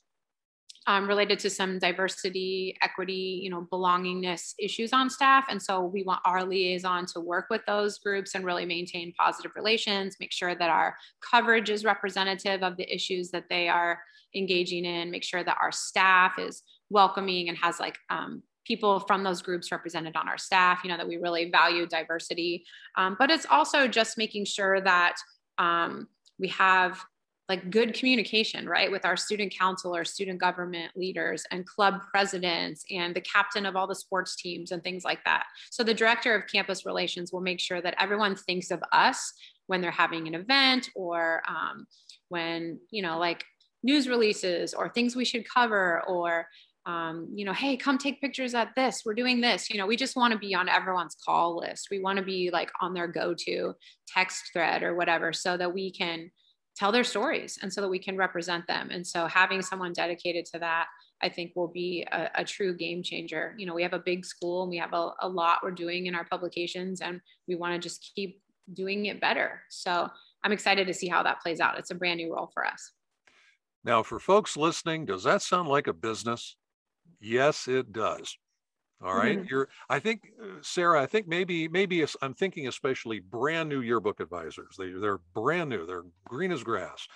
um, 0.86 1.06
related 1.06 1.38
to 1.40 1.50
some 1.50 1.78
diversity, 1.78 2.76
equity, 2.82 3.40
you 3.42 3.50
know, 3.50 3.66
belongingness 3.70 4.54
issues 4.58 4.92
on 4.92 5.08
staff. 5.08 5.46
And 5.48 5.62
so 5.62 5.82
we 5.82 6.02
want 6.02 6.20
our 6.24 6.44
liaison 6.44 7.06
to 7.06 7.20
work 7.20 7.46
with 7.50 7.62
those 7.66 7.98
groups 7.98 8.34
and 8.34 8.44
really 8.44 8.66
maintain 8.66 9.12
positive 9.18 9.52
relations, 9.54 10.16
make 10.18 10.32
sure 10.32 10.54
that 10.54 10.70
our 10.70 10.96
coverage 11.20 11.70
is 11.70 11.84
representative 11.84 12.62
of 12.62 12.76
the 12.76 12.92
issues 12.92 13.30
that 13.30 13.48
they 13.48 13.68
are 13.68 14.00
engaging 14.34 14.84
in, 14.84 15.10
make 15.10 15.24
sure 15.24 15.44
that 15.44 15.58
our 15.60 15.72
staff 15.72 16.38
is 16.38 16.62
welcoming 16.90 17.48
and 17.48 17.58
has 17.58 17.78
like 17.78 17.98
um, 18.10 18.42
people 18.66 19.00
from 19.00 19.22
those 19.22 19.42
groups 19.42 19.70
represented 19.72 20.16
on 20.16 20.28
our 20.28 20.38
staff, 20.38 20.80
you 20.82 20.90
know, 20.90 20.96
that 20.96 21.08
we 21.08 21.16
really 21.16 21.50
value 21.50 21.86
diversity. 21.86 22.64
Um, 22.96 23.16
but 23.18 23.30
it's 23.30 23.46
also 23.50 23.86
just 23.86 24.18
making 24.18 24.46
sure 24.46 24.80
that 24.80 25.14
um, 25.58 26.08
we 26.38 26.48
have 26.48 27.04
like 27.52 27.68
good 27.68 27.92
communication, 27.92 28.66
right, 28.66 28.90
with 28.90 29.04
our 29.04 29.14
student 29.14 29.54
council 29.54 29.94
or 29.94 30.06
student 30.06 30.40
government 30.40 30.90
leaders 30.96 31.44
and 31.50 31.66
club 31.66 32.00
presidents 32.10 32.82
and 32.90 33.14
the 33.14 33.20
captain 33.20 33.66
of 33.66 33.76
all 33.76 33.86
the 33.86 33.94
sports 33.94 34.34
teams 34.36 34.72
and 34.72 34.82
things 34.82 35.04
like 35.04 35.22
that. 35.26 35.44
So 35.70 35.84
the 35.84 35.92
director 35.92 36.34
of 36.34 36.50
campus 36.50 36.86
relations 36.86 37.30
will 37.30 37.42
make 37.42 37.60
sure 37.60 37.82
that 37.82 37.94
everyone 38.00 38.36
thinks 38.36 38.70
of 38.70 38.82
us 38.90 39.34
when 39.66 39.82
they're 39.82 39.90
having 39.90 40.26
an 40.26 40.34
event 40.34 40.88
or 40.96 41.42
um, 41.46 41.86
when, 42.30 42.80
you 42.90 43.02
know, 43.02 43.18
like 43.18 43.44
news 43.82 44.08
releases 44.08 44.72
or 44.72 44.88
things 44.88 45.14
we 45.14 45.26
should 45.26 45.46
cover 45.46 46.02
or 46.08 46.46
um, 46.86 47.28
you 47.34 47.44
know, 47.44 47.52
hey, 47.52 47.76
come 47.76 47.98
take 47.98 48.20
pictures 48.20 48.54
at 48.54 48.74
this. 48.74 49.02
We're 49.04 49.14
doing 49.14 49.42
this. 49.42 49.70
You 49.70 49.76
know, 49.76 49.86
we 49.86 49.96
just 49.96 50.16
want 50.16 50.32
to 50.32 50.38
be 50.38 50.54
on 50.54 50.68
everyone's 50.70 51.16
call 51.24 51.58
list. 51.58 51.88
We 51.90 52.00
want 52.00 52.18
to 52.18 52.24
be 52.24 52.50
like 52.50 52.72
on 52.80 52.92
their 52.92 53.06
go 53.06 53.34
to 53.34 53.74
text 54.08 54.50
thread 54.52 54.82
or 54.82 54.96
whatever 54.96 55.32
so 55.32 55.56
that 55.58 55.72
we 55.72 55.92
can 55.92 56.30
tell 56.76 56.92
their 56.92 57.04
stories 57.04 57.58
and 57.62 57.72
so 57.72 57.80
that 57.80 57.88
we 57.88 57.98
can 57.98 58.16
represent 58.16 58.66
them. 58.66 58.90
And 58.90 59.06
so 59.06 59.26
having 59.26 59.62
someone 59.62 59.92
dedicated 59.92 60.46
to 60.46 60.58
that, 60.60 60.86
I 61.22 61.28
think 61.28 61.52
will 61.54 61.68
be 61.68 62.06
a, 62.10 62.30
a 62.36 62.44
true 62.44 62.76
game 62.76 63.02
changer. 63.02 63.54
You 63.56 63.66
know, 63.66 63.74
we 63.74 63.82
have 63.82 63.92
a 63.92 63.98
big 63.98 64.24
school 64.24 64.62
and 64.62 64.70
we 64.70 64.78
have 64.78 64.92
a, 64.92 65.12
a 65.20 65.28
lot 65.28 65.58
we're 65.62 65.70
doing 65.70 66.06
in 66.06 66.14
our 66.14 66.24
publications 66.24 67.00
and 67.00 67.20
we 67.46 67.54
want 67.54 67.74
to 67.74 67.78
just 67.78 68.12
keep 68.14 68.40
doing 68.72 69.06
it 69.06 69.20
better. 69.20 69.60
So 69.68 70.08
I'm 70.42 70.52
excited 70.52 70.86
to 70.86 70.94
see 70.94 71.08
how 71.08 71.22
that 71.22 71.40
plays 71.40 71.60
out. 71.60 71.78
It's 71.78 71.90
a 71.90 71.94
brand 71.94 72.18
new 72.18 72.34
role 72.34 72.50
for 72.52 72.66
us. 72.66 72.92
Now, 73.84 74.02
for 74.02 74.18
folks 74.18 74.56
listening, 74.56 75.06
does 75.06 75.24
that 75.24 75.42
sound 75.42 75.68
like 75.68 75.86
a 75.86 75.92
business? 75.92 76.56
Yes, 77.20 77.68
it 77.68 77.92
does. 77.92 78.36
All 79.04 79.16
right. 79.16 79.38
mm-hmm. 79.38 79.48
You're, 79.50 79.68
I 79.90 79.98
think, 79.98 80.32
uh, 80.40 80.58
Sarah, 80.60 81.02
I 81.02 81.06
think 81.06 81.26
maybe, 81.26 81.66
maybe 81.68 82.04
I'm 82.22 82.34
thinking 82.34 82.68
especially 82.68 83.18
brand 83.18 83.68
new 83.68 83.80
yearbook 83.80 84.20
advisors. 84.20 84.76
They, 84.78 84.90
they're 84.90 85.18
brand 85.34 85.70
new, 85.70 85.86
they're 85.86 86.04
green 86.24 86.52
as 86.52 86.62
grass. 86.62 87.08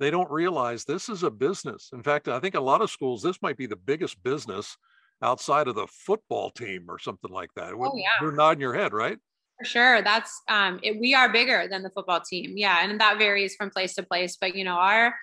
They 0.00 0.10
don't 0.10 0.30
realize 0.30 0.84
this 0.84 1.08
is 1.08 1.22
a 1.22 1.30
business. 1.30 1.90
In 1.92 2.02
fact, 2.02 2.28
I 2.28 2.40
think 2.40 2.54
a 2.54 2.60
lot 2.60 2.82
of 2.82 2.90
schools, 2.90 3.22
this 3.22 3.40
might 3.42 3.56
be 3.56 3.66
the 3.66 3.76
biggest 3.76 4.22
business 4.22 4.76
outside 5.22 5.66
of 5.68 5.74
the 5.74 5.86
football 5.88 6.50
team 6.50 6.86
or 6.88 6.98
something 6.98 7.30
like 7.30 7.50
that. 7.56 7.72
Oh, 7.72 7.92
yeah. 7.96 8.08
You're 8.20 8.32
nodding 8.32 8.60
your 8.60 8.74
head, 8.74 8.92
right? 8.92 9.18
For 9.58 9.64
sure. 9.64 10.02
That's, 10.02 10.40
um, 10.48 10.78
it, 10.84 11.00
we 11.00 11.14
are 11.14 11.32
bigger 11.32 11.66
than 11.68 11.82
the 11.82 11.90
football 11.90 12.20
team. 12.20 12.52
Yeah. 12.56 12.78
And 12.82 13.00
that 13.00 13.18
varies 13.18 13.56
from 13.56 13.70
place 13.70 13.94
to 13.94 14.04
place. 14.04 14.36
But, 14.40 14.54
you 14.54 14.62
know, 14.62 14.76
our, 14.76 15.14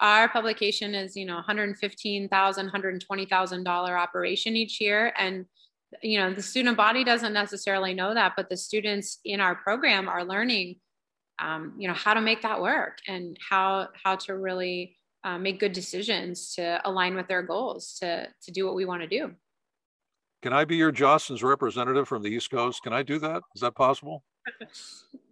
our 0.00 0.28
publication 0.28 0.94
is 0.94 1.16
you 1.16 1.24
know 1.24 1.36
115000 1.36 2.66
120000 2.66 3.64
dollar 3.64 3.96
operation 3.96 4.56
each 4.56 4.80
year. 4.80 5.12
And 5.18 5.46
you 6.02 6.18
know 6.18 6.32
the 6.32 6.42
student 6.42 6.76
body 6.76 7.04
doesn't 7.04 7.32
necessarily 7.32 7.94
know 7.94 8.14
that 8.14 8.32
but 8.36 8.48
the 8.48 8.56
students 8.56 9.20
in 9.24 9.40
our 9.40 9.54
program 9.54 10.08
are 10.08 10.24
learning 10.24 10.76
um, 11.38 11.74
you 11.78 11.86
know 11.86 11.94
how 11.94 12.14
to 12.14 12.20
make 12.20 12.42
that 12.42 12.60
work 12.60 12.98
and 13.06 13.36
how 13.48 13.88
how 14.04 14.16
to 14.16 14.36
really 14.36 14.96
uh, 15.24 15.38
make 15.38 15.60
good 15.60 15.72
decisions 15.72 16.54
to 16.54 16.80
align 16.84 17.14
with 17.14 17.28
their 17.28 17.42
goals 17.42 17.96
to 18.00 18.26
to 18.42 18.50
do 18.50 18.64
what 18.66 18.74
we 18.74 18.84
want 18.84 19.02
to 19.02 19.08
do. 19.08 19.32
Can 20.42 20.52
i 20.52 20.64
be 20.64 20.76
your 20.76 20.92
jostens 20.92 21.42
representative 21.42 22.08
from 22.08 22.22
the 22.22 22.28
east 22.28 22.50
coast? 22.50 22.82
Can 22.82 22.92
i 22.92 23.02
do 23.02 23.18
that? 23.18 23.42
Is 23.54 23.60
that 23.60 23.74
possible 23.74 24.24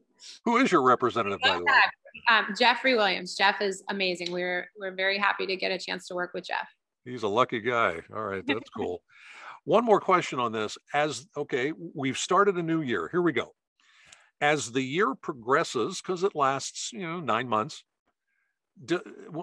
who 0.45 0.59
is 0.59 0.71
your 0.71 0.83
representative 0.83 1.41
by 1.41 1.57
the 1.59 1.65
way 1.65 1.73
um, 2.29 2.47
Jeffrey 2.59 2.95
Williams. 2.95 3.35
Jeff 3.35 3.61
is 3.61 3.83
amazing. 3.89 4.33
We're 4.33 4.69
we're 4.79 4.95
very 4.95 5.19
happy 5.19 5.47
to 5.47 5.57
get 5.57 5.71
a 5.71 5.79
chance 5.79 6.07
to 6.09 6.15
work 6.15 6.33
with 6.35 6.45
Jeff. 6.45 6.69
He's 7.05 7.23
a 7.23 7.29
lucky 7.29 7.61
guy. 7.61 8.01
All 8.15 8.25
right, 8.25 8.45
that's 8.47 8.71
cool. 8.71 9.03
One 9.65 9.85
more 9.85 10.01
question 10.01 10.39
on 10.39 10.53
this. 10.53 10.77
As 10.93 11.27
okay, 11.37 11.73
we've 11.95 12.19
started 12.19 12.57
a 12.57 12.63
new 12.63 12.83
year. 12.83 13.09
Here 13.11 13.23
we 13.23 13.33
go. 13.33 13.55
As 14.41 14.73
the 14.73 14.83
year 14.83 15.15
progresses, 15.15 16.03
because 16.03 16.23
it 16.23 16.35
lasts, 16.35 16.93
you 16.93 17.01
know, 17.01 17.21
nine 17.21 17.49
months. 17.49 17.85
Do, 18.85 19.01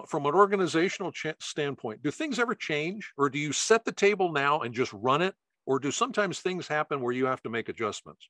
from 0.08 0.26
an 0.26 0.34
organizational 0.34 1.10
ch- 1.10 1.34
standpoint, 1.40 2.02
do 2.02 2.10
things 2.10 2.38
ever 2.38 2.54
change, 2.54 3.12
or 3.16 3.30
do 3.30 3.38
you 3.38 3.50
set 3.50 3.82
the 3.82 3.90
table 3.90 4.30
now 4.30 4.60
and 4.60 4.74
just 4.74 4.92
run 4.92 5.22
it, 5.22 5.34
or 5.64 5.78
do 5.78 5.90
sometimes 5.90 6.40
things 6.40 6.68
happen 6.68 7.00
where 7.00 7.14
you 7.14 7.24
have 7.24 7.42
to 7.44 7.48
make 7.48 7.70
adjustments? 7.70 8.28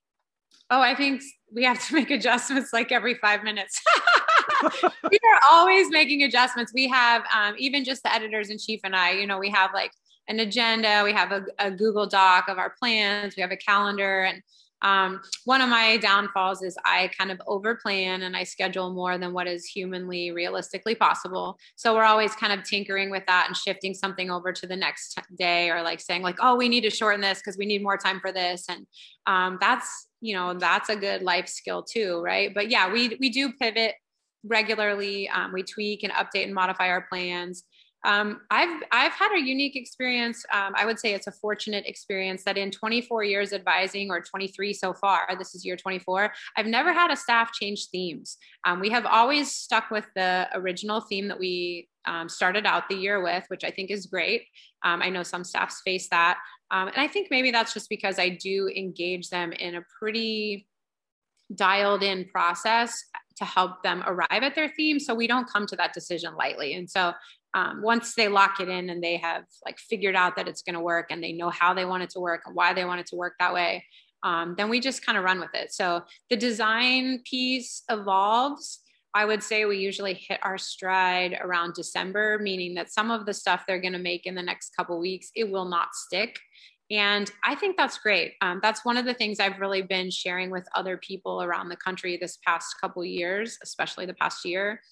Oh, 0.70 0.80
I 0.80 0.94
think 0.94 1.22
we 1.54 1.64
have 1.64 1.84
to 1.86 1.94
make 2.00 2.10
adjustments 2.10 2.72
like 2.72 2.92
every 2.92 3.14
five 3.14 3.44
minutes. 3.44 3.80
we 4.82 4.88
are 4.90 5.40
always 5.50 5.90
making 5.90 6.22
adjustments. 6.22 6.72
We 6.74 6.88
have 6.88 7.24
um, 7.34 7.54
even 7.58 7.84
just 7.84 8.02
the 8.02 8.12
editors 8.12 8.50
in 8.50 8.58
chief 8.58 8.80
and 8.84 8.96
I, 8.96 9.12
you 9.12 9.26
know, 9.26 9.38
we 9.38 9.50
have 9.50 9.70
like 9.74 9.92
an 10.28 10.40
agenda, 10.40 11.02
we 11.04 11.12
have 11.12 11.32
a, 11.32 11.44
a 11.58 11.70
Google 11.70 12.06
Doc 12.06 12.48
of 12.48 12.58
our 12.58 12.70
plans, 12.70 13.36
we 13.36 13.42
have 13.42 13.50
a 13.50 13.56
calendar. 13.56 14.22
And 14.22 14.42
um, 14.82 15.20
one 15.44 15.60
of 15.60 15.68
my 15.68 15.96
downfalls 15.96 16.62
is 16.62 16.76
I 16.84 17.10
kind 17.16 17.30
of 17.30 17.38
overplan 17.46 18.22
and 18.22 18.36
I 18.36 18.44
schedule 18.44 18.92
more 18.92 19.16
than 19.16 19.32
what 19.32 19.46
is 19.46 19.64
humanly 19.64 20.32
realistically 20.32 20.94
possible. 20.94 21.58
So 21.76 21.94
we're 21.94 22.04
always 22.04 22.34
kind 22.34 22.52
of 22.52 22.64
tinkering 22.64 23.10
with 23.10 23.24
that 23.26 23.44
and 23.46 23.56
shifting 23.56 23.94
something 23.94 24.30
over 24.30 24.52
to 24.52 24.66
the 24.66 24.76
next 24.76 25.20
day 25.38 25.70
or 25.70 25.82
like 25.82 26.00
saying 26.00 26.22
like, 26.22 26.38
oh, 26.40 26.56
we 26.56 26.68
need 26.68 26.82
to 26.82 26.90
shorten 26.90 27.20
this 27.20 27.38
because 27.38 27.56
we 27.56 27.66
need 27.66 27.82
more 27.82 27.96
time 27.96 28.20
for 28.20 28.32
this. 28.32 28.64
And 28.68 28.86
um, 29.26 29.58
that's, 29.60 30.08
you 30.22 30.34
know, 30.34 30.54
that's 30.54 30.88
a 30.88 30.96
good 30.96 31.22
life 31.22 31.48
skill 31.48 31.82
too. 31.82 32.22
Right. 32.24 32.54
But 32.54 32.70
yeah, 32.70 32.90
we, 32.90 33.16
we 33.20 33.28
do 33.28 33.52
pivot 33.52 33.96
regularly. 34.44 35.28
Um, 35.28 35.52
we 35.52 35.62
tweak 35.62 36.02
and 36.02 36.12
update 36.12 36.44
and 36.44 36.54
modify 36.54 36.88
our 36.88 37.02
plans. 37.02 37.64
Um, 38.04 38.40
I've 38.50 38.82
I've 38.90 39.12
had 39.12 39.32
a 39.32 39.40
unique 39.40 39.76
experience. 39.76 40.44
Um, 40.52 40.72
I 40.76 40.84
would 40.84 40.98
say 40.98 41.14
it's 41.14 41.28
a 41.28 41.32
fortunate 41.32 41.86
experience 41.86 42.42
that 42.44 42.58
in 42.58 42.70
24 42.70 43.22
years 43.22 43.52
advising, 43.52 44.10
or 44.10 44.20
23 44.20 44.72
so 44.72 44.92
far, 44.92 45.28
this 45.38 45.54
is 45.54 45.64
year 45.64 45.76
24. 45.76 46.32
I've 46.56 46.66
never 46.66 46.92
had 46.92 47.12
a 47.12 47.16
staff 47.16 47.52
change 47.52 47.86
themes. 47.92 48.38
Um, 48.66 48.80
we 48.80 48.90
have 48.90 49.06
always 49.06 49.52
stuck 49.52 49.90
with 49.90 50.06
the 50.16 50.48
original 50.54 51.00
theme 51.00 51.28
that 51.28 51.38
we 51.38 51.88
um, 52.06 52.28
started 52.28 52.66
out 52.66 52.88
the 52.88 52.94
year 52.94 53.22
with, 53.22 53.44
which 53.48 53.64
I 53.64 53.70
think 53.70 53.90
is 53.90 54.06
great. 54.06 54.44
Um, 54.84 55.02
I 55.02 55.10
know 55.10 55.22
some 55.22 55.44
staffs 55.44 55.80
face 55.84 56.08
that, 56.08 56.38
um, 56.70 56.88
and 56.88 56.98
I 56.98 57.08
think 57.08 57.28
maybe 57.30 57.50
that's 57.50 57.74
just 57.74 57.88
because 57.88 58.18
I 58.18 58.30
do 58.30 58.68
engage 58.74 59.28
them 59.28 59.52
in 59.52 59.76
a 59.76 59.84
pretty 59.98 60.66
dialed 61.54 62.02
in 62.02 62.24
process 62.24 63.04
to 63.36 63.44
help 63.44 63.82
them 63.82 64.02
arrive 64.06 64.42
at 64.42 64.54
their 64.54 64.68
theme. 64.68 64.98
So 64.98 65.14
we 65.14 65.26
don't 65.26 65.48
come 65.48 65.66
to 65.66 65.76
that 65.76 65.92
decision 65.92 66.34
lightly. 66.34 66.74
And 66.74 66.88
so 66.88 67.12
um, 67.54 67.82
once 67.82 68.14
they 68.14 68.28
lock 68.28 68.60
it 68.60 68.68
in 68.68 68.88
and 68.88 69.02
they 69.02 69.18
have 69.18 69.44
like 69.64 69.78
figured 69.78 70.16
out 70.16 70.36
that 70.36 70.48
it's 70.48 70.62
going 70.62 70.74
to 70.74 70.80
work 70.80 71.06
and 71.10 71.22
they 71.22 71.32
know 71.32 71.50
how 71.50 71.74
they 71.74 71.84
want 71.84 72.02
it 72.02 72.10
to 72.10 72.20
work 72.20 72.42
and 72.46 72.54
why 72.54 72.72
they 72.72 72.84
want 72.84 73.00
it 73.00 73.06
to 73.08 73.16
work 73.16 73.34
that 73.38 73.52
way 73.52 73.84
um, 74.22 74.54
then 74.56 74.68
we 74.68 74.80
just 74.80 75.04
kind 75.04 75.18
of 75.18 75.24
run 75.24 75.40
with 75.40 75.54
it. 75.54 75.72
So 75.72 76.02
the 76.30 76.36
design 76.36 77.20
piece 77.24 77.82
evolves 77.90 78.80
i 79.14 79.24
would 79.24 79.42
say 79.42 79.64
we 79.64 79.78
usually 79.78 80.14
hit 80.14 80.38
our 80.42 80.58
stride 80.58 81.38
around 81.42 81.74
december 81.74 82.38
meaning 82.40 82.74
that 82.74 82.92
some 82.92 83.10
of 83.10 83.26
the 83.26 83.34
stuff 83.34 83.64
they're 83.66 83.80
going 83.80 83.92
to 83.92 83.98
make 83.98 84.26
in 84.26 84.34
the 84.34 84.42
next 84.42 84.74
couple 84.76 84.98
weeks 84.98 85.30
it 85.34 85.50
will 85.50 85.66
not 85.66 85.94
stick 85.94 86.38
and 86.90 87.30
I 87.42 87.54
think 87.54 87.78
that's 87.78 87.96
great. 87.96 88.34
Um, 88.42 88.60
that's 88.62 88.84
one 88.84 88.98
of 88.98 89.06
the 89.06 89.14
things 89.14 89.40
I've 89.40 89.60
really 89.60 89.80
been 89.80 90.10
sharing 90.10 90.50
with 90.50 90.68
other 90.74 90.98
people 90.98 91.42
around 91.42 91.70
the 91.70 91.76
country 91.76 92.18
this 92.20 92.38
past 92.46 92.74
couple 92.82 93.02
years, 93.02 93.56
especially 93.62 94.04
the 94.04 94.12
past 94.12 94.44
year, 94.44 94.82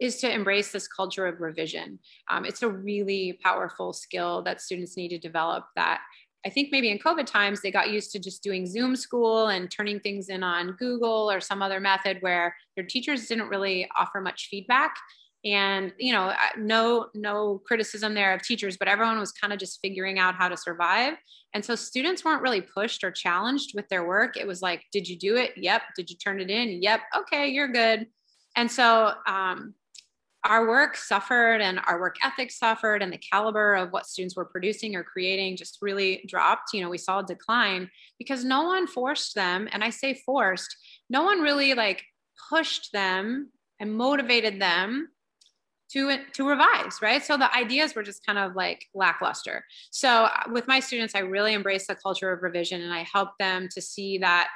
is 0.00 0.16
to 0.16 0.30
embrace 0.30 0.72
this 0.72 0.88
culture 0.88 1.26
of 1.26 1.40
revision. 1.40 2.00
Um, 2.28 2.44
it's 2.44 2.62
a 2.62 2.68
really 2.68 3.38
powerful 3.42 3.92
skill 3.92 4.42
that 4.42 4.60
students 4.60 4.96
need 4.96 5.10
to 5.10 5.18
develop 5.18 5.66
that 5.76 6.00
I 6.46 6.50
think 6.50 6.68
maybe 6.70 6.90
in 6.90 6.98
COVID 6.98 7.26
times, 7.26 7.60
they 7.60 7.70
got 7.70 7.90
used 7.90 8.12
to 8.12 8.18
just 8.18 8.42
doing 8.42 8.66
Zoom 8.66 8.96
school 8.96 9.48
and 9.48 9.70
turning 9.70 9.98
things 10.00 10.28
in 10.28 10.42
on 10.42 10.72
Google 10.72 11.30
or 11.30 11.40
some 11.40 11.62
other 11.62 11.80
method 11.80 12.18
where 12.20 12.54
their 12.76 12.84
teachers 12.84 13.26
didn't 13.26 13.48
really 13.48 13.88
offer 13.98 14.20
much 14.20 14.48
feedback. 14.50 14.96
And 15.44 15.92
you 15.98 16.12
know 16.12 16.32
no 16.56 17.08
no 17.14 17.60
criticism 17.66 18.14
there 18.14 18.32
of 18.32 18.40
teachers 18.40 18.78
but 18.78 18.88
everyone 18.88 19.18
was 19.18 19.30
kind 19.30 19.52
of 19.52 19.58
just 19.58 19.78
figuring 19.82 20.18
out 20.18 20.34
how 20.34 20.48
to 20.48 20.56
survive. 20.56 21.14
And 21.52 21.62
so 21.62 21.74
students 21.74 22.24
weren't 22.24 22.40
really 22.40 22.62
pushed 22.62 23.04
or 23.04 23.10
challenged 23.10 23.72
with 23.74 23.86
their 23.90 24.06
work. 24.06 24.38
It 24.38 24.46
was 24.46 24.62
like 24.62 24.84
did 24.90 25.06
you 25.06 25.18
do 25.18 25.36
it? 25.36 25.52
Yep. 25.56 25.82
Did 25.96 26.08
you 26.08 26.16
turn 26.16 26.40
it 26.40 26.48
in? 26.48 26.82
Yep. 26.82 27.00
Okay 27.18 27.48
you're 27.48 27.68
good. 27.68 28.06
And 28.56 28.70
so 28.72 29.12
um, 29.26 29.74
our 30.44 30.68
work 30.68 30.96
suffered 30.96 31.60
and 31.60 31.80
our 31.86 31.98
work 31.98 32.16
ethic 32.22 32.50
suffered 32.50 33.02
and 33.02 33.12
the 33.12 33.18
caliber 33.18 33.74
of 33.74 33.90
what 33.92 34.06
students 34.06 34.36
were 34.36 34.44
producing 34.44 34.94
or 34.94 35.02
creating 35.02 35.56
just 35.56 35.78
really 35.80 36.24
dropped. 36.28 36.72
You 36.72 36.82
know 36.82 36.90
we 36.90 36.98
saw 36.98 37.20
a 37.20 37.24
decline 37.24 37.90
because 38.18 38.44
no 38.44 38.62
one 38.62 38.86
forced 38.86 39.34
them 39.34 39.68
and 39.72 39.82
i 39.82 39.90
say 39.90 40.14
forced 40.14 40.76
no 41.08 41.22
one 41.22 41.40
really 41.40 41.74
like 41.74 42.02
pushed 42.48 42.92
them 42.92 43.50
and 43.80 43.92
motivated 43.92 44.60
them 44.60 45.08
to 45.90 46.18
to 46.32 46.48
revise 46.48 46.98
right? 47.02 47.24
So 47.24 47.36
the 47.36 47.54
ideas 47.54 47.94
were 47.94 48.02
just 48.02 48.24
kind 48.24 48.38
of 48.38 48.56
like 48.56 48.86
lackluster. 48.94 49.64
So 49.90 50.24
uh, 50.24 50.42
with 50.50 50.66
my 50.66 50.80
students 50.80 51.14
i 51.14 51.20
really 51.20 51.54
embrace 51.54 51.86
the 51.86 51.94
culture 51.94 52.32
of 52.32 52.42
revision 52.42 52.82
and 52.82 52.92
i 52.92 53.06
help 53.10 53.30
them 53.38 53.68
to 53.74 53.80
see 53.80 54.18
that 54.18 54.48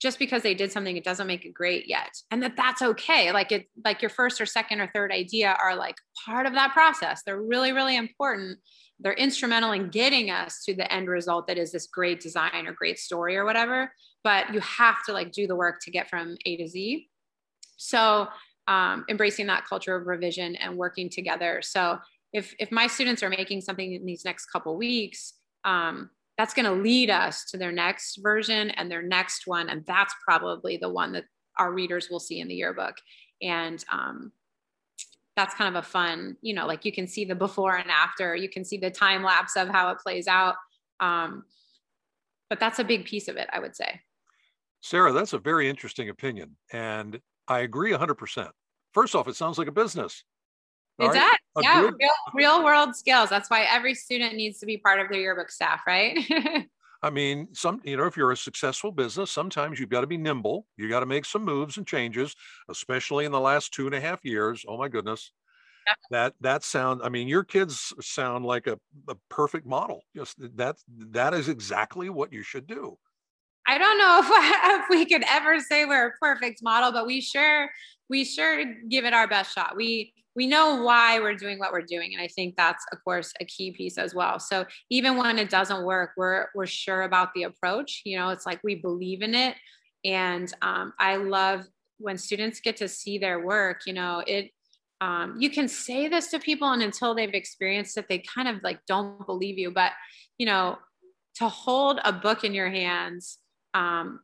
just 0.00 0.18
because 0.18 0.42
they 0.42 0.54
did 0.54 0.72
something 0.72 0.96
it 0.96 1.04
doesn't 1.04 1.26
make 1.26 1.44
it 1.44 1.52
great 1.54 1.86
yet. 1.86 2.10
And 2.30 2.42
that 2.42 2.56
that's 2.56 2.82
okay. 2.82 3.32
Like 3.32 3.52
it 3.52 3.66
like 3.84 4.02
your 4.02 4.08
first 4.08 4.40
or 4.40 4.46
second 4.46 4.80
or 4.80 4.90
third 4.94 5.12
idea 5.12 5.56
are 5.62 5.76
like 5.76 5.96
part 6.24 6.46
of 6.46 6.54
that 6.54 6.72
process. 6.72 7.22
They're 7.24 7.40
really 7.40 7.72
really 7.72 7.96
important. 7.96 8.58
They're 8.98 9.12
instrumental 9.12 9.72
in 9.72 9.90
getting 9.90 10.30
us 10.30 10.62
to 10.64 10.74
the 10.74 10.90
end 10.92 11.08
result 11.08 11.46
that 11.46 11.58
is 11.58 11.72
this 11.72 11.86
great 11.86 12.20
design 12.20 12.66
or 12.66 12.72
great 12.72 12.98
story 12.98 13.36
or 13.36 13.44
whatever. 13.44 13.92
But 14.24 14.52
you 14.52 14.60
have 14.60 14.96
to 15.06 15.12
like 15.12 15.32
do 15.32 15.46
the 15.46 15.56
work 15.56 15.80
to 15.82 15.90
get 15.90 16.08
from 16.08 16.36
a 16.46 16.56
to 16.56 16.68
z. 16.68 17.08
So 17.76 18.28
um, 18.68 19.04
embracing 19.08 19.46
that 19.46 19.66
culture 19.66 19.96
of 19.96 20.06
revision 20.06 20.54
and 20.56 20.76
working 20.76 21.10
together. 21.10 21.60
So 21.62 21.98
if 22.32 22.54
if 22.58 22.70
my 22.72 22.86
students 22.86 23.22
are 23.22 23.30
making 23.30 23.60
something 23.62 23.92
in 23.92 24.06
these 24.06 24.24
next 24.24 24.46
couple 24.46 24.76
weeks 24.76 25.34
um, 25.64 26.10
that's 26.40 26.54
going 26.54 26.64
to 26.64 26.72
lead 26.72 27.10
us 27.10 27.44
to 27.44 27.58
their 27.58 27.70
next 27.70 28.16
version 28.22 28.70
and 28.70 28.90
their 28.90 29.02
next 29.02 29.46
one 29.46 29.68
and 29.68 29.84
that's 29.84 30.14
probably 30.24 30.78
the 30.78 30.88
one 30.88 31.12
that 31.12 31.24
our 31.58 31.70
readers 31.70 32.08
will 32.08 32.18
see 32.18 32.40
in 32.40 32.48
the 32.48 32.54
yearbook. 32.54 32.94
And 33.42 33.84
um, 33.92 34.32
that's 35.36 35.54
kind 35.54 35.76
of 35.76 35.84
a 35.84 35.86
fun 35.86 36.38
you 36.40 36.54
know 36.54 36.66
like 36.66 36.86
you 36.86 36.92
can 36.92 37.06
see 37.06 37.26
the 37.26 37.34
before 37.34 37.76
and 37.76 37.90
after. 37.90 38.34
You 38.34 38.48
can 38.48 38.64
see 38.64 38.78
the 38.78 38.90
time 38.90 39.22
lapse 39.22 39.54
of 39.54 39.68
how 39.68 39.90
it 39.90 39.98
plays 39.98 40.26
out. 40.26 40.54
Um, 40.98 41.44
but 42.48 42.58
that's 42.58 42.78
a 42.78 42.84
big 42.84 43.04
piece 43.04 43.28
of 43.28 43.36
it 43.36 43.48
i 43.52 43.58
would 43.58 43.76
say. 43.76 44.00
Sarah 44.80 45.12
that's 45.12 45.34
a 45.34 45.38
very 45.38 45.68
interesting 45.68 46.08
opinion 46.08 46.56
and 46.72 47.20
i 47.48 47.58
agree 47.60 47.92
100% 47.92 48.48
first 48.94 49.14
off 49.14 49.28
it 49.28 49.36
sounds 49.36 49.58
like 49.58 49.68
a 49.68 49.72
business 49.72 50.24
it 51.00 51.06
right? 51.06 51.36
does. 51.56 51.64
yeah, 51.64 51.80
real, 51.80 52.10
real 52.34 52.64
world 52.64 52.94
skills. 52.94 53.30
That's 53.30 53.48
why 53.48 53.62
every 53.62 53.94
student 53.94 54.34
needs 54.34 54.58
to 54.58 54.66
be 54.66 54.76
part 54.76 55.00
of 55.00 55.08
their 55.08 55.20
yearbook 55.20 55.50
staff, 55.50 55.80
right? 55.86 56.18
I 57.02 57.08
mean, 57.08 57.48
some, 57.52 57.80
you 57.82 57.96
know, 57.96 58.04
if 58.04 58.16
you're 58.16 58.32
a 58.32 58.36
successful 58.36 58.92
business, 58.92 59.30
sometimes 59.30 59.80
you've 59.80 59.88
got 59.88 60.02
to 60.02 60.06
be 60.06 60.18
nimble. 60.18 60.66
You 60.76 60.88
got 60.88 61.00
to 61.00 61.06
make 61.06 61.24
some 61.24 61.44
moves 61.44 61.78
and 61.78 61.86
changes, 61.86 62.36
especially 62.68 63.24
in 63.24 63.32
the 63.32 63.40
last 63.40 63.72
two 63.72 63.86
and 63.86 63.94
a 63.94 64.00
half 64.00 64.20
years. 64.22 64.64
Oh 64.68 64.76
my 64.76 64.88
goodness. 64.88 65.32
Yeah. 65.86 65.94
That 66.10 66.34
that 66.42 66.62
sound, 66.62 67.00
I 67.02 67.08
mean, 67.08 67.26
your 67.26 67.42
kids 67.42 67.94
sound 68.02 68.44
like 68.44 68.66
a, 68.66 68.78
a 69.08 69.14
perfect 69.30 69.66
model. 69.66 70.02
Just 70.14 70.36
that 70.56 70.76
that 70.88 71.32
is 71.32 71.48
exactly 71.48 72.10
what 72.10 72.34
you 72.34 72.42
should 72.42 72.66
do. 72.66 72.98
I 73.66 73.78
don't 73.78 73.98
know 73.98 74.20
if, 74.22 74.82
if 74.82 74.90
we 74.90 75.06
could 75.06 75.24
ever 75.26 75.58
say 75.60 75.86
we're 75.86 76.08
a 76.08 76.12
perfect 76.20 76.62
model, 76.62 76.92
but 76.92 77.06
we 77.06 77.22
sure 77.22 77.70
we 78.10 78.24
sure 78.24 78.62
give 78.90 79.06
it 79.06 79.14
our 79.14 79.26
best 79.26 79.54
shot. 79.54 79.74
We 79.74 80.12
we 80.36 80.46
know 80.46 80.82
why 80.82 81.18
we're 81.18 81.34
doing 81.34 81.58
what 81.58 81.72
we're 81.72 81.82
doing 81.82 82.12
and 82.14 82.22
i 82.22 82.28
think 82.28 82.54
that's 82.56 82.84
of 82.92 83.02
course 83.04 83.32
a 83.40 83.44
key 83.44 83.72
piece 83.72 83.98
as 83.98 84.14
well. 84.14 84.38
So 84.38 84.64
even 84.90 85.16
when 85.16 85.38
it 85.38 85.50
doesn't 85.50 85.84
work 85.84 86.10
we're 86.16 86.46
we're 86.54 86.66
sure 86.66 87.02
about 87.02 87.34
the 87.34 87.44
approach 87.44 88.02
you 88.04 88.18
know 88.18 88.30
it's 88.30 88.46
like 88.46 88.60
we 88.62 88.76
believe 88.76 89.22
in 89.22 89.34
it. 89.34 89.56
And 90.04 90.52
um, 90.62 90.92
i 90.98 91.16
love 91.16 91.66
when 91.98 92.16
students 92.16 92.60
get 92.60 92.76
to 92.78 92.88
see 92.88 93.18
their 93.18 93.44
work 93.44 93.82
you 93.86 93.92
know 93.92 94.22
it 94.26 94.50
um, 95.02 95.36
you 95.38 95.48
can 95.48 95.66
say 95.66 96.08
this 96.08 96.28
to 96.28 96.38
people 96.38 96.72
and 96.72 96.82
until 96.82 97.14
they've 97.14 97.32
experienced 97.32 97.96
it 97.96 98.06
they 98.08 98.18
kind 98.18 98.48
of 98.48 98.62
like 98.62 98.80
don't 98.86 99.24
believe 99.26 99.58
you. 99.58 99.70
But 99.70 99.92
you 100.38 100.46
know 100.46 100.78
to 101.36 101.48
hold 101.48 102.00
a 102.04 102.12
book 102.12 102.44
in 102.44 102.54
your 102.54 102.70
hands 102.70 103.38
um, 103.74 104.20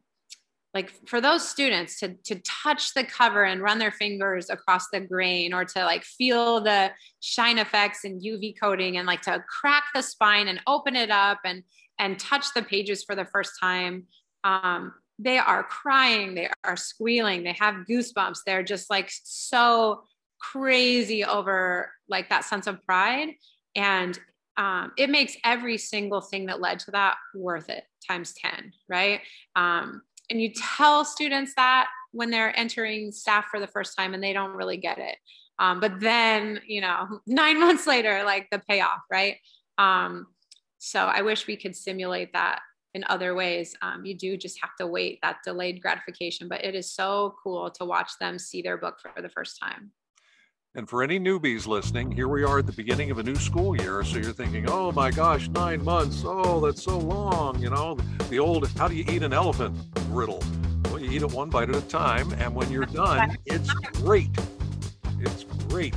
like 0.75 0.93
for 1.07 1.21
those 1.21 1.47
students 1.47 1.99
to 2.01 2.15
to 2.25 2.37
touch 2.41 2.93
the 2.95 3.05
cover 3.05 3.45
and 3.45 3.63
run 3.63 3.79
their 3.79 3.91
fingers 3.91 4.51
across 4.51 4.89
the 4.93 5.01
grain 5.01 5.55
or 5.55 5.65
to 5.65 5.85
like 5.85 6.05
feel 6.05 6.61
the 6.61 6.91
shine 7.21 7.59
effects 7.59 8.05
and 8.05 8.23
uv 8.23 8.55
coating 8.61 8.99
and 8.99 9.07
like 9.07 9.23
to 9.23 9.43
crack 9.49 9.85
the 9.95 10.03
spine 10.03 10.49
and 10.49 10.61
open 10.67 10.95
it 10.95 11.11
up 11.11 11.39
and 11.45 11.63
and 11.99 12.19
touch 12.19 12.47
the 12.55 12.63
pages 12.63 13.03
for 13.05 13.15
the 13.15 13.25
first 13.25 13.53
time 13.61 14.05
um, 14.45 14.93
they 15.19 15.39
are 15.39 15.63
crying 15.63 16.35
they 16.35 16.49
are 16.65 16.77
squealing 16.77 17.43
they 17.43 17.57
have 17.59 17.87
goosebumps 17.89 18.41
they're 18.45 18.63
just 18.63 18.91
like 18.91 19.11
so 19.11 20.03
crazy 20.41 21.25
over 21.25 21.91
like 22.09 22.29
that 22.29 22.45
sense 22.45 22.67
of 22.67 22.85
pride. 22.85 23.31
And 23.75 24.19
um, 24.57 24.93
it 24.97 25.11
makes 25.11 25.37
every 25.45 25.79
single 25.79 26.21
thing 26.21 26.47
that 26.47 26.61
led 26.61 26.79
to 26.81 26.91
that 26.93 27.17
worth 27.35 27.69
it 27.69 27.85
times 28.07 28.35
10 28.35 28.73
right? 28.89 29.21
Um, 29.55 30.03
and 30.31 30.41
you 30.41 30.53
tell 30.77 31.05
students 31.05 31.55
that 31.57 31.89
when 32.13 32.31
they're 32.31 32.57
entering 32.59 33.13
staff 33.13 33.47
for 33.51 33.61
the 33.61 33.67
first 33.67 33.97
time 33.97 34.15
and 34.15 34.23
they 34.23 34.33
don't 34.33 34.57
really 34.57 34.77
get 34.77 34.99
it. 34.99 35.17
Um, 35.59 35.81
but 35.81 36.01
then 36.01 36.61
you 36.67 36.81
know 36.81 37.21
nine 37.27 37.61
months 37.61 37.87
later 37.87 38.23
like 38.25 38.49
the 38.51 38.63
payoff 38.69 39.01
right? 39.11 39.37
Um, 39.79 40.27
so 40.79 41.01
i 41.01 41.23
wish 41.23 41.47
we 41.47 41.57
could 41.57 41.75
simulate 41.75 42.33
that 42.35 42.61
in 42.95 43.05
other 43.09 43.35
ways. 43.35 43.75
Um, 43.83 44.05
you 44.05 44.17
do 44.17 44.37
just 44.37 44.59
have 44.63 44.77
to 44.79 44.87
wait 44.87 45.19
that 45.23 45.39
delayed 45.45 45.83
gratification 45.83 46.49
but 46.49 46.65
it 46.65 46.75
is 46.75 46.93
so 46.93 47.35
cool 47.43 47.71
to 47.71 47.85
watch 47.85 48.11
them 48.21 48.39
see 48.39 48.63
their 48.63 48.79
book 48.79 48.99
for 49.01 49.21
the 49.21 49.29
first 49.29 49.59
time 49.61 49.93
and 50.77 50.87
for 50.87 51.03
any 51.03 51.19
newbies 51.19 51.67
listening, 51.67 52.13
here 52.13 52.29
we 52.29 52.45
are 52.45 52.59
at 52.59 52.67
the 52.67 52.73
beginning 52.73 53.11
of 53.11 53.17
a 53.17 53.23
new 53.23 53.35
school 53.35 53.75
year. 53.81 54.05
So 54.05 54.19
you're 54.19 54.35
thinking, 54.35 54.69
oh 54.69 54.93
my 54.93 55.11
gosh, 55.11 55.49
nine 55.49 55.83
months. 55.83 56.23
Oh, 56.23 56.61
that's 56.61 56.83
so 56.83 56.99
long. 56.99 57.59
You 57.59 57.71
know, 57.71 57.97
the 58.29 58.39
old, 58.39 58.69
how 58.77 58.87
do 58.87 58.95
you 58.95 59.05
eat 59.09 59.23
an 59.23 59.33
elephant 59.33 59.75
riddle? 60.11 60.45
Well, 60.85 60.99
you 60.99 61.11
eat 61.11 61.23
it 61.23 61.33
one 61.33 61.49
bite 61.49 61.71
at 61.71 61.77
a 61.77 61.81
time. 61.81 62.31
And 62.35 62.55
when 62.55 62.71
you're 62.71 62.85
done, 63.05 63.39
it's 63.47 63.73
great. 63.73 64.29
It's 65.19 65.45
great. 65.71 65.95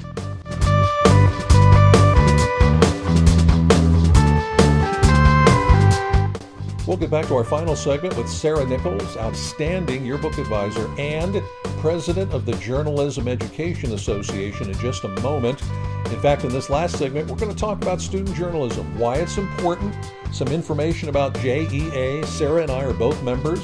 We'll 6.90 6.98
get 6.98 7.12
back 7.12 7.28
to 7.28 7.36
our 7.36 7.44
final 7.44 7.76
segment 7.76 8.18
with 8.18 8.28
Sarah 8.28 8.66
Nichols, 8.66 9.16
outstanding 9.16 10.04
yearbook 10.04 10.40
advisor 10.40 10.90
and 10.98 11.40
president 11.78 12.34
of 12.34 12.48
the 12.48 12.54
Journalism 12.54 13.28
Education 13.28 13.94
Association, 13.94 14.72
in 14.72 14.74
just 14.80 15.04
a 15.04 15.10
moment. 15.22 15.62
In 16.08 16.20
fact, 16.20 16.46
in 16.46 16.50
this 16.50 16.68
last 16.68 16.98
segment, 16.98 17.30
we're 17.30 17.38
going 17.38 17.54
to 17.54 17.56
talk 17.56 17.80
about 17.84 18.02
student 18.02 18.36
journalism, 18.36 18.98
why 18.98 19.18
it's 19.18 19.38
important, 19.38 19.94
some 20.32 20.48
information 20.48 21.10
about 21.10 21.36
JEA. 21.36 22.26
Sarah 22.26 22.64
and 22.64 22.72
I 22.72 22.86
are 22.86 22.94
both 22.94 23.22
members. 23.22 23.64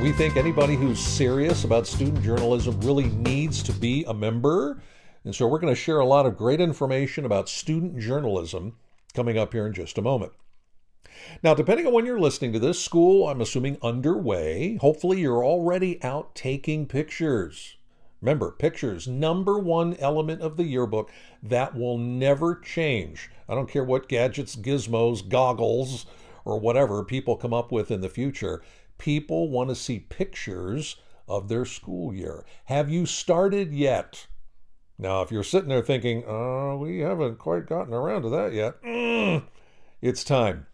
We 0.00 0.12
think 0.12 0.36
anybody 0.36 0.76
who's 0.76 1.00
serious 1.00 1.64
about 1.64 1.88
student 1.88 2.22
journalism 2.22 2.80
really 2.82 3.06
needs 3.06 3.64
to 3.64 3.72
be 3.72 4.04
a 4.06 4.14
member. 4.14 4.80
And 5.24 5.34
so 5.34 5.48
we're 5.48 5.58
going 5.58 5.74
to 5.74 5.80
share 5.80 5.98
a 5.98 6.06
lot 6.06 6.26
of 6.26 6.38
great 6.38 6.60
information 6.60 7.24
about 7.24 7.48
student 7.48 7.98
journalism 7.98 8.76
coming 9.14 9.36
up 9.36 9.52
here 9.52 9.66
in 9.66 9.72
just 9.72 9.98
a 9.98 10.02
moment. 10.02 10.30
Now, 11.42 11.54
depending 11.54 11.86
on 11.86 11.92
when 11.92 12.06
you're 12.06 12.20
listening 12.20 12.52
to 12.52 12.58
this, 12.58 12.82
school, 12.82 13.28
I'm 13.28 13.40
assuming, 13.40 13.78
underway. 13.82 14.76
Hopefully, 14.76 15.20
you're 15.20 15.44
already 15.44 16.02
out 16.02 16.34
taking 16.34 16.86
pictures. 16.86 17.76
Remember, 18.20 18.52
pictures, 18.52 19.08
number 19.08 19.58
one 19.58 19.96
element 19.96 20.42
of 20.42 20.56
the 20.56 20.64
yearbook 20.64 21.10
that 21.42 21.74
will 21.74 21.98
never 21.98 22.54
change. 22.54 23.30
I 23.48 23.54
don't 23.54 23.68
care 23.68 23.82
what 23.82 24.08
gadgets, 24.08 24.54
gizmos, 24.54 25.28
goggles, 25.28 26.06
or 26.44 26.60
whatever 26.60 27.04
people 27.04 27.36
come 27.36 27.52
up 27.52 27.72
with 27.72 27.90
in 27.90 28.00
the 28.00 28.08
future. 28.08 28.62
People 28.98 29.48
want 29.48 29.70
to 29.70 29.74
see 29.74 29.98
pictures 29.98 30.96
of 31.26 31.48
their 31.48 31.64
school 31.64 32.14
year. 32.14 32.44
Have 32.66 32.88
you 32.88 33.06
started 33.06 33.74
yet? 33.74 34.28
Now, 34.98 35.22
if 35.22 35.32
you're 35.32 35.42
sitting 35.42 35.68
there 35.68 35.82
thinking, 35.82 36.22
oh, 36.24 36.76
we 36.76 37.00
haven't 37.00 37.38
quite 37.38 37.66
gotten 37.66 37.92
around 37.92 38.22
to 38.22 38.28
that 38.28 38.52
yet, 38.52 38.80
mm, 38.82 39.42
it's 40.00 40.22
time. 40.22 40.66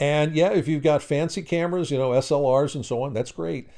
And 0.00 0.34
yeah, 0.34 0.50
if 0.52 0.66
you've 0.66 0.82
got 0.82 1.02
fancy 1.02 1.42
cameras, 1.42 1.90
you 1.90 1.98
know, 1.98 2.10
SLRs 2.10 2.74
and 2.74 2.84
so 2.84 3.02
on, 3.02 3.12
that's 3.12 3.32
great. 3.32 3.68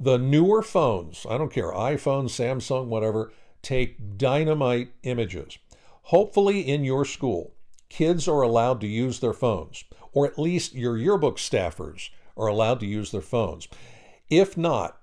The 0.00 0.18
newer 0.18 0.60
phones, 0.60 1.24
I 1.30 1.38
don't 1.38 1.52
care, 1.52 1.72
iPhone, 1.72 2.24
Samsung, 2.24 2.86
whatever, 2.86 3.32
take 3.62 4.18
dynamite 4.18 4.92
images. 5.04 5.58
Hopefully, 6.02 6.60
in 6.60 6.84
your 6.84 7.04
school, 7.04 7.54
kids 7.88 8.26
are 8.26 8.42
allowed 8.42 8.80
to 8.80 8.86
use 8.88 9.20
their 9.20 9.32
phones, 9.32 9.84
or 10.12 10.26
at 10.26 10.38
least 10.38 10.74
your 10.74 10.96
yearbook 10.96 11.36
staffers 11.36 12.10
are 12.36 12.48
allowed 12.48 12.80
to 12.80 12.86
use 12.86 13.10
their 13.10 13.20
phones. 13.20 13.68
If 14.28 14.56
not, 14.56 15.00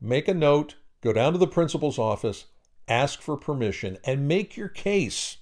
make 0.00 0.28
a 0.28 0.34
note, 0.34 0.76
go 1.02 1.12
down 1.12 1.32
to 1.32 1.38
the 1.38 1.46
principal's 1.46 1.98
office, 1.98 2.46
ask 2.88 3.20
for 3.20 3.36
permission, 3.36 3.98
and 4.04 4.28
make 4.28 4.56
your 4.56 4.68
case. 4.68 5.38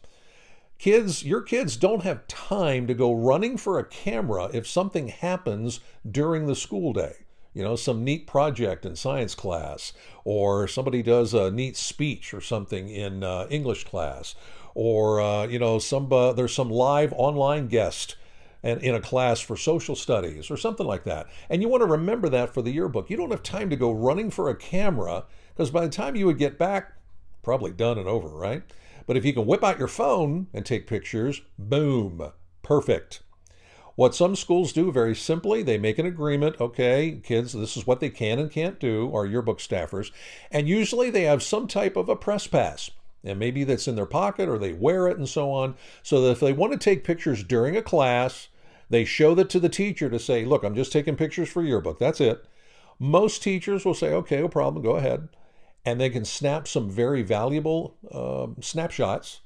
Kids, 0.81 1.23
your 1.23 1.43
kids 1.43 1.77
don't 1.77 2.05
have 2.05 2.27
time 2.27 2.87
to 2.87 2.95
go 2.95 3.13
running 3.13 3.59
for 3.59 3.79
a 3.79 3.85
camera 3.85 4.49
if 4.55 4.67
something 4.67 5.09
happens 5.09 5.81
during 6.11 6.47
the 6.47 6.55
school 6.55 6.95
day. 6.95 7.27
You 7.53 7.63
know, 7.63 7.77
some 7.77 8.03
neat 8.03 8.27
project 8.27 8.87
in 8.87 8.97
science 8.97 9.35
class, 9.35 9.93
or 10.25 10.67
somebody 10.67 11.03
does 11.03 11.35
a 11.35 11.51
neat 11.51 11.77
speech 11.77 12.33
or 12.33 12.41
something 12.41 12.89
in 12.89 13.23
uh, 13.23 13.47
English 13.51 13.85
class, 13.85 14.35
or, 14.75 15.21
uh, 15.21 15.47
you 15.47 15.59
know, 15.59 15.79
some, 15.79 16.11
uh, 16.11 16.33
there's 16.33 16.55
some 16.55 16.71
live 16.71 17.13
online 17.15 17.69
guest 17.69 18.17
and 18.63 18.81
in 18.81 18.95
a 18.95 19.03
class 19.03 19.39
for 19.39 19.59
social 19.59 19.95
studies 19.95 20.51
or 20.51 20.57
something 20.57 20.87
like 20.87 21.05
that. 21.05 21.27
And 21.51 21.61
you 21.61 21.69
want 21.69 21.83
to 21.83 21.87
remember 21.87 22.31
that 22.31 22.55
for 22.55 22.63
the 22.63 22.73
yearbook. 22.73 23.11
You 23.11 23.19
don't 23.19 23.33
have 23.33 23.43
time 23.43 23.69
to 23.69 23.77
go 23.77 23.93
running 23.93 24.31
for 24.31 24.49
a 24.49 24.57
camera 24.57 25.25
because 25.53 25.71
by 25.71 25.83
the 25.83 25.93
time 25.93 26.17
you 26.17 26.25
would 26.25 26.39
get 26.39 26.59
back, 26.59 26.95
probably 27.43 27.71
done 27.71 27.99
and 27.99 28.09
over, 28.09 28.29
right? 28.29 28.63
But 29.07 29.17
if 29.17 29.25
you 29.25 29.33
can 29.33 29.47
whip 29.47 29.65
out 29.65 29.79
your 29.79 29.89
phone 29.89 30.49
and 30.53 30.65
take 30.65 30.87
pictures, 30.87 31.43
boom, 31.59 32.33
perfect. 32.63 33.23
What 33.97 34.15
some 34.15 34.37
schools 34.37 34.73
do 34.73 34.91
very 34.91 35.15
simply, 35.15 35.63
they 35.63 35.77
make 35.77 35.99
an 35.99 36.07
agreement, 36.07 36.61
okay, 36.61 37.21
kids, 37.23 37.53
this 37.53 37.77
is 37.77 37.87
what 37.87 38.01
they 38.01 38.09
can 38.09 38.39
and 38.39 38.51
can't 38.51 38.81
do, 38.81 39.13
our 39.15 39.27
yearbook 39.27 39.59
staffers, 39.59 40.11
and 40.51 40.69
usually 40.69 41.11
they 41.11 41.25
have 41.25 41.43
some 41.43 41.67
type 41.67 41.97
of 41.97 42.09
a 42.09 42.17
press 42.17 42.47
pass. 42.47 42.91
And 43.23 43.39
maybe 43.39 43.65
that's 43.65 43.87
in 43.87 43.97
their 43.97 44.07
pocket 44.07 44.49
or 44.49 44.57
they 44.59 44.73
wear 44.73 45.07
it 45.09 45.19
and 45.19 45.29
so 45.29 45.53
on. 45.53 45.75
So 46.03 46.23
that 46.23 46.31
if 46.31 46.41
they 46.41 46.55
want 46.55 46.73
to 46.73 46.79
take 46.79 47.05
pictures 47.05 47.45
during 47.45 47.77
a 47.77 47.83
class, 47.83 48.49
they 48.89 49.05
show 49.05 49.35
that 49.35 49.51
to 49.51 49.61
the 49.61 49.69
teacher 49.69 50.09
to 50.09 50.19
say, 50.19 50.45
look, 50.45 50.65
I'm 50.65 50.75
just 50.75 50.93
taking 50.93 51.17
pictures 51.17 51.51
for 51.51 51.63
yearbook. 51.63 51.99
That's 51.99 52.21
it. 52.21 52.45
Most 52.99 53.43
teachers 53.43 53.85
will 53.85 53.95
say, 53.95 54.13
okay, 54.13 54.41
no 54.41 54.49
problem, 54.49 54.83
go 54.83 54.97
ahead. 54.97 55.29
And 55.85 56.01
they 56.01 56.11
can 56.11 56.25
snap 56.25 56.69
some 56.69 56.91
very 56.91 57.23
valuable 57.23 57.97
um, 58.13 58.57
snapshots 58.63 59.41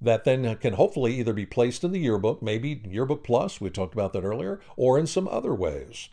that 0.00 0.24
then 0.24 0.56
can 0.56 0.74
hopefully 0.74 1.18
either 1.18 1.32
be 1.32 1.46
placed 1.46 1.82
in 1.82 1.90
the 1.90 1.98
yearbook, 1.98 2.42
maybe 2.42 2.82
Yearbook 2.88 3.24
Plus, 3.24 3.60
we 3.60 3.70
talked 3.70 3.94
about 3.94 4.12
that 4.12 4.24
earlier, 4.24 4.60
or 4.76 4.98
in 4.98 5.06
some 5.06 5.26
other 5.28 5.54
ways. 5.54 6.10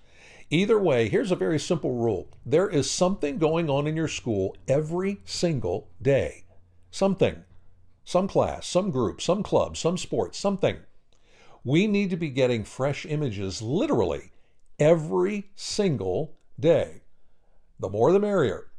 Either 0.50 0.80
way, 0.80 1.08
here's 1.08 1.32
a 1.32 1.36
very 1.36 1.60
simple 1.60 1.96
rule 1.96 2.28
there 2.46 2.70
is 2.70 2.90
something 2.90 3.38
going 3.38 3.70
on 3.70 3.88
in 3.88 3.96
your 3.96 4.08
school 4.08 4.56
every 4.68 5.22
single 5.26 5.90
day. 6.02 6.44
Something. 6.90 7.44
Some 8.04 8.28
class, 8.28 8.68
some 8.68 8.92
group, 8.92 9.22
some 9.22 9.44
club, 9.44 9.78
some 9.78 9.98
sport, 9.98 10.36
something. 10.36 10.78
We 11.64 11.88
need 11.88 12.10
to 12.10 12.18
be 12.18 12.30
getting 12.30 12.64
fresh 12.64 13.06
images 13.06 13.62
literally 13.62 14.32
every 14.80 15.52
single 15.56 16.36
day. 16.60 17.04
The 17.80 17.90
more 17.90 18.12
the 18.12 18.20
merrier. 18.20 18.71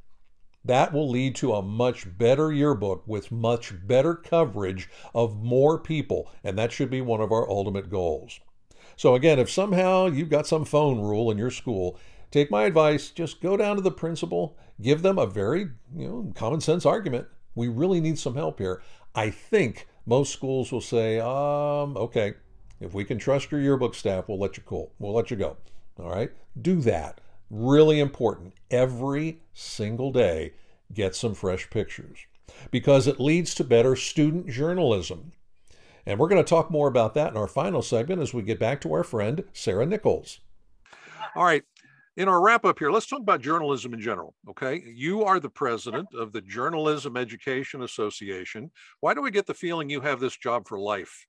That 0.64 0.92
will 0.92 1.08
lead 1.08 1.34
to 1.36 1.54
a 1.54 1.62
much 1.62 2.06
better 2.16 2.52
yearbook 2.52 3.02
with 3.06 3.32
much 3.32 3.74
better 3.86 4.14
coverage 4.14 4.88
of 5.14 5.42
more 5.42 5.78
people, 5.78 6.30
and 6.44 6.56
that 6.56 6.70
should 6.70 6.90
be 6.90 7.00
one 7.00 7.20
of 7.20 7.32
our 7.32 7.48
ultimate 7.50 7.90
goals. 7.90 8.38
So, 8.96 9.14
again, 9.14 9.38
if 9.38 9.50
somehow 9.50 10.06
you've 10.06 10.30
got 10.30 10.46
some 10.46 10.64
phone 10.64 11.00
rule 11.00 11.30
in 11.30 11.38
your 11.38 11.50
school, 11.50 11.98
take 12.30 12.50
my 12.50 12.64
advice, 12.64 13.10
just 13.10 13.40
go 13.40 13.56
down 13.56 13.76
to 13.76 13.82
the 13.82 13.90
principal, 13.90 14.56
give 14.80 15.02
them 15.02 15.18
a 15.18 15.26
very 15.26 15.70
you 15.96 16.08
know, 16.08 16.32
common 16.36 16.60
sense 16.60 16.86
argument. 16.86 17.26
We 17.54 17.68
really 17.68 18.00
need 18.00 18.18
some 18.18 18.34
help 18.34 18.58
here. 18.58 18.82
I 19.14 19.30
think 19.30 19.88
most 20.06 20.32
schools 20.32 20.70
will 20.72 20.80
say, 20.80 21.18
um, 21.18 21.96
okay, 21.96 22.34
if 22.80 22.94
we 22.94 23.04
can 23.04 23.18
trust 23.18 23.50
your 23.50 23.60
yearbook 23.60 23.94
staff, 23.94 24.28
we'll 24.28 24.38
let 24.38 24.56
you 24.56 24.62
cool. 24.64 24.92
We'll 24.98 25.12
let 25.12 25.30
you 25.30 25.36
go. 25.36 25.56
All 25.98 26.10
right? 26.10 26.30
Do 26.60 26.80
that. 26.82 27.20
Really 27.54 28.00
important. 28.00 28.54
Every 28.70 29.40
single 29.52 30.10
day, 30.10 30.54
get 30.90 31.14
some 31.14 31.34
fresh 31.34 31.68
pictures 31.68 32.20
because 32.70 33.06
it 33.06 33.20
leads 33.20 33.54
to 33.56 33.62
better 33.62 33.94
student 33.94 34.48
journalism. 34.48 35.32
And 36.06 36.18
we're 36.18 36.28
going 36.28 36.42
to 36.42 36.48
talk 36.48 36.70
more 36.70 36.88
about 36.88 37.12
that 37.12 37.30
in 37.30 37.36
our 37.36 37.46
final 37.46 37.82
segment 37.82 38.22
as 38.22 38.32
we 38.32 38.40
get 38.40 38.58
back 38.58 38.80
to 38.80 38.92
our 38.94 39.04
friend, 39.04 39.44
Sarah 39.52 39.84
Nichols. 39.84 40.40
All 41.36 41.44
right. 41.44 41.62
In 42.16 42.26
our 42.26 42.40
wrap 42.40 42.64
up 42.64 42.78
here, 42.78 42.90
let's 42.90 43.06
talk 43.06 43.20
about 43.20 43.42
journalism 43.42 43.92
in 43.92 44.00
general. 44.00 44.34
Okay. 44.48 44.82
You 44.86 45.22
are 45.22 45.38
the 45.38 45.50
president 45.50 46.08
of 46.14 46.32
the 46.32 46.40
Journalism 46.40 47.18
Education 47.18 47.82
Association. 47.82 48.70
Why 49.00 49.12
do 49.12 49.20
we 49.20 49.30
get 49.30 49.46
the 49.46 49.52
feeling 49.52 49.90
you 49.90 50.00
have 50.00 50.20
this 50.20 50.38
job 50.38 50.66
for 50.66 50.78
life? 50.78 51.26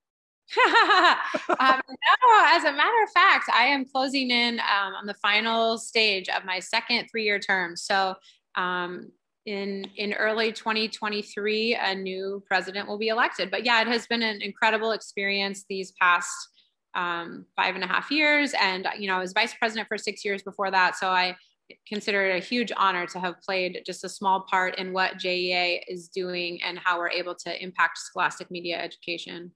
um, 1.59 1.81
no, 1.87 2.43
as 2.45 2.63
a 2.63 2.71
matter 2.71 3.03
of 3.03 3.11
fact, 3.13 3.49
I 3.53 3.65
am 3.65 3.85
closing 3.85 4.31
in 4.31 4.59
um, 4.59 4.93
on 4.93 5.05
the 5.05 5.13
final 5.15 5.77
stage 5.77 6.29
of 6.29 6.45
my 6.45 6.59
second 6.59 7.07
three-year 7.09 7.39
term. 7.39 7.75
So, 7.75 8.15
um, 8.55 9.11
in 9.45 9.87
in 9.97 10.13
early 10.13 10.51
2023, 10.51 11.75
a 11.75 11.95
new 11.95 12.43
president 12.47 12.87
will 12.87 12.97
be 12.97 13.09
elected. 13.09 13.51
But 13.51 13.65
yeah, 13.65 13.81
it 13.81 13.87
has 13.87 14.07
been 14.07 14.23
an 14.23 14.41
incredible 14.41 14.91
experience 14.91 15.65
these 15.67 15.91
past 15.99 16.31
um, 16.95 17.45
five 17.55 17.75
and 17.75 17.83
a 17.83 17.87
half 17.87 18.11
years, 18.11 18.53
and 18.59 18.87
you 18.97 19.07
know, 19.07 19.15
I 19.15 19.19
was 19.19 19.33
vice 19.33 19.53
president 19.53 19.87
for 19.87 19.97
six 19.97 20.23
years 20.23 20.43
before 20.43 20.71
that. 20.71 20.95
So 20.95 21.07
I 21.07 21.35
consider 21.87 22.29
it 22.29 22.35
a 22.35 22.45
huge 22.45 22.71
honor 22.75 23.05
to 23.07 23.19
have 23.19 23.41
played 23.41 23.81
just 23.85 24.03
a 24.03 24.09
small 24.09 24.45
part 24.49 24.77
in 24.77 24.93
what 24.93 25.17
JEA 25.17 25.81
is 25.87 26.07
doing 26.07 26.61
and 26.63 26.77
how 26.77 26.99
we're 26.99 27.09
able 27.09 27.35
to 27.35 27.63
impact 27.63 27.97
scholastic 27.97 28.51
media 28.51 28.77
education. 28.77 29.51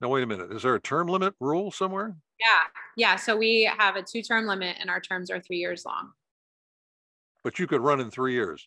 Now, 0.00 0.08
wait 0.08 0.22
a 0.22 0.26
minute. 0.26 0.52
Is 0.52 0.62
there 0.62 0.74
a 0.74 0.80
term 0.80 1.08
limit 1.08 1.34
rule 1.40 1.70
somewhere? 1.70 2.16
Yeah. 2.40 2.46
Yeah. 2.96 3.16
So 3.16 3.36
we 3.36 3.70
have 3.78 3.96
a 3.96 4.02
two 4.02 4.22
term 4.22 4.46
limit 4.46 4.76
and 4.80 4.90
our 4.90 5.00
terms 5.00 5.30
are 5.30 5.40
three 5.40 5.58
years 5.58 5.84
long. 5.84 6.12
But 7.42 7.58
you 7.58 7.66
could 7.66 7.80
run 7.80 8.00
in 8.00 8.10
three 8.10 8.32
years. 8.32 8.66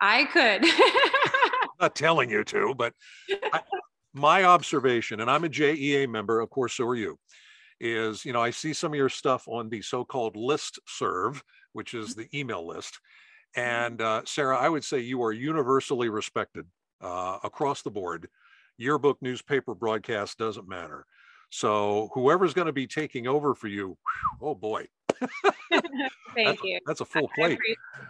I 0.00 0.24
could. 0.24 0.64
not 1.80 1.94
telling 1.94 2.30
you 2.30 2.44
to, 2.44 2.74
but 2.74 2.92
I, 3.52 3.60
my 4.14 4.44
observation, 4.44 5.20
and 5.20 5.30
I'm 5.30 5.44
a 5.44 5.48
JEA 5.48 6.08
member, 6.08 6.40
of 6.40 6.50
course, 6.50 6.74
so 6.74 6.86
are 6.86 6.94
you, 6.94 7.18
is, 7.80 8.24
you 8.24 8.32
know, 8.32 8.40
I 8.40 8.50
see 8.50 8.72
some 8.72 8.92
of 8.92 8.96
your 8.96 9.08
stuff 9.08 9.46
on 9.46 9.68
the 9.68 9.82
so 9.82 10.04
called 10.04 10.36
listserv, 10.36 11.40
which 11.72 11.94
is 11.94 12.14
the 12.14 12.26
email 12.34 12.66
list. 12.66 12.98
And 13.54 14.00
uh, 14.00 14.22
Sarah, 14.24 14.56
I 14.56 14.68
would 14.68 14.84
say 14.84 15.00
you 15.00 15.22
are 15.22 15.32
universally 15.32 16.08
respected 16.08 16.66
uh, 17.02 17.38
across 17.44 17.82
the 17.82 17.90
board 17.90 18.28
yearbook, 18.78 19.18
newspaper, 19.20 19.74
broadcast 19.74 20.38
doesn't 20.38 20.68
matter. 20.68 21.06
So 21.50 22.10
whoever's 22.14 22.54
going 22.54 22.66
to 22.66 22.72
be 22.72 22.86
taking 22.86 23.26
over 23.26 23.54
for 23.54 23.68
you, 23.68 23.96
oh 24.40 24.54
boy. 24.54 24.86
Thank 25.70 25.84
that's, 26.36 26.62
you. 26.62 26.80
That's 26.86 27.00
a 27.00 27.04
full 27.04 27.30
plate. 27.34 27.58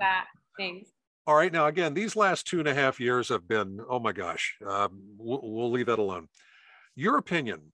that. 0.00 0.26
Thanks. 0.58 0.90
All 1.26 1.34
right. 1.34 1.52
Now, 1.52 1.66
again, 1.66 1.94
these 1.94 2.16
last 2.16 2.46
two 2.46 2.60
and 2.60 2.68
a 2.68 2.74
half 2.74 3.00
years 3.00 3.28
have 3.28 3.46
been, 3.46 3.80
oh 3.88 3.98
my 3.98 4.12
gosh, 4.12 4.56
um, 4.66 5.02
we'll, 5.18 5.40
we'll 5.42 5.70
leave 5.70 5.86
that 5.86 5.98
alone. 5.98 6.28
Your 6.94 7.18
opinion 7.18 7.72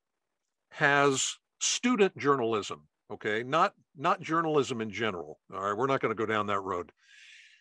has 0.70 1.36
student 1.60 2.16
journalism, 2.16 2.88
okay, 3.10 3.42
not 3.42 3.74
not 3.96 4.20
journalism 4.20 4.80
in 4.80 4.90
general. 4.90 5.38
All 5.54 5.60
right, 5.60 5.76
we're 5.76 5.86
not 5.86 6.00
going 6.00 6.14
to 6.14 6.20
go 6.20 6.26
down 6.26 6.46
that 6.46 6.60
road. 6.60 6.92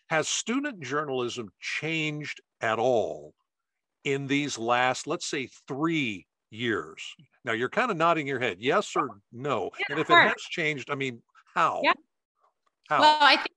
Has 0.08 0.28
student 0.28 0.80
journalism 0.80 1.50
changed 1.60 2.40
at 2.60 2.78
all 2.78 3.34
in 4.04 4.26
these 4.26 4.58
last, 4.58 5.06
let's 5.06 5.26
say, 5.26 5.48
three 5.68 6.26
years? 6.50 7.02
Now 7.44 7.52
you're 7.52 7.68
kind 7.68 7.90
of 7.90 7.96
nodding 7.96 8.26
your 8.26 8.40
head, 8.40 8.58
yes 8.60 8.92
or 8.96 9.20
no. 9.32 9.70
Yeah, 9.78 9.86
and 9.90 9.98
if 10.00 10.10
it 10.10 10.14
has 10.14 10.42
changed, 10.50 10.90
I 10.90 10.94
mean, 10.94 11.22
how? 11.54 11.80
Yeah. 11.82 11.92
How? 12.88 13.00
Well, 13.00 13.16
I 13.20 13.36
think 13.36 13.48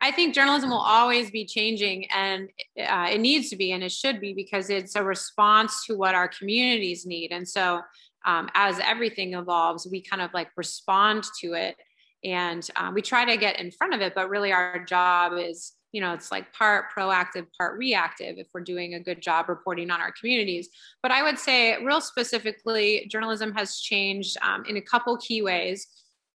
I 0.00 0.10
think 0.10 0.34
journalism 0.34 0.68
will 0.68 0.76
always 0.76 1.30
be 1.30 1.46
changing, 1.46 2.06
and 2.10 2.50
uh, 2.78 3.08
it 3.10 3.20
needs 3.20 3.48
to 3.50 3.56
be, 3.56 3.72
and 3.72 3.82
it 3.82 3.90
should 3.90 4.20
be, 4.20 4.34
because 4.34 4.68
it's 4.68 4.96
a 4.96 5.02
response 5.02 5.86
to 5.86 5.96
what 5.96 6.14
our 6.14 6.28
communities 6.28 7.06
need. 7.06 7.32
And 7.32 7.48
so, 7.48 7.80
um, 8.26 8.50
as 8.54 8.78
everything 8.80 9.32
evolves, 9.32 9.88
we 9.90 10.02
kind 10.02 10.20
of 10.20 10.30
like 10.34 10.50
respond 10.56 11.24
to 11.40 11.54
it, 11.54 11.76
and 12.22 12.68
um, 12.76 12.92
we 12.92 13.00
try 13.00 13.24
to 13.24 13.38
get 13.38 13.58
in 13.58 13.70
front 13.70 13.94
of 13.94 14.02
it. 14.02 14.14
But 14.14 14.28
really, 14.28 14.52
our 14.52 14.84
job 14.84 15.32
is 15.38 15.72
you 15.94 16.00
know 16.00 16.12
it's 16.12 16.32
like 16.32 16.52
part 16.52 16.86
proactive 16.94 17.46
part 17.56 17.78
reactive 17.78 18.36
if 18.36 18.48
we're 18.52 18.60
doing 18.60 18.94
a 18.94 19.00
good 19.00 19.22
job 19.22 19.48
reporting 19.48 19.92
on 19.92 20.00
our 20.00 20.12
communities. 20.18 20.68
But 21.02 21.12
i 21.12 21.22
would 21.22 21.38
say 21.38 21.82
real 21.84 22.00
specifically 22.00 23.06
journalism 23.10 23.54
has 23.54 23.78
changed 23.78 24.36
um, 24.42 24.64
in 24.68 24.76
a 24.76 24.82
couple 24.82 25.16
key 25.18 25.40
ways 25.40 25.86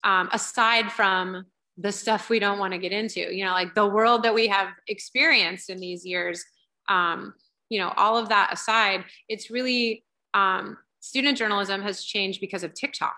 um, 0.03 0.29
aside 0.31 0.91
from 0.91 1.45
the 1.75 1.91
stuff 1.91 2.29
we 2.29 2.39
don't 2.39 2.59
want 2.59 2.73
to 2.73 2.79
get 2.79 2.91
into 2.91 3.35
you 3.35 3.43
know 3.43 3.51
like 3.51 3.73
the 3.73 3.85
world 3.85 4.21
that 4.23 4.35
we 4.35 4.47
have 4.47 4.69
experienced 4.87 5.71
in 5.71 5.79
these 5.79 6.05
years 6.05 6.45
um, 6.87 7.33
you 7.69 7.79
know 7.79 7.91
all 7.97 8.15
of 8.15 8.29
that 8.29 8.53
aside 8.53 9.03
it's 9.27 9.49
really 9.49 10.03
um, 10.35 10.77
student 10.99 11.35
journalism 11.35 11.81
has 11.81 12.03
changed 12.03 12.39
because 12.41 12.63
of 12.63 12.75
tiktok 12.75 13.15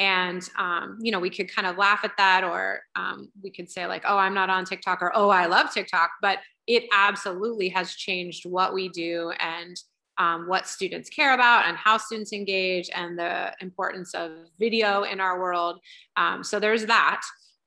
and 0.00 0.48
um, 0.58 0.98
you 1.00 1.12
know 1.12 1.20
we 1.20 1.30
could 1.30 1.54
kind 1.54 1.66
of 1.66 1.76
laugh 1.76 2.00
at 2.02 2.16
that 2.16 2.42
or 2.42 2.80
um, 2.96 3.30
we 3.42 3.50
could 3.50 3.70
say 3.70 3.86
like 3.86 4.02
oh 4.06 4.16
i'm 4.16 4.34
not 4.34 4.50
on 4.50 4.64
tiktok 4.64 5.02
or 5.02 5.12
oh 5.14 5.28
i 5.28 5.46
love 5.46 5.72
tiktok 5.72 6.10
but 6.22 6.38
it 6.66 6.84
absolutely 6.92 7.68
has 7.68 7.94
changed 7.94 8.46
what 8.46 8.72
we 8.72 8.88
do 8.88 9.32
and 9.38 9.76
um, 10.18 10.46
what 10.46 10.66
students 10.66 11.08
care 11.08 11.34
about 11.34 11.66
and 11.66 11.76
how 11.76 11.96
students 11.96 12.32
engage 12.32 12.90
and 12.94 13.18
the 13.18 13.54
importance 13.60 14.14
of 14.14 14.32
video 14.58 15.02
in 15.04 15.18
our 15.18 15.40
world. 15.40 15.80
Um, 16.16 16.44
so 16.44 16.60
there's 16.60 16.84
that 16.86 17.22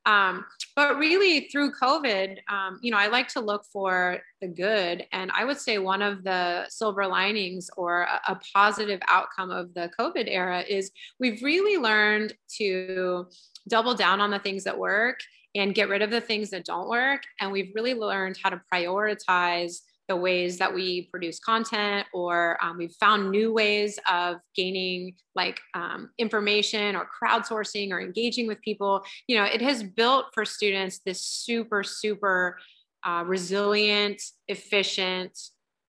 um, 0.05 0.45
but 0.75 0.97
really, 0.97 1.47
through 1.49 1.71
COVID, 1.73 2.39
um, 2.49 2.79
you 2.81 2.91
know, 2.91 2.97
I 2.97 3.07
like 3.07 3.27
to 3.29 3.39
look 3.39 3.63
for 3.71 4.19
the 4.41 4.47
good. 4.47 5.05
And 5.11 5.31
I 5.33 5.45
would 5.45 5.57
say 5.57 5.77
one 5.77 6.01
of 6.01 6.23
the 6.23 6.65
silver 6.69 7.07
linings 7.07 7.69
or 7.77 8.01
a, 8.01 8.21
a 8.29 8.39
positive 8.53 8.99
outcome 9.07 9.49
of 9.49 9.73
the 9.73 9.89
COVID 9.97 10.25
era 10.27 10.61
is 10.67 10.91
we've 11.19 11.41
really 11.41 11.81
learned 11.81 12.33
to 12.57 13.27
double 13.69 13.95
down 13.95 14.19
on 14.19 14.31
the 14.31 14.39
things 14.39 14.65
that 14.65 14.77
work 14.77 15.19
and 15.55 15.75
get 15.75 15.89
rid 15.89 16.01
of 16.01 16.09
the 16.09 16.21
things 16.21 16.49
that 16.49 16.65
don't 16.65 16.89
work. 16.89 17.21
And 17.39 17.51
we've 17.51 17.71
really 17.75 17.93
learned 17.93 18.37
how 18.43 18.49
to 18.49 18.61
prioritize 18.73 19.81
the 20.07 20.15
ways 20.15 20.57
that 20.57 20.73
we 20.73 21.07
produce 21.11 21.39
content 21.39 22.05
or 22.13 22.57
um, 22.61 22.77
we've 22.77 22.95
found 22.99 23.31
new 23.31 23.53
ways 23.53 23.99
of 24.11 24.37
gaining 24.55 25.15
like 25.35 25.59
um, 25.73 26.09
information 26.17 26.95
or 26.95 27.07
crowdsourcing 27.21 27.91
or 27.91 28.01
engaging 28.01 28.47
with 28.47 28.61
people. 28.61 29.03
You 29.27 29.37
know 29.37 29.45
it 29.45 29.61
has 29.61 29.83
built 29.83 30.27
for 30.33 30.45
students 30.45 30.99
this 31.05 31.21
super 31.21 31.83
super 31.83 32.59
uh, 33.05 33.23
resilient 33.25 34.21
efficient 34.47 35.37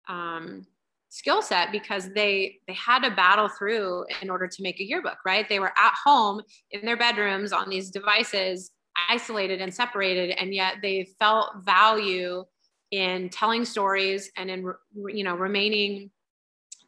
um, 0.09 0.65
skill 1.09 1.41
set 1.41 1.71
because 1.71 2.09
they 2.13 2.57
they 2.67 2.73
had 2.73 2.99
to 2.99 3.11
battle 3.11 3.49
through 3.49 4.05
in 4.21 4.29
order 4.29 4.47
to 4.47 4.63
make 4.63 4.79
a 4.79 4.83
yearbook 4.83 5.17
right? 5.25 5.47
They 5.47 5.59
were 5.59 5.73
at 5.77 5.93
home 6.03 6.41
in 6.71 6.85
their 6.85 6.97
bedrooms 6.97 7.53
on 7.53 7.69
these 7.69 7.91
devices 7.91 8.71
isolated 9.09 9.61
and 9.61 9.73
separated 9.73 10.31
and 10.31 10.53
yet 10.53 10.75
they 10.81 11.07
felt 11.17 11.49
value 11.63 12.43
in 12.91 13.29
telling 13.29 13.65
stories 13.65 14.31
and 14.37 14.49
in 14.51 14.71
you 15.07 15.23
know 15.23 15.35
remaining 15.35 16.11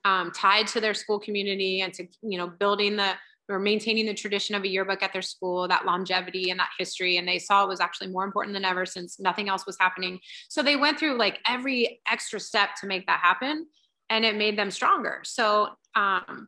um, 0.06 0.32
tied 0.32 0.68
to 0.68 0.82
their 0.82 0.94
school 0.94 1.20
community 1.20 1.82
and 1.82 1.94
to 1.94 2.08
you 2.22 2.38
know 2.38 2.48
building 2.48 2.98
the 2.98 3.14
or 3.50 3.60
maintaining 3.60 4.06
the 4.06 4.14
tradition 4.14 4.56
of 4.56 4.64
a 4.64 4.68
yearbook 4.68 5.04
at 5.04 5.12
their 5.12 5.22
school 5.22 5.68
that 5.68 5.86
longevity 5.86 6.50
and 6.50 6.60
that 6.60 6.70
history. 6.80 7.18
And 7.18 7.28
they 7.28 7.40
saw 7.40 7.64
it 7.64 7.68
was 7.68 7.82
actually 7.82 8.08
more 8.08 8.24
important 8.24 8.54
than 8.54 8.64
ever 8.64 8.86
since 8.86 9.20
nothing 9.20 9.50
else 9.50 9.66
was 9.66 9.78
happening. 9.80 10.20
So 10.48 10.64
they 10.64 10.76
went 10.78 10.98
through 10.98 11.18
like 11.18 11.40
every 11.46 12.02
extra 12.10 12.40
step 12.40 12.70
to 12.80 12.88
make 12.88 13.06
that 13.08 13.20
happen 13.20 13.68
and 14.10 14.24
it 14.24 14.38
made 14.38 14.58
them 14.58 14.72
stronger. 14.72 15.22
So 15.24 15.70
um 15.96 16.48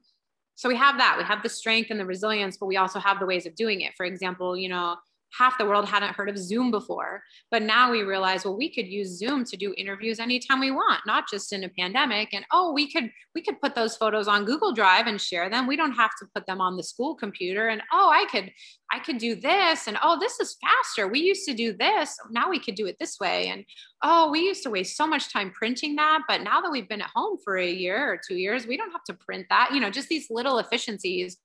so 0.58 0.70
we 0.70 0.78
have 0.78 0.97
that. 0.99 1.18
We 1.18 1.26
have 1.26 1.43
the 1.43 1.49
strength 1.49 1.91
and 1.91 1.99
the 1.99 2.06
resilience 2.06 2.58
but 2.58 2.68
we 2.68 2.78
also 2.78 2.99
have 2.99 3.20
the 3.20 3.26
ways 3.26 3.45
of 3.45 3.56
doing 3.56 3.82
it. 3.82 3.93
For 3.97 4.06
example 4.06 4.56
you 4.56 4.70
know 4.70 4.95
half 5.38 5.58
the 5.58 5.66
world 5.66 5.88
hadn't 5.88 6.16
heard 6.16 6.30
of 6.30 6.38
Zoom 6.38 6.72
before. 6.72 7.24
But 7.52 7.62
now 7.62 7.92
we 7.92 8.04
realize, 8.04 8.46
well, 8.46 8.58
we 8.58 8.74
could 8.74 8.88
use 8.88 9.18
Zoom 9.18 9.44
to 9.46 9.58
do 9.58 9.74
interviews 9.78 10.20
anytime 10.20 10.60
we 10.60 10.72
want, 10.72 11.02
not 11.06 11.30
just 11.30 11.54
in 11.54 11.64
a 11.64 11.70
pandemic. 11.70 12.34
And 12.34 12.46
oh, 12.52 12.74
we 12.74 12.92
could 12.92 13.12
we 13.34 13.42
could 13.42 13.60
put 13.62 13.76
those 13.76 13.98
photos 13.98 14.28
on 14.28 14.46
Google 14.46 14.74
Drive 14.74 15.08
and 15.08 15.20
share 15.20 15.50
them. 15.50 15.68
We 15.68 15.76
don't 15.76 15.94
have 15.94 16.12
to 16.20 16.26
put 16.34 16.46
them 16.46 16.62
on 16.62 16.78
the 16.78 16.84
school 16.84 17.16
computer. 17.16 17.68
And 17.68 17.82
oh, 17.92 18.10
I 18.10 18.26
could 18.32 18.52
I 18.92 19.00
could 19.00 19.18
do 19.18 19.36
this. 19.36 19.88
And 19.88 19.98
oh, 20.02 20.18
this 20.20 20.40
is 20.40 20.58
faster. 20.62 21.08
We 21.08 21.20
used 21.20 21.46
to 21.46 21.54
do 21.54 21.74
this. 21.74 22.18
Now 22.30 22.50
we 22.50 22.60
could 22.60 22.76
do 22.76 22.86
it 22.86 22.98
this 23.00 23.20
way. 23.20 23.48
And 23.48 23.66
oh, 24.04 24.32
we 24.32 24.42
used 24.42 24.64
to 24.64 24.70
waste 24.70 24.96
so 24.96 25.08
much 25.08 25.32
time 25.32 25.52
printing 25.52 25.96
that. 25.96 26.22
But 26.28 26.42
now 26.42 26.62
that 26.62 26.72
we've 26.72 26.88
been 26.88 27.02
at 27.02 27.10
home 27.16 27.38
for 27.44 27.58
a 27.58 27.70
year 27.70 28.12
or 28.12 28.20
two 28.26 28.36
years, 28.36 28.68
we 28.68 28.78
don't 28.78 28.92
have 28.92 29.04
to 29.06 29.14
print 29.14 29.48
that. 29.50 29.72
You 29.74 29.80
know, 29.80 29.90
just 29.90 30.08
these 30.08 30.28
little 30.30 30.60
efficiencies. 30.60 31.38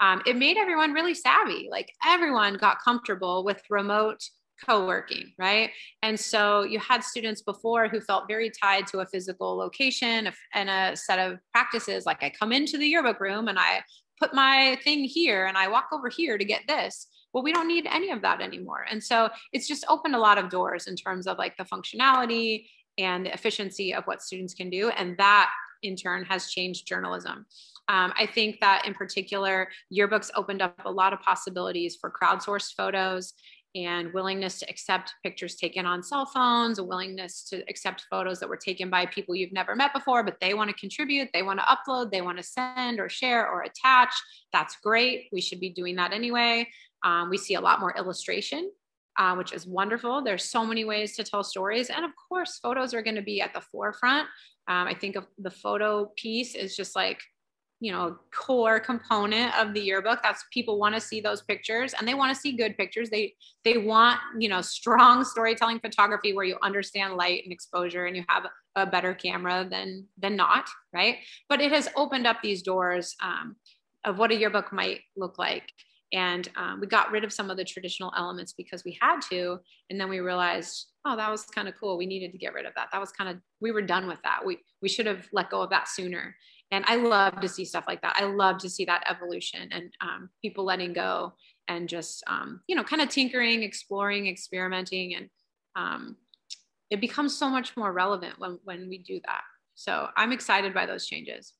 Um, 0.00 0.22
it 0.26 0.36
made 0.36 0.56
everyone 0.56 0.92
really 0.92 1.14
savvy. 1.14 1.68
Like 1.70 1.92
everyone 2.04 2.54
got 2.54 2.82
comfortable 2.82 3.44
with 3.44 3.62
remote 3.70 4.20
co-working 4.66 5.32
right 5.38 5.70
and 6.02 6.18
so 6.18 6.64
you 6.64 6.80
had 6.80 7.04
students 7.04 7.42
before 7.42 7.86
who 7.86 8.00
felt 8.00 8.24
very 8.26 8.50
tied 8.50 8.88
to 8.88 8.98
a 8.98 9.06
physical 9.06 9.56
location 9.56 10.28
and 10.52 10.68
a 10.68 10.96
set 10.96 11.18
of 11.18 11.38
practices 11.52 12.04
like 12.06 12.22
i 12.24 12.30
come 12.30 12.50
into 12.50 12.76
the 12.76 12.86
yearbook 12.86 13.20
room 13.20 13.46
and 13.46 13.56
i 13.56 13.80
put 14.20 14.34
my 14.34 14.78
thing 14.84 15.04
here 15.04 15.46
and 15.46 15.56
i 15.56 15.68
walk 15.68 15.88
over 15.92 16.08
here 16.08 16.38
to 16.38 16.44
get 16.44 16.62
this. 16.66 17.06
Well 17.32 17.44
we 17.44 17.52
don't 17.52 17.68
need 17.68 17.86
any 17.90 18.10
of 18.10 18.22
that 18.22 18.40
anymore. 18.40 18.86
And 18.90 19.02
so 19.02 19.28
it's 19.52 19.68
just 19.68 19.84
opened 19.88 20.14
a 20.14 20.18
lot 20.18 20.38
of 20.38 20.50
doors 20.50 20.86
in 20.86 20.96
terms 20.96 21.26
of 21.26 21.38
like 21.38 21.56
the 21.56 21.64
functionality 21.64 22.66
and 22.96 23.26
the 23.26 23.32
efficiency 23.32 23.94
of 23.94 24.04
what 24.04 24.22
students 24.22 24.54
can 24.54 24.70
do. 24.70 24.90
And 24.90 25.16
that 25.18 25.50
in 25.82 25.94
turn 25.94 26.24
has 26.24 26.50
changed 26.50 26.86
journalism. 26.86 27.46
Um, 27.88 28.12
i 28.18 28.26
think 28.26 28.60
that 28.60 28.86
in 28.86 28.92
particular 28.92 29.68
yearbooks 29.90 30.30
opened 30.34 30.60
up 30.60 30.74
a 30.84 30.90
lot 30.90 31.12
of 31.12 31.20
possibilities 31.20 31.96
for 32.00 32.10
crowdsourced 32.10 32.74
photos 32.76 33.32
and 33.74 34.12
willingness 34.12 34.58
to 34.58 34.68
accept 34.68 35.14
pictures 35.22 35.56
taken 35.56 35.86
on 35.86 36.02
cell 36.02 36.26
phones, 36.26 36.78
a 36.78 36.84
willingness 36.84 37.44
to 37.44 37.62
accept 37.68 38.06
photos 38.10 38.40
that 38.40 38.48
were 38.48 38.56
taken 38.56 38.88
by 38.88 39.06
people 39.06 39.34
you've 39.34 39.52
never 39.52 39.76
met 39.76 39.92
before, 39.92 40.22
but 40.22 40.38
they 40.40 40.54
want 40.54 40.70
to 40.70 40.76
contribute, 40.76 41.28
they 41.32 41.42
want 41.42 41.60
to 41.60 41.66
upload, 41.66 42.10
they 42.10 42.22
want 42.22 42.38
to 42.38 42.44
send 42.44 42.98
or 42.98 43.08
share 43.08 43.48
or 43.48 43.62
attach. 43.62 44.12
That's 44.52 44.76
great. 44.82 45.28
We 45.32 45.40
should 45.40 45.60
be 45.60 45.70
doing 45.70 45.96
that 45.96 46.12
anyway. 46.12 46.68
Um, 47.04 47.30
we 47.30 47.36
see 47.36 47.54
a 47.54 47.60
lot 47.60 47.80
more 47.80 47.94
illustration, 47.96 48.70
uh, 49.18 49.34
which 49.34 49.52
is 49.52 49.66
wonderful. 49.66 50.22
There's 50.22 50.44
so 50.44 50.64
many 50.64 50.84
ways 50.84 51.14
to 51.16 51.24
tell 51.24 51.44
stories. 51.44 51.90
And 51.90 52.04
of 52.04 52.12
course, 52.28 52.58
photos 52.58 52.94
are 52.94 53.02
going 53.02 53.16
to 53.16 53.22
be 53.22 53.40
at 53.40 53.52
the 53.52 53.60
forefront. 53.60 54.26
Um, 54.66 54.86
I 54.86 54.94
think 54.94 55.16
of 55.16 55.26
the 55.38 55.50
photo 55.50 56.10
piece 56.16 56.54
is 56.54 56.76
just 56.76 56.96
like 56.96 57.20
you 57.80 57.92
know 57.92 58.16
core 58.34 58.80
component 58.80 59.56
of 59.58 59.74
the 59.74 59.80
yearbook. 59.80 60.20
That's 60.22 60.44
people 60.52 60.78
want 60.78 60.94
to 60.94 61.00
see 61.00 61.20
those 61.20 61.42
pictures 61.42 61.94
and 61.94 62.06
they 62.06 62.14
want 62.14 62.34
to 62.34 62.40
see 62.40 62.52
good 62.52 62.76
pictures. 62.76 63.10
They 63.10 63.34
they 63.64 63.78
want 63.78 64.20
you 64.38 64.48
know 64.48 64.60
strong 64.60 65.24
storytelling 65.24 65.80
photography 65.80 66.32
where 66.32 66.44
you 66.44 66.56
understand 66.62 67.14
light 67.14 67.42
and 67.44 67.52
exposure 67.52 68.06
and 68.06 68.16
you 68.16 68.24
have 68.28 68.46
a 68.76 68.86
better 68.86 69.14
camera 69.14 69.66
than 69.68 70.06
than 70.18 70.36
not 70.36 70.68
right? 70.92 71.16
But 71.48 71.60
it 71.60 71.72
has 71.72 71.88
opened 71.96 72.26
up 72.26 72.38
these 72.42 72.62
doors 72.62 73.14
um, 73.22 73.56
of 74.04 74.18
what 74.18 74.30
a 74.30 74.36
yearbook 74.36 74.72
might 74.72 75.00
look 75.16 75.38
like. 75.38 75.70
And 76.12 76.48
um, 76.56 76.80
we 76.80 76.86
got 76.86 77.10
rid 77.10 77.22
of 77.24 77.32
some 77.34 77.50
of 77.50 77.58
the 77.58 77.64
traditional 77.64 78.12
elements 78.16 78.54
because 78.54 78.82
we 78.82 78.96
had 79.00 79.20
to 79.30 79.58
and 79.90 80.00
then 80.00 80.08
we 80.08 80.20
realized 80.20 80.86
oh 81.04 81.16
that 81.16 81.30
was 81.30 81.44
kind 81.44 81.68
of 81.68 81.74
cool. 81.78 81.98
We 81.98 82.06
needed 82.06 82.32
to 82.32 82.38
get 82.38 82.54
rid 82.54 82.66
of 82.66 82.72
that. 82.76 82.88
That 82.92 83.00
was 83.00 83.12
kind 83.12 83.30
of 83.30 83.36
we 83.60 83.70
were 83.70 83.82
done 83.82 84.06
with 84.06 84.18
that. 84.24 84.44
We 84.44 84.58
we 84.82 84.88
should 84.88 85.06
have 85.06 85.28
let 85.32 85.50
go 85.50 85.62
of 85.62 85.70
that 85.70 85.88
sooner 85.88 86.34
and 86.70 86.84
i 86.86 86.96
love 86.96 87.40
to 87.40 87.48
see 87.48 87.64
stuff 87.64 87.84
like 87.86 88.02
that. 88.02 88.16
I 88.18 88.24
love 88.24 88.58
to 88.58 88.70
see 88.70 88.84
that 88.84 89.04
evolution 89.08 89.68
and 89.72 89.92
um, 90.00 90.30
people 90.42 90.64
letting 90.64 90.92
go 90.92 91.34
and 91.66 91.88
just 91.88 92.22
um, 92.26 92.60
you 92.66 92.76
know 92.76 92.84
kind 92.84 93.02
of 93.02 93.08
tinkering 93.08 93.62
exploring 93.62 94.26
experimenting 94.26 95.14
and 95.14 95.30
um, 95.76 96.16
it 96.90 97.00
becomes 97.00 97.36
so 97.36 97.48
much 97.48 97.76
more 97.76 97.92
relevant 97.92 98.34
when 98.38 98.58
when 98.64 98.88
we 98.88 98.98
do 98.98 99.20
that. 99.26 99.42
So 99.74 100.08
i'm 100.16 100.32
excited 100.32 100.74
by 100.74 100.86
those 100.86 101.06
changes. 101.06 101.54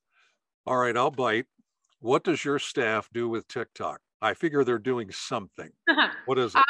All 0.67 0.77
right 0.77 0.97
i'll 0.97 1.11
bite. 1.11 1.47
What 2.01 2.25
does 2.25 2.45
your 2.45 2.59
staff 2.59 3.09
do 3.13 3.29
with 3.29 3.49
tiktok? 3.49 4.01
I 4.21 4.35
figure 4.35 4.65
they're 4.65 4.79
doing 4.79 5.11
something. 5.11 5.71
What 6.27 6.39
is 6.39 6.55
it? 6.55 6.59
uh, 6.59 6.65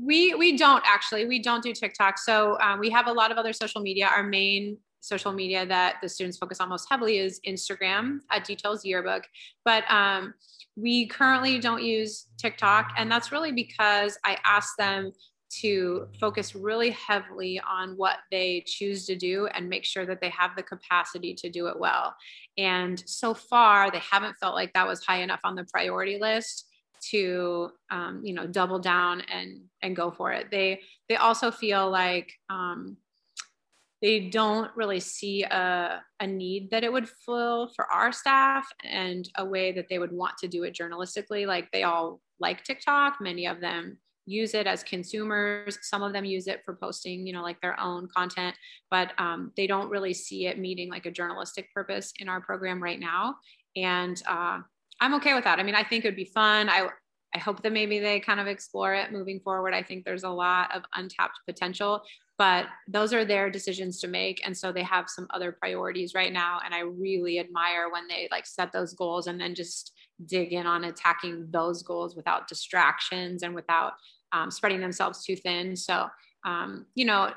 we 0.00 0.34
we 0.34 0.56
don't 0.56 0.82
actually. 0.86 1.26
We 1.26 1.40
don't 1.42 1.62
do 1.62 1.72
tiktok. 1.72 2.18
So 2.18 2.58
um, 2.60 2.78
we 2.78 2.90
have 2.90 3.06
a 3.06 3.12
lot 3.12 3.30
of 3.32 3.36
other 3.36 3.52
social 3.52 3.80
media. 3.80 4.06
Our 4.06 4.22
main 4.22 4.78
social 5.00 5.32
media 5.32 5.64
that 5.66 5.96
the 6.02 6.08
students 6.08 6.38
focus 6.38 6.60
on 6.60 6.68
most 6.68 6.86
heavily 6.90 7.18
is 7.18 7.40
Instagram 7.46 8.20
at 8.30 8.44
Details 8.44 8.84
Yearbook. 8.84 9.24
But 9.64 9.84
um, 9.90 10.34
we 10.76 11.06
currently 11.06 11.58
don't 11.58 11.82
use 11.82 12.26
TikTok, 12.38 12.92
and 12.96 13.10
that's 13.10 13.32
really 13.32 13.52
because 13.52 14.18
I 14.24 14.38
asked 14.44 14.76
them 14.78 15.12
to 15.60 16.06
focus 16.20 16.54
really 16.54 16.90
heavily 16.90 17.60
on 17.68 17.96
what 17.96 18.16
they 18.30 18.62
choose 18.66 19.06
to 19.06 19.16
do 19.16 19.46
and 19.54 19.68
make 19.68 19.84
sure 19.84 20.04
that 20.04 20.20
they 20.20 20.28
have 20.28 20.54
the 20.56 20.62
capacity 20.62 21.34
to 21.34 21.48
do 21.48 21.68
it 21.68 21.78
well. 21.78 22.14
And 22.58 23.02
so 23.06 23.32
far, 23.32 23.90
they 23.90 24.00
haven't 24.10 24.36
felt 24.36 24.54
like 24.54 24.72
that 24.74 24.86
was 24.86 25.04
high 25.04 25.22
enough 25.22 25.40
on 25.44 25.54
the 25.54 25.64
priority 25.64 26.18
list 26.20 26.66
to 27.00 27.70
um, 27.90 28.20
you 28.24 28.34
know 28.34 28.46
double 28.46 28.78
down 28.78 29.22
and 29.32 29.60
and 29.82 29.96
go 29.96 30.10
for 30.10 30.32
it. 30.32 30.48
They 30.50 30.80
they 31.08 31.16
also 31.16 31.50
feel 31.50 31.90
like 31.90 32.32
um, 32.50 32.96
they 34.00 34.28
don't 34.28 34.70
really 34.76 35.00
see 35.00 35.42
a, 35.42 36.02
a 36.20 36.26
need 36.26 36.70
that 36.70 36.84
it 36.84 36.92
would 36.92 37.08
fill 37.08 37.70
for 37.74 37.86
our 37.92 38.12
staff 38.12 38.68
and 38.84 39.28
a 39.36 39.44
way 39.44 39.72
that 39.72 39.88
they 39.88 39.98
would 39.98 40.12
want 40.12 40.36
to 40.38 40.48
do 40.48 40.62
it 40.64 40.74
journalistically. 40.74 41.46
Like 41.46 41.70
they 41.72 41.82
all 41.82 42.20
like 42.38 42.62
TikTok, 42.62 43.18
many 43.20 43.46
of 43.46 43.60
them 43.60 43.98
use 44.24 44.54
it 44.54 44.66
as 44.66 44.84
consumers. 44.84 45.78
Some 45.82 46.02
of 46.02 46.12
them 46.12 46.24
use 46.24 46.46
it 46.46 46.62
for 46.64 46.74
posting, 46.74 47.26
you 47.26 47.32
know, 47.32 47.42
like 47.42 47.60
their 47.60 47.78
own 47.80 48.08
content, 48.14 48.54
but 48.90 49.12
um, 49.18 49.52
they 49.56 49.66
don't 49.66 49.90
really 49.90 50.14
see 50.14 50.46
it 50.46 50.58
meeting 50.58 50.90
like 50.90 51.06
a 51.06 51.10
journalistic 51.10 51.72
purpose 51.72 52.12
in 52.18 52.28
our 52.28 52.40
program 52.40 52.82
right 52.82 53.00
now. 53.00 53.36
And 53.74 54.22
uh, 54.28 54.60
I'm 55.00 55.14
okay 55.14 55.34
with 55.34 55.44
that. 55.44 55.58
I 55.58 55.62
mean, 55.62 55.74
I 55.74 55.82
think 55.82 56.04
it 56.04 56.08
would 56.08 56.16
be 56.16 56.24
fun. 56.26 56.68
I 56.68 56.88
I 57.38 57.40
hope 57.40 57.62
that 57.62 57.72
maybe 57.72 58.00
they 58.00 58.18
kind 58.18 58.40
of 58.40 58.48
explore 58.48 58.94
it 58.94 59.12
moving 59.12 59.38
forward. 59.38 59.72
I 59.72 59.82
think 59.82 60.04
there's 60.04 60.24
a 60.24 60.28
lot 60.28 60.74
of 60.74 60.82
untapped 60.94 61.38
potential 61.46 62.02
but 62.38 62.66
those 62.86 63.12
are 63.12 63.24
their 63.24 63.50
decisions 63.50 64.00
to 64.00 64.06
make. 64.06 64.40
And 64.46 64.56
so 64.56 64.70
they 64.70 64.84
have 64.84 65.10
some 65.10 65.26
other 65.30 65.50
priorities 65.50 66.14
right 66.14 66.32
now. 66.32 66.60
And 66.64 66.72
i 66.72 66.80
really 66.80 67.40
admire 67.40 67.90
when 67.90 68.06
they 68.06 68.28
like 68.30 68.46
set 68.46 68.72
those 68.72 68.94
goals 68.94 69.26
and 69.26 69.40
then 69.40 69.56
just 69.56 69.92
dig 70.26 70.52
in 70.52 70.64
on 70.64 70.84
attacking 70.84 71.48
those 71.50 71.82
goals 71.82 72.14
without 72.14 72.46
distractions 72.46 73.42
and 73.42 73.54
without 73.54 73.94
um, 74.32 74.52
spreading 74.52 74.80
themselves 74.80 75.24
too 75.24 75.34
thin. 75.34 75.74
So 75.74 76.06
um, 76.46 76.86
you 76.94 77.04
know 77.04 77.32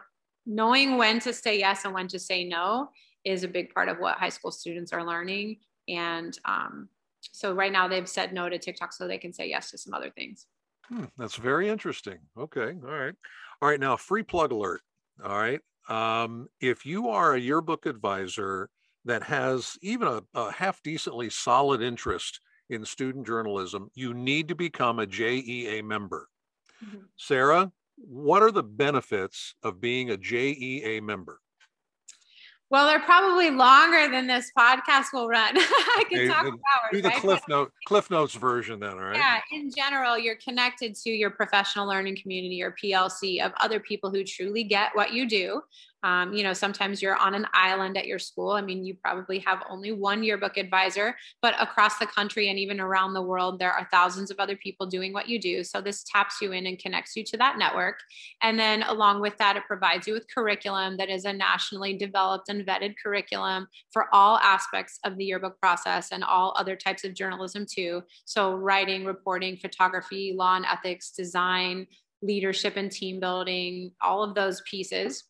knowing 0.46 0.98
when 0.98 1.20
to 1.20 1.34
say 1.34 1.58
yes 1.58 1.84
and 1.86 1.94
when 1.94 2.08
to 2.08 2.20
say 2.20 2.44
no 2.44 2.90
is 3.26 3.44
a 3.44 3.48
big 3.48 3.74
part 3.74 3.90
of 3.90 3.98
what 3.98 4.18
high 4.18 4.30
school 4.30 4.52
students 4.52 4.94
are 4.94 5.06
learning. 5.06 5.58
And 5.88 6.38
um, 6.46 6.90
so 7.32 7.54
right 7.54 7.72
now 7.72 7.88
they've 7.88 8.10
said 8.10 8.34
no 8.34 8.50
to 8.50 8.58
tiktok 8.58 8.94
so 8.94 9.08
they 9.08 9.18
can 9.18 9.34
say 9.34 9.48
yes 9.48 9.72
to 9.72 9.78
some 9.78 9.94
other 9.94 10.10
things 10.10 10.48
hmm, 10.88 11.06
that's 11.18 11.36
very 11.36 11.70
interesting 11.70 12.18
okay 12.38 12.74
all 12.84 12.94
right 12.94 13.16
all 13.62 13.70
right 13.70 13.80
now 13.80 13.96
free 13.96 14.24
plug 14.24 14.52
alert 14.52 14.82
all 15.24 15.38
right. 15.38 15.62
Um, 15.90 16.48
if 16.60 16.86
you 16.86 17.10
are 17.10 17.34
a 17.34 17.40
yearbook 17.40 17.86
advisor 17.86 18.70
that 19.06 19.24
has 19.24 19.78
even 19.82 20.08
a, 20.08 20.22
a 20.36 20.52
half 20.52 20.82
decently 20.84 21.30
solid 21.30 21.82
interest 21.82 22.40
in 22.70 22.86
student 22.86 23.28
journalism, 23.28 23.90
you 23.94 24.14
need 24.14 24.48
to 24.48 24.56
become 24.56 25.00
a 25.00 25.08
JEA 25.08 25.84
member. 25.84 26.28
Mm-hmm. 26.84 27.00
Sarah, 27.18 27.72
what 27.98 28.42
are 28.42 28.52
the 28.52 28.64
benefits 28.64 29.56
of 29.64 29.82
being 29.82 30.12
a 30.12 30.18
JEA 30.18 31.02
member? 31.02 31.40
Well, 32.72 32.88
they're 32.88 33.02
probably 33.02 33.50
longer 33.50 34.10
than 34.10 34.28
this 34.28 34.50
podcast 34.58 35.08
will 35.12 35.28
run. 35.28 35.54
I 35.58 36.06
can 36.10 36.30
talk 36.30 36.46
hours. 36.46 36.56
Do 36.94 37.02
the 37.02 37.10
right? 37.10 37.18
Cliff 37.18 37.42
Note 37.50 37.74
Cliff 37.86 38.10
Notes 38.10 38.34
version 38.34 38.80
then, 38.80 38.94
all 38.94 39.00
right? 39.00 39.18
Yeah, 39.18 39.42
in 39.52 39.70
general, 39.70 40.18
you're 40.18 40.38
connected 40.38 40.96
to 40.96 41.10
your 41.10 41.32
professional 41.32 41.86
learning 41.86 42.18
community 42.22 42.64
or 42.64 42.74
PLC 42.82 43.46
of 43.46 43.52
other 43.60 43.82
people 43.82 44.10
who 44.10 44.24
truly 44.24 44.64
get 44.64 44.92
what 44.94 45.12
you 45.12 45.28
do. 45.28 45.62
Um, 46.04 46.34
you 46.34 46.44
know, 46.44 46.54
sometimes 46.54 47.02
you're 47.02 47.16
on 47.16 47.36
an 47.36 47.48
island 47.54 47.98
at 47.98 48.08
your 48.08 48.20
school. 48.20 48.52
I 48.52 48.62
mean, 48.62 48.84
you 48.84 48.96
probably 48.96 49.40
have 49.40 49.64
only 49.70 49.92
one 49.92 50.24
yearbook 50.24 50.58
advisor, 50.58 51.16
but 51.42 51.56
across 51.60 51.98
the 51.98 52.08
country 52.08 52.50
and 52.50 52.58
even 52.58 52.80
around 52.80 53.14
the 53.14 53.22
world, 53.22 53.60
there 53.60 53.72
are 53.72 53.88
thousands 53.92 54.32
of 54.32 54.40
other 54.40 54.56
people 54.56 54.86
doing 54.86 55.14
what 55.14 55.30
you 55.30 55.40
do. 55.40 55.64
So 55.64 55.82
this 55.82 56.04
taps 56.04 56.42
you 56.42 56.52
in 56.52 56.66
and 56.66 56.80
connects 56.80 57.16
you 57.16 57.24
to 57.26 57.38
that 57.38 57.58
network. 57.58 58.00
And 58.42 58.60
then 58.60 58.84
along 58.84 59.22
with 59.22 59.38
that, 59.38 59.58
it 59.58 59.64
provides 59.68 60.08
you 60.08 60.14
with 60.14 60.34
curriculum 60.34 60.98
that 60.98 61.10
is 61.10 61.26
a 61.26 61.34
nationally 61.34 61.98
developed 61.98 62.50
and 62.50 62.66
vetted 62.66 62.96
curriculum 63.02 63.68
for 63.92 64.08
all 64.14 64.38
aspects 64.38 65.00
of 65.04 65.18
the 65.18 65.26
yearbook 65.26 65.60
process 65.60 66.12
and 66.12 66.24
all 66.24 66.56
other 66.58 66.76
types 66.76 67.04
of 67.04 67.14
journalism 67.14 67.66
too. 67.72 68.02
So 68.26 68.56
writing, 68.56 69.06
reporting, 69.06 69.58
photography, 69.58 70.34
law 70.36 70.56
and 70.56 70.66
ethics, 70.66 71.12
design, 71.12 71.88
leadership 72.22 72.78
and 72.78 72.92
team 72.92 73.20
building, 73.20 73.92
all 74.02 74.24
of 74.24 74.36
those 74.36 74.62
pieces. 74.70 75.24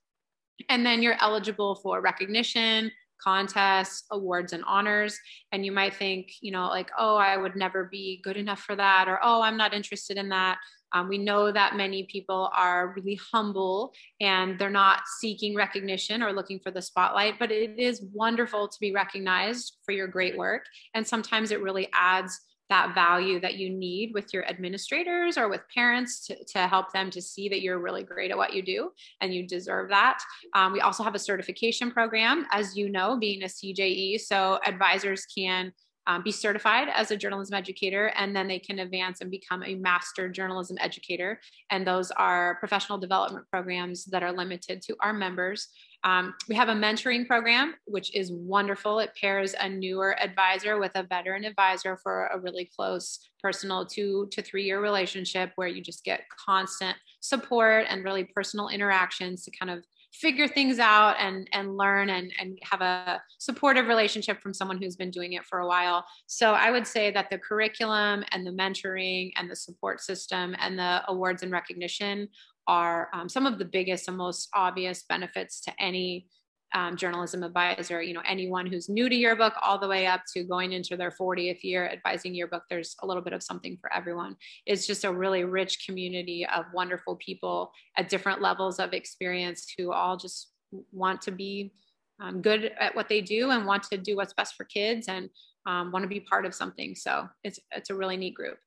And 0.69 0.85
then 0.85 1.01
you're 1.01 1.21
eligible 1.21 1.75
for 1.75 2.01
recognition, 2.01 2.91
contests, 3.21 4.03
awards, 4.11 4.53
and 4.53 4.63
honors. 4.65 5.17
And 5.51 5.65
you 5.65 5.71
might 5.71 5.95
think, 5.95 6.31
you 6.41 6.51
know, 6.51 6.67
like, 6.67 6.89
oh, 6.97 7.15
I 7.15 7.37
would 7.37 7.55
never 7.55 7.85
be 7.85 8.21
good 8.23 8.37
enough 8.37 8.59
for 8.59 8.75
that, 8.75 9.07
or 9.07 9.19
oh, 9.23 9.41
I'm 9.41 9.57
not 9.57 9.73
interested 9.73 10.17
in 10.17 10.29
that. 10.29 10.57
Um, 10.93 11.07
we 11.07 11.17
know 11.17 11.51
that 11.51 11.77
many 11.77 12.03
people 12.03 12.51
are 12.53 12.93
really 12.95 13.17
humble 13.31 13.93
and 14.19 14.59
they're 14.59 14.69
not 14.69 15.03
seeking 15.19 15.55
recognition 15.55 16.21
or 16.21 16.33
looking 16.33 16.59
for 16.59 16.69
the 16.69 16.81
spotlight, 16.81 17.39
but 17.39 17.49
it 17.49 17.79
is 17.79 18.03
wonderful 18.13 18.67
to 18.67 18.77
be 18.81 18.91
recognized 18.91 19.77
for 19.85 19.93
your 19.93 20.07
great 20.07 20.37
work. 20.37 20.65
And 20.93 21.07
sometimes 21.07 21.51
it 21.51 21.61
really 21.61 21.87
adds 21.93 22.41
that 22.71 22.95
value 22.95 23.37
that 23.41 23.55
you 23.55 23.69
need 23.69 24.13
with 24.13 24.33
your 24.33 24.47
administrators 24.47 25.37
or 25.37 25.49
with 25.49 25.61
parents 25.75 26.25
to, 26.25 26.43
to 26.45 26.67
help 26.67 26.93
them 26.93 27.11
to 27.11 27.21
see 27.21 27.49
that 27.49 27.61
you're 27.61 27.79
really 27.79 28.01
great 28.01 28.31
at 28.31 28.37
what 28.37 28.53
you 28.53 28.61
do 28.61 28.91
and 29.19 29.33
you 29.33 29.45
deserve 29.45 29.89
that. 29.89 30.23
Um, 30.55 30.71
we 30.71 30.79
also 30.79 31.03
have 31.03 31.13
a 31.13 31.19
certification 31.19 31.91
program, 31.91 32.45
as 32.51 32.77
you 32.77 32.89
know, 32.89 33.19
being 33.19 33.43
a 33.43 33.47
CJE. 33.47 34.21
So 34.21 34.57
advisors 34.65 35.25
can 35.25 35.73
um, 36.07 36.23
be 36.23 36.31
certified 36.31 36.87
as 36.93 37.11
a 37.11 37.17
journalism 37.17 37.55
educator, 37.55 38.07
and 38.15 38.35
then 38.35 38.47
they 38.47 38.57
can 38.57 38.79
advance 38.79 39.21
and 39.21 39.29
become 39.29 39.63
a 39.63 39.75
master 39.75 40.29
journalism 40.29 40.77
educator. 40.79 41.39
And 41.69 41.85
those 41.85 42.09
are 42.11 42.55
professional 42.55 42.97
development 42.97 43.45
programs 43.51 44.05
that 44.05 44.23
are 44.23 44.31
limited 44.31 44.81
to 44.83 44.95
our 45.01 45.13
members. 45.13 45.67
Um, 46.03 46.33
we 46.49 46.55
have 46.55 46.69
a 46.69 46.73
mentoring 46.73 47.27
program, 47.27 47.75
which 47.85 48.15
is 48.15 48.31
wonderful. 48.31 48.99
It 48.99 49.11
pairs 49.19 49.53
a 49.59 49.69
newer 49.69 50.19
advisor 50.19 50.79
with 50.79 50.91
a 50.95 51.03
veteran 51.03 51.45
advisor 51.45 51.97
for 51.97 52.27
a 52.27 52.39
really 52.39 52.69
close 52.75 53.29
personal 53.41 53.85
two 53.85 54.27
to 54.31 54.41
three 54.41 54.63
year 54.63 54.81
relationship 54.81 55.51
where 55.55 55.67
you 55.67 55.81
just 55.81 56.03
get 56.03 56.21
constant 56.29 56.97
support 57.19 57.85
and 57.89 58.03
really 58.03 58.23
personal 58.23 58.69
interactions 58.69 59.43
to 59.43 59.51
kind 59.51 59.71
of 59.71 59.83
figure 60.13 60.47
things 60.47 60.77
out 60.77 61.15
and 61.19 61.47
and 61.53 61.77
learn 61.77 62.09
and 62.09 62.33
and 62.37 62.59
have 62.63 62.81
a 62.81 63.21
supportive 63.37 63.87
relationship 63.87 64.41
from 64.41 64.53
someone 64.53 64.81
who's 64.81 64.97
been 64.97 65.09
doing 65.09 65.33
it 65.33 65.45
for 65.45 65.59
a 65.59 65.67
while 65.67 66.05
so 66.27 66.51
i 66.51 66.69
would 66.69 66.85
say 66.85 67.11
that 67.11 67.29
the 67.29 67.37
curriculum 67.37 68.23
and 68.31 68.45
the 68.45 68.51
mentoring 68.51 69.31
and 69.37 69.49
the 69.49 69.55
support 69.55 70.01
system 70.01 70.53
and 70.59 70.77
the 70.77 71.01
awards 71.07 71.43
and 71.43 71.51
recognition 71.51 72.27
are 72.71 73.09
um, 73.11 73.27
some 73.27 73.45
of 73.45 73.59
the 73.59 73.65
biggest 73.65 74.07
and 74.07 74.15
most 74.15 74.47
obvious 74.53 75.03
benefits 75.03 75.59
to 75.59 75.73
any 75.77 76.27
um, 76.73 76.95
journalism 76.95 77.43
advisor. 77.43 78.01
You 78.01 78.13
know, 78.13 78.21
anyone 78.25 78.65
who's 78.65 78.87
new 78.87 79.09
to 79.09 79.15
yearbook, 79.15 79.53
all 79.61 79.77
the 79.77 79.89
way 79.89 80.07
up 80.07 80.21
to 80.33 80.45
going 80.45 80.71
into 80.71 80.95
their 80.95 81.11
40th 81.11 81.63
year 81.63 81.89
advising 81.89 82.33
yearbook, 82.33 82.63
there's 82.69 82.95
a 83.03 83.05
little 83.05 83.21
bit 83.21 83.33
of 83.33 83.43
something 83.43 83.77
for 83.81 83.93
everyone. 83.93 84.37
It's 84.65 84.87
just 84.87 85.03
a 85.03 85.11
really 85.11 85.43
rich 85.43 85.85
community 85.85 86.47
of 86.47 86.63
wonderful 86.73 87.17
people 87.17 87.73
at 87.97 88.07
different 88.07 88.41
levels 88.41 88.79
of 88.79 88.93
experience 88.93 89.67
who 89.77 89.91
all 89.91 90.15
just 90.15 90.47
want 90.93 91.21
to 91.23 91.31
be 91.31 91.73
um, 92.21 92.41
good 92.41 92.71
at 92.79 92.95
what 92.95 93.09
they 93.09 93.19
do 93.19 93.49
and 93.49 93.65
want 93.65 93.83
to 93.83 93.97
do 93.97 94.15
what's 94.15 94.31
best 94.31 94.55
for 94.55 94.63
kids 94.63 95.09
and 95.09 95.29
um, 95.65 95.91
want 95.91 96.03
to 96.03 96.09
be 96.09 96.21
part 96.21 96.45
of 96.45 96.55
something. 96.55 96.95
So 96.95 97.27
it's 97.43 97.59
it's 97.75 97.89
a 97.89 97.95
really 97.95 98.15
neat 98.15 98.33
group. 98.33 98.59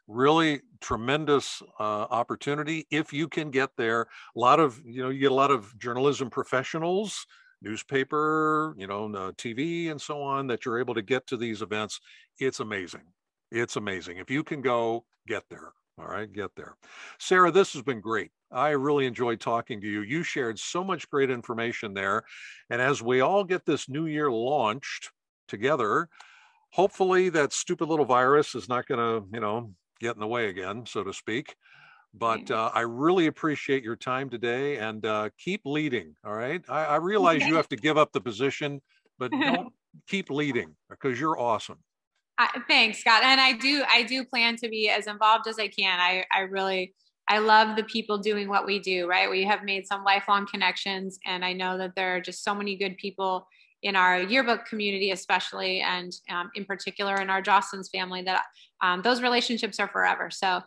Really 0.07 0.61
tremendous 0.81 1.63
uh, 1.81 2.07
opportunity 2.11 2.87
if 2.91 3.13
you 3.13 3.29
can 3.29 3.51
get 3.51 3.71
there. 3.77 4.03
A 4.03 4.07
lot 4.39 4.61
of 4.61 4.81
you 4.85 5.03
know 5.03 5.09
you 5.09 5.21
get 5.21 5.33
a 5.33 5.35
lot 5.35 5.51
of 5.51 5.77
journalism 5.79 6.31
professionals 6.31 7.27
newspaper 7.63 8.75
you 8.77 8.87
know 8.87 9.07
uh, 9.07 9.33
tv 9.33 9.91
and 9.91 9.99
so 9.99 10.21
on 10.21 10.47
that 10.47 10.67
you're 10.67 10.79
able 10.79 10.95
to 10.95 11.03
get 11.03 11.27
to 11.29 11.37
these 11.37 11.63
events. 11.63 12.01
It's 12.39 12.61
amazing. 12.61 13.03
It's 13.51 13.77
amazing. 13.77 14.19
If 14.19 14.31
you 14.31 14.43
can 14.43 14.61
go 14.61 15.07
get 15.27 15.45
there 15.49 15.73
all 15.99 16.07
right, 16.07 16.33
get 16.33 16.51
there. 16.57 16.77
Sarah, 17.19 17.51
this 17.51 17.73
has 17.75 17.83
been 17.83 18.01
great. 18.01 18.31
I 18.51 18.71
really 18.71 19.07
enjoyed 19.07 19.41
talking 19.41 19.81
to 19.81 19.87
you. 19.87 20.03
You 20.03 20.23
shared 20.23 20.59
so 20.59 20.83
much 20.83 21.09
great 21.09 21.31
information 21.31 21.95
there. 21.95 22.23
And 22.71 22.81
as 22.81 23.03
we 23.03 23.21
all 23.21 23.45
get 23.45 23.65
this 23.65 23.89
new 23.89 24.07
year 24.07 24.31
launched 24.31 25.11
together, 25.47 26.09
hopefully 26.71 27.29
that 27.31 27.53
stupid 27.53 27.89
little 27.89 28.05
virus 28.05 28.55
is 28.55 28.69
not 28.69 28.87
going 28.87 28.99
to, 28.99 29.27
you 29.33 29.41
know, 29.41 29.73
get 30.01 30.15
in 30.15 30.21
the 30.21 30.27
way 30.27 30.49
again, 30.49 30.85
so 30.87 31.05
to 31.05 31.13
speak. 31.13 31.55
But 32.13 32.49
uh, 32.51 32.71
I 32.73 32.81
really 32.81 33.27
appreciate 33.27 33.83
your 33.83 33.97
time 33.97 34.31
today 34.31 34.77
and 34.79 35.05
uh, 35.05 35.31
keep 35.39 35.63
leading. 35.65 36.15
All 36.25 36.35
right. 36.35 36.63
I, 36.69 36.85
I 36.85 36.97
realize 36.97 37.45
you 37.45 37.55
have 37.57 37.69
to 37.69 37.77
give 37.77 37.99
up 37.99 38.13
the 38.13 38.21
position, 38.21 38.81
but 39.19 39.31
don't 39.31 39.73
keep 40.09 40.31
leading 40.31 40.75
because 40.91 41.19
you're 41.19 41.39
awesome. 41.39 41.79
I, 42.39 42.61
thanks, 42.69 42.99
Scott. 42.99 43.23
And 43.23 43.41
I 43.41 43.53
do, 43.53 43.85
I 43.89 44.03
do 44.03 44.25
plan 44.25 44.57
to 44.57 44.69
be 44.69 44.89
as 44.89 45.07
involved 45.07 45.47
as 45.47 45.59
I 45.59 45.69
can. 45.69 46.01
I, 46.01 46.25
I 46.33 46.41
really, 46.41 46.95
I 47.29 47.39
love 47.39 47.77
the 47.77 47.85
people 47.85 48.19
doing 48.19 48.49
what 48.49 48.67
we 48.67 48.79
do. 48.81 49.09
Right, 49.09 49.31
we 49.31 49.45
have 49.45 49.63
made 49.63 49.87
some 49.87 50.05
lifelong 50.05 50.47
connections, 50.47 51.19
and 51.25 51.45
I 51.45 51.53
know 51.53 51.79
that 51.79 51.93
there 51.95 52.17
are 52.17 52.21
just 52.21 52.45
so 52.45 52.55
many 52.55 52.77
good 52.77 52.97
people 52.97 53.47
in 53.83 53.97
our 53.97 54.21
yearbook 54.21 54.65
community, 54.67 55.11
especially, 55.11 55.81
and 55.81 56.13
um, 56.31 56.51
in 56.55 56.65
particular 56.65 57.17
in 57.21 57.31
our 57.31 57.43
Jostens 57.43 57.91
family, 57.91 58.23
that 58.23 58.45
um, 58.83 59.03
those 59.03 59.23
relationships 59.23 59.79
are 59.79 59.89
forever. 59.89 60.31
So 60.31 60.63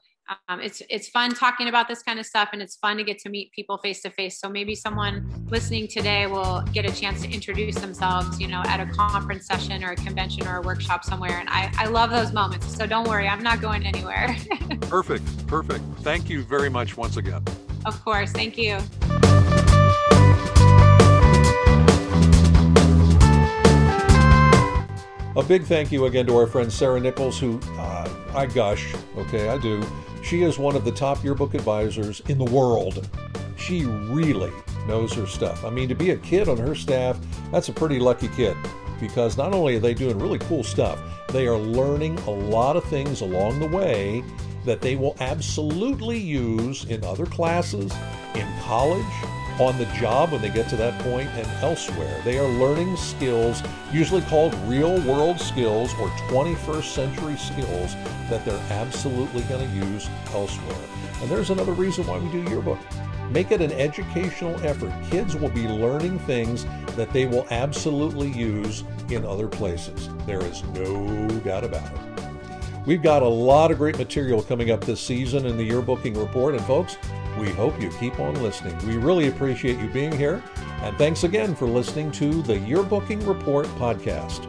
um, 0.50 0.60
it's 0.60 0.82
it's 0.90 1.08
fun 1.08 1.34
talking 1.34 1.70
about 1.70 1.88
this 1.88 2.04
kind 2.04 2.20
of 2.20 2.26
stuff, 2.26 2.50
and 2.52 2.62
it's 2.62 2.76
fun 2.76 2.98
to 2.98 3.04
get 3.04 3.18
to 3.20 3.30
meet 3.30 3.52
people 3.54 3.78
face 3.78 4.02
to 4.02 4.10
face. 4.10 4.40
So 4.40 4.50
maybe 4.50 4.76
someone 4.76 5.46
listening 5.50 5.88
today 5.88 6.28
will 6.28 6.64
get 6.74 6.86
a 6.86 6.94
chance 6.94 7.22
to 7.22 7.30
introduce 7.30 7.76
themselves, 7.76 8.40
you 8.40 8.48
know, 8.48 8.62
at 8.66 8.80
a 8.80 8.86
conference 8.88 9.48
session 9.48 9.84
or 9.84 9.92
a 9.92 9.96
convention 9.96 10.46
or 10.48 10.58
a 10.58 10.62
workshop 10.62 11.06
somewhere. 11.06 11.40
And 11.40 11.48
I, 11.50 11.72
I 11.78 11.88
love 11.88 12.10
those 12.10 12.34
moments. 12.34 12.76
So 12.76 12.86
don't 12.86 13.08
worry, 13.08 13.28
I'm 13.28 13.44
not 13.44 13.62
going 13.62 13.86
anywhere. 13.86 14.36
perfect, 14.82 15.48
perfect. 15.48 15.84
Thank 16.00 16.30
you 16.30 16.44
very 16.44 16.70
much 16.70 16.98
once 16.98 17.18
again. 17.18 17.44
Of 17.86 18.04
course, 18.04 18.32
thank 18.32 18.58
you. 18.58 18.80
A 25.38 25.44
big 25.44 25.66
thank 25.66 25.92
you 25.92 26.06
again 26.08 26.26
to 26.26 26.36
our 26.36 26.48
friend 26.48 26.74
Sarah 26.74 27.00
Nichols, 27.00 27.40
who 27.40 27.60
uh, 27.78 28.10
I 28.34 28.48
gush, 28.48 28.94
okay, 29.18 29.50
I 29.50 29.58
do. 29.60 29.86
She 30.28 30.44
is 30.44 30.60
one 30.60 30.76
of 30.76 30.84
the 30.84 30.92
top 30.92 31.24
yearbook 31.24 31.54
advisors 31.54 32.22
in 32.28 32.38
the 32.38 32.44
world. 32.44 33.08
She 33.56 33.86
really 33.86 34.52
knows 34.86 35.14
her 35.14 35.26
stuff. 35.26 35.64
I 35.64 35.70
mean, 35.70 35.88
to 35.88 35.96
be 35.96 36.10
a 36.10 36.18
kid 36.18 36.50
on 36.50 36.58
her 36.58 36.76
staff, 36.76 37.18
that's 37.50 37.70
a 37.70 37.74
pretty 37.74 37.98
lucky 37.98 38.28
kid 38.28 38.58
because 39.00 39.38
not 39.38 39.54
only 39.54 39.78
are 39.78 39.80
they 39.80 39.94
doing 39.94 40.20
really 40.20 40.40
cool 40.40 40.66
stuff, 40.66 41.00
they 41.30 41.48
are 41.48 41.56
learning 41.56 42.18
a 42.20 42.30
lot 42.30 42.76
of 42.76 42.84
things 42.84 43.22
along 43.22 43.62
the 43.62 43.70
way 43.70 44.22
that 44.66 44.82
they 44.82 44.98
will 44.98 45.16
absolutely 45.22 46.18
use 46.18 46.84
in 46.84 47.06
other 47.06 47.26
classes, 47.26 47.94
in 48.36 48.46
college, 48.64 49.06
on 49.60 49.78
the 49.78 49.86
job 49.88 50.32
when 50.32 50.42
they 50.42 50.50
get 50.50 50.70
to 50.70 50.76
that 50.76 50.98
point 51.00 51.30
and 51.32 51.48
elsewhere. 51.64 52.22
They 52.24 52.38
are 52.38 52.48
learning 52.48 52.96
skills, 52.98 53.64
usually 53.92 54.22
called 54.22 54.54
real 54.66 55.00
world 55.02 55.40
skills 55.40 55.94
or 56.00 56.10
21st 56.30 56.84
century 56.84 57.38
skills, 57.38 57.96
that 58.30 58.46
they're 58.46 58.62
absolutely 58.70 59.42
going 59.44 59.68
to 59.68 59.76
use 59.88 60.10
elsewhere. 60.34 60.78
And 61.22 61.30
there's 61.30 61.50
another 61.50 61.74
reason 61.74 62.06
why 62.06 62.20
we 62.20 62.30
do 62.32 62.50
yearbook. 62.50 62.80
Make 63.32 63.52
it 63.52 63.62
an 63.62 63.72
educational 63.74 64.56
effort. 64.64 64.94
Kids 65.10 65.36
will 65.36 65.50
be 65.50 65.68
learning 65.68 66.20
things 66.20 66.66
that 66.96 67.12
they 67.12 67.26
will 67.26 67.46
absolutely 67.50 68.32
use 68.32 68.84
in 69.10 69.26
other 69.26 69.48
places. 69.48 70.10
There 70.26 70.44
is 70.44 70.64
no 70.64 71.28
doubt 71.40 71.64
about 71.64 71.92
it. 71.92 72.28
We've 72.86 73.02
got 73.02 73.22
a 73.22 73.28
lot 73.28 73.70
of 73.72 73.80
great 73.80 73.98
material 73.98 74.42
coming 74.42 74.72
up 74.72 74.82
this 74.86 75.02
season 75.02 75.46
in 75.46 75.58
the 75.58 75.70
yearbooking 75.70 76.16
report, 76.16 76.56
and 76.56 76.64
folks, 76.64 76.98
we 77.38 77.52
hope 77.52 77.80
you 77.82 77.90
keep 77.90 78.20
on 78.20 78.42
listening. 78.42 78.78
We 78.88 78.98
really 78.98 79.28
appreciate 79.28 79.80
you 79.80 79.88
being 79.88 80.12
here, 80.12 80.44
and 80.82 80.98
thanks 80.98 81.24
again 81.24 81.56
for 81.56 81.68
listening 81.68 82.12
to 82.14 82.42
the 82.42 82.56
Yearbooking 82.56 83.28
Report 83.28 83.68
podcast. 83.78 84.48